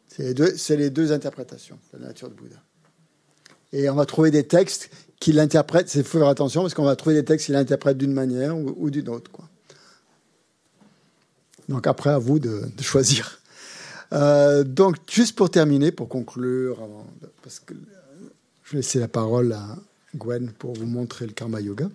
[0.09, 2.57] C'est les deux, c'est les deux interprétations de la nature de Bouddha.
[3.73, 5.93] Et on va trouver des textes qui l'interprètent.
[5.95, 8.91] Il faut faire attention parce qu'on va trouver des textes qui l'interprètent d'une manière ou,
[8.91, 9.31] d'une autre.
[11.69, 13.40] Donc après, à vous de choisir.
[14.13, 16.79] Euh, donc, juste pour terminer, pour conclure,
[17.43, 17.75] parce que
[18.65, 19.77] je vais laisser la parole à
[20.17, 21.89] Gwen pour vous montrer le karma yoga.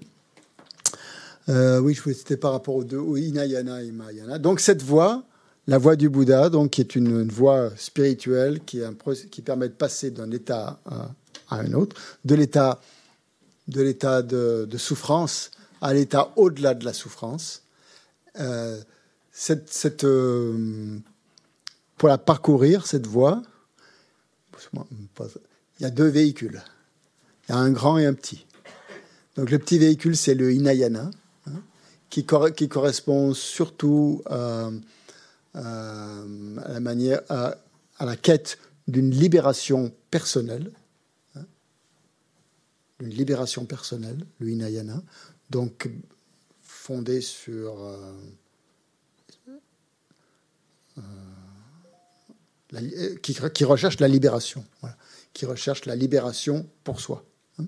[1.49, 4.39] Euh, oui, c'était par rapport aux deux, au Inayana et Mahayana.
[4.39, 5.23] Donc, cette voie,
[5.67, 8.81] la voie du Bouddha, donc, qui est une, voie spirituelle qui,
[9.43, 11.11] permet de passer d'un état à,
[11.51, 12.79] un autre, de l'état
[13.67, 15.51] de, souffrance
[15.81, 17.61] à l'état au-delà de la souffrance.
[18.39, 18.79] Euh,
[19.31, 20.05] cette
[21.97, 23.41] pour la parcourir, cette voie,
[24.73, 26.61] il y a deux véhicules.
[27.47, 28.45] Il y a un grand et un petit.
[29.35, 31.11] Donc le petit véhicule, c'est le Hinayana,
[31.47, 31.61] hein,
[32.09, 34.69] qui, qui, correspond surtout à,
[35.53, 37.55] la manière, à,
[37.99, 38.57] la quête
[38.87, 40.71] d'une libération personnelle,
[41.35, 41.45] hein,
[42.99, 45.01] d'une libération personnelle, le Hinayana,
[45.49, 45.89] donc
[46.61, 48.13] fondé sur euh,
[50.97, 51.01] euh,
[52.73, 54.65] euh, qui, recherche la libération,
[55.33, 57.23] qui recherche la libération pour soi.
[57.59, 57.65] Hein.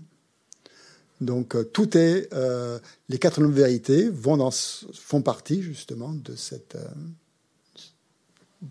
[1.22, 6.36] Donc euh, tout est, euh, les quatre nobles vérités vont dans, font partie justement de
[6.36, 6.78] cette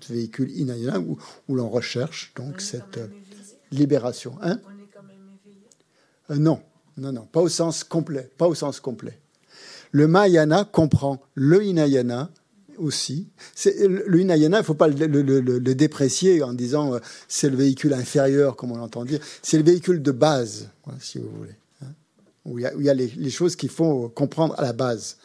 [0.09, 1.17] véhicule inayana où,
[1.49, 2.99] où l'on recherche donc cette
[3.71, 4.37] libération.
[4.43, 6.61] Hein On est quand même non,
[6.97, 9.21] non, non, pas au sens complet, pas au sens complet.
[9.93, 12.31] Le Mahayana comprend le Hinayana
[12.79, 13.29] aussi.
[13.65, 16.99] Le Hinayana, il ne faut pas le, déprécier en disant euh,
[17.29, 19.21] c'est le véhicule inférieur, comme on l'entend dire.
[19.43, 20.71] C'est le véhicule de base,
[21.01, 21.93] si vous voulez, hein,
[22.45, 25.17] où il y a, les, choses qu'il faut comprendre à la base.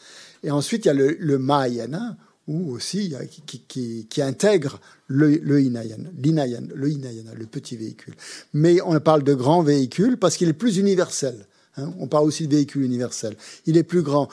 [0.42, 2.16] Et ensuite, il y a le, Mahayana,
[2.48, 3.14] ou aussi
[3.46, 8.14] qui, intègre le, le Hinayana, le Hinayana, le petit véhicule.
[8.52, 11.46] Mais on parle de grand véhicule parce qu'il est plus universel.
[11.76, 11.92] Hein.
[11.98, 13.36] On parle aussi de véhicule universel.
[13.66, 14.28] Il est plus grand.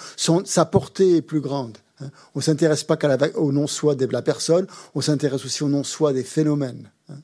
[0.46, 1.78] sa portée est plus grande.
[2.02, 2.10] Hein.
[2.36, 6.24] On s'intéresse pas qu'à au non-soi de la personne, on s'intéresse aussi au non-soi des
[6.24, 6.92] phénomènes.
[7.10, 7.18] Hein.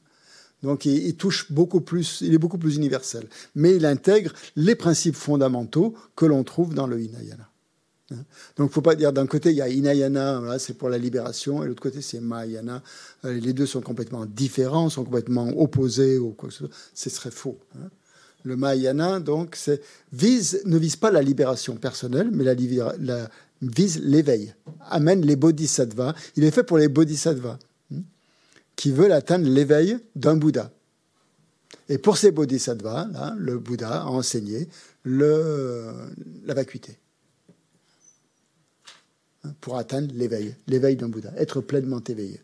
[0.63, 3.27] Donc il, touche beaucoup plus, il est beaucoup plus universel.
[3.55, 7.49] Mais il intègre les principes fondamentaux que l'on trouve dans le Hinayana.
[8.11, 8.23] Hein.
[8.55, 11.67] Donc, faut pas dire d'un côté, il y a Inayana, c'est pour la libération, et
[11.67, 12.83] l'autre côté, c'est Mahayana.
[13.25, 16.19] Euh, les deux sont complètement différents, sont complètement opposés.
[16.93, 17.57] Ce serait faux.
[17.75, 17.89] Hein.
[18.43, 19.57] Le Mahayana, donc,
[20.13, 22.53] vise, ne vise pas la libération personnelle, mais la,
[22.99, 23.29] la
[23.61, 26.13] vise l'éveil, amène les bodhisattvas.
[26.35, 27.59] Il est fait pour les bodhisattvas,
[27.93, 28.01] hein,
[28.75, 30.71] qui veulent atteindre l'éveil d'un Bouddha.
[31.89, 34.67] Et pour ces bodhisattvas, là, le Bouddha a enseigné
[35.03, 36.97] la vacuité
[39.61, 42.41] pour atteindre l'éveil, l'éveil d'un Bouddha, être pleinement éveillé.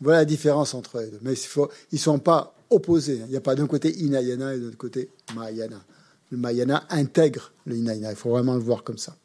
[0.00, 1.18] Voilà la différence entre eux.
[1.22, 3.20] Mais ils ne sont pas opposés.
[3.24, 5.82] Il n'y a pas d'un côté Inayana et de l'autre côté Mahayana.
[6.30, 8.10] Le Mahayana intègre le Inayana.
[8.10, 9.16] Il faut vraiment le voir comme ça.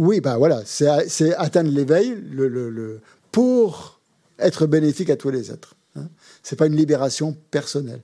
[0.00, 2.16] Oui, bah voilà, c'est atteindre l'éveil
[3.30, 4.00] pour
[4.38, 5.74] être bénéfique à tous les êtres.
[5.94, 6.08] Hein.
[6.42, 8.00] Ce n'est pas une libération personnelle.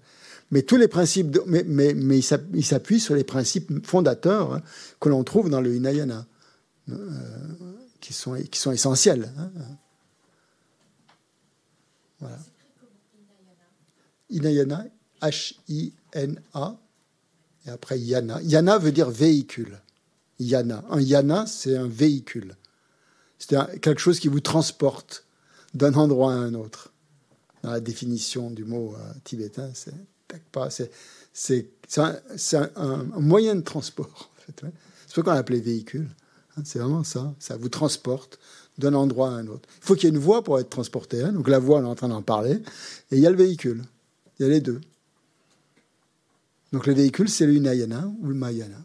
[0.51, 4.62] Mais tous les principes, il s'appuie sur les principes fondateurs hein,
[5.01, 6.27] que l'on trouve dans le Hinayana,
[6.90, 6.94] euh,
[8.01, 9.32] qui, sont, qui sont essentiels.
[9.39, 9.51] Hein.
[12.20, 12.39] Voilà.
[14.28, 14.85] Hinayana,
[15.23, 16.77] H-I-N-A,
[17.66, 18.43] et après Yana.
[18.43, 19.81] Yana veut dire véhicule.
[20.38, 20.84] Yana.
[20.90, 22.56] Un yana, c'est un véhicule.
[23.38, 25.24] C'est quelque chose qui vous transporte
[25.74, 26.92] d'un endroit à un autre.
[27.62, 29.94] Dans la définition du mot euh, tibétain, c'est.
[31.32, 34.30] C'est un, un, moyen de transport.
[34.46, 34.66] C'est
[35.06, 36.08] ce qu'on appelait véhicule.
[36.56, 37.34] Hein, c'est vraiment ça.
[37.38, 38.38] Ça vous transporte
[38.78, 39.68] d'un endroit à un autre.
[39.78, 41.22] Il faut qu'il y ait une voie pour être transporté.
[41.22, 41.32] Hein.
[41.32, 42.54] Donc la voie, on est en train d'en parler.
[43.10, 43.84] Et il y a le véhicule.
[44.38, 44.80] Il y a les deux.
[46.72, 48.82] Donc le véhicule, c'est le Hinayana ou le Mayana.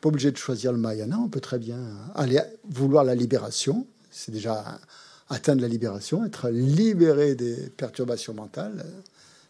[0.00, 1.18] Pas obligé de choisir le Mayana.
[1.18, 1.80] On peut très bien
[2.14, 3.86] aller vouloir la libération.
[4.10, 4.80] C'est déjà
[5.28, 8.84] atteindre la libération, être libéré des perturbations mentales.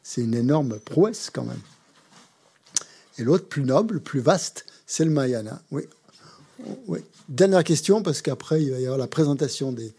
[0.03, 1.61] C'est une énorme prouesse quand même.
[3.19, 5.61] Et l'autre, plus noble, plus vaste, c'est le Mayana.
[5.71, 5.83] Oui.
[6.87, 7.01] oui.
[7.29, 9.93] Dernière question, parce qu'après, il va y avoir la présentation des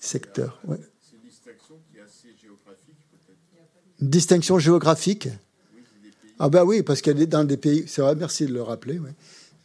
[0.00, 0.60] secteurs.
[0.66, 5.28] C'est une distinction qui est assez géographique, peut-être Une distinction géographique?
[6.40, 7.84] Ah ben oui, parce qu'elle est dans des pays...
[7.86, 8.98] C'est vrai, merci de le rappeler.
[8.98, 9.10] Oui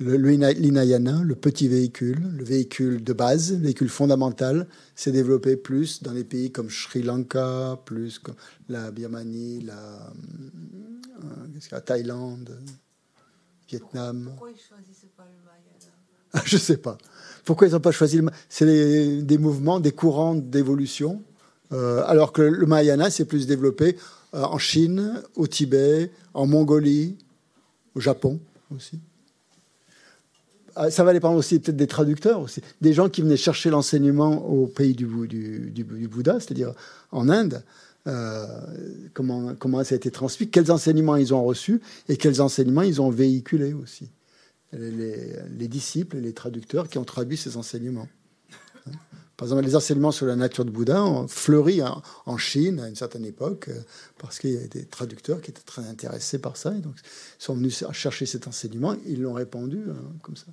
[0.04, 6.14] l'inayana, le petit véhicule, le véhicule de base, le véhicule fondamental, s'est développé plus dans
[6.14, 8.36] les pays comme Sri Lanka, plus comme
[8.70, 10.14] la Birmanie, la,
[11.24, 12.58] euh, la Thaïlande,
[13.70, 14.26] Vietnam.
[14.26, 16.98] Pourquoi ils choisissent pas le Mayana Je sais pas.
[17.46, 21.24] Pourquoi ils n'ont pas choisi le C'est des mouvements, des courants d'évolution,
[21.72, 23.98] euh, alors que le Mahayana s'est plus développé
[24.34, 27.18] euh, en Chine, au Tibet, en Mongolie,
[27.96, 28.40] au Japon
[28.76, 29.00] aussi.
[30.76, 32.62] Ah, ça va dépendre aussi peut-être des traducteurs, aussi.
[32.82, 36.74] des gens qui venaient chercher l'enseignement au pays du, Bouddha, c'est-à-dire
[37.12, 37.64] en Inde.
[38.06, 38.46] Euh,
[39.14, 43.10] comment, ça a été transmis, quels enseignements ils ont reçus et quels enseignements ils ont
[43.10, 44.10] véhiculés aussi.
[44.74, 48.08] Les, les disciples et les traducteurs qui ont traduit ces enseignements.
[49.38, 52.96] Par exemple, les enseignements sur la nature de Bouddha ont fleuri en, Chine à une
[52.96, 53.80] certaine époque euh,
[54.20, 56.96] parce qu'il y a des traducteurs qui étaient très intéressés par ça et donc
[57.40, 60.46] sont venus chercher cet enseignement, ils l'ont répandu hein, comme ça.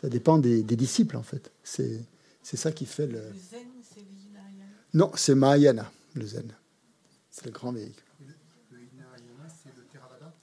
[0.00, 1.50] Ça dépend des, disciples, en fait.
[1.62, 2.00] C'est,
[2.42, 3.18] ça qui fait le.
[3.18, 3.18] Le
[3.50, 4.04] zen, c'est
[4.94, 6.52] Non, c'est Mahayana, le zen.
[7.30, 8.02] C'est le grand véhicule.
[8.72, 8.78] Le
[9.62, 10.34] c'est le Theravada?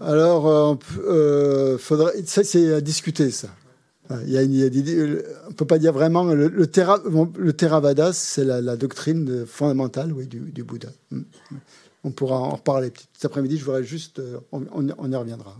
[0.00, 3.48] Alors, euh, euh, faudrait, ça, c'est à discuter, ça.
[4.24, 4.66] Il y a, il y a
[5.46, 6.24] on ne peut pas dire vraiment.
[6.24, 10.88] Le, le, le Theravada, c'est la, doctrine fondamentale oui, du, du, Bouddha.
[11.10, 11.22] Mm.
[12.04, 13.56] On pourra en reparler cet après-midi.
[13.56, 14.18] Je voudrais juste.
[14.18, 15.56] Euh, on, on y reviendra.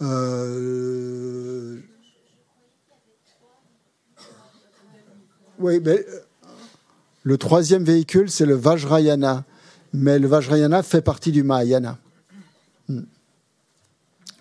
[0.00, 1.80] Euh,
[5.58, 6.20] oui, mais euh,
[7.24, 9.44] le troisième véhicule, c'est le Vajrayana.
[9.92, 11.98] Mais le Vajrayana fait partie du Mahayana.
[12.88, 13.02] Hmm.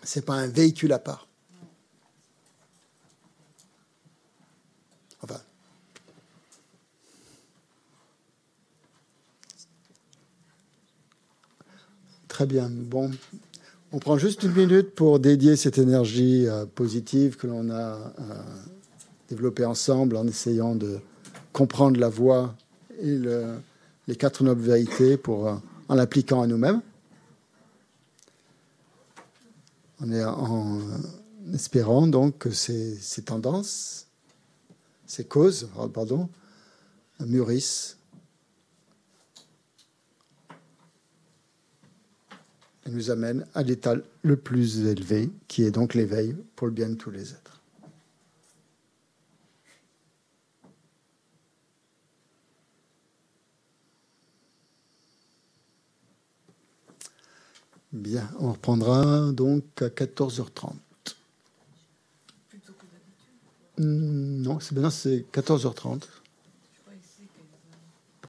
[0.04, 1.28] C'est pas un véhicule à part.
[5.24, 5.40] Enfin.
[12.28, 12.70] Très bien.
[12.70, 13.12] Bon.
[13.98, 18.44] On prend juste une minute pour dédier cette énergie euh, positive que l'on a euh,
[19.28, 21.00] développée ensemble en essayant de
[21.52, 22.54] comprendre la voie
[23.02, 23.18] et
[24.08, 25.56] les quatre nobles vérités pour, euh,
[25.90, 26.80] en l'appliquant à nous-mêmes.
[30.00, 30.80] On est en
[31.52, 34.06] espérant donc que ces, ces tendances,
[35.08, 36.30] ces causes, pardon,
[37.20, 37.97] mûrissent
[42.88, 46.90] et nous amènent à l'état le plus élevé, qui est donc l'éveil pour le bien
[46.90, 47.62] de tous les êtres.
[57.94, 60.74] Bien, on reprendra donc à 14h30.
[63.78, 66.04] Hmm, Non, c'est maintenant c'est 14h30.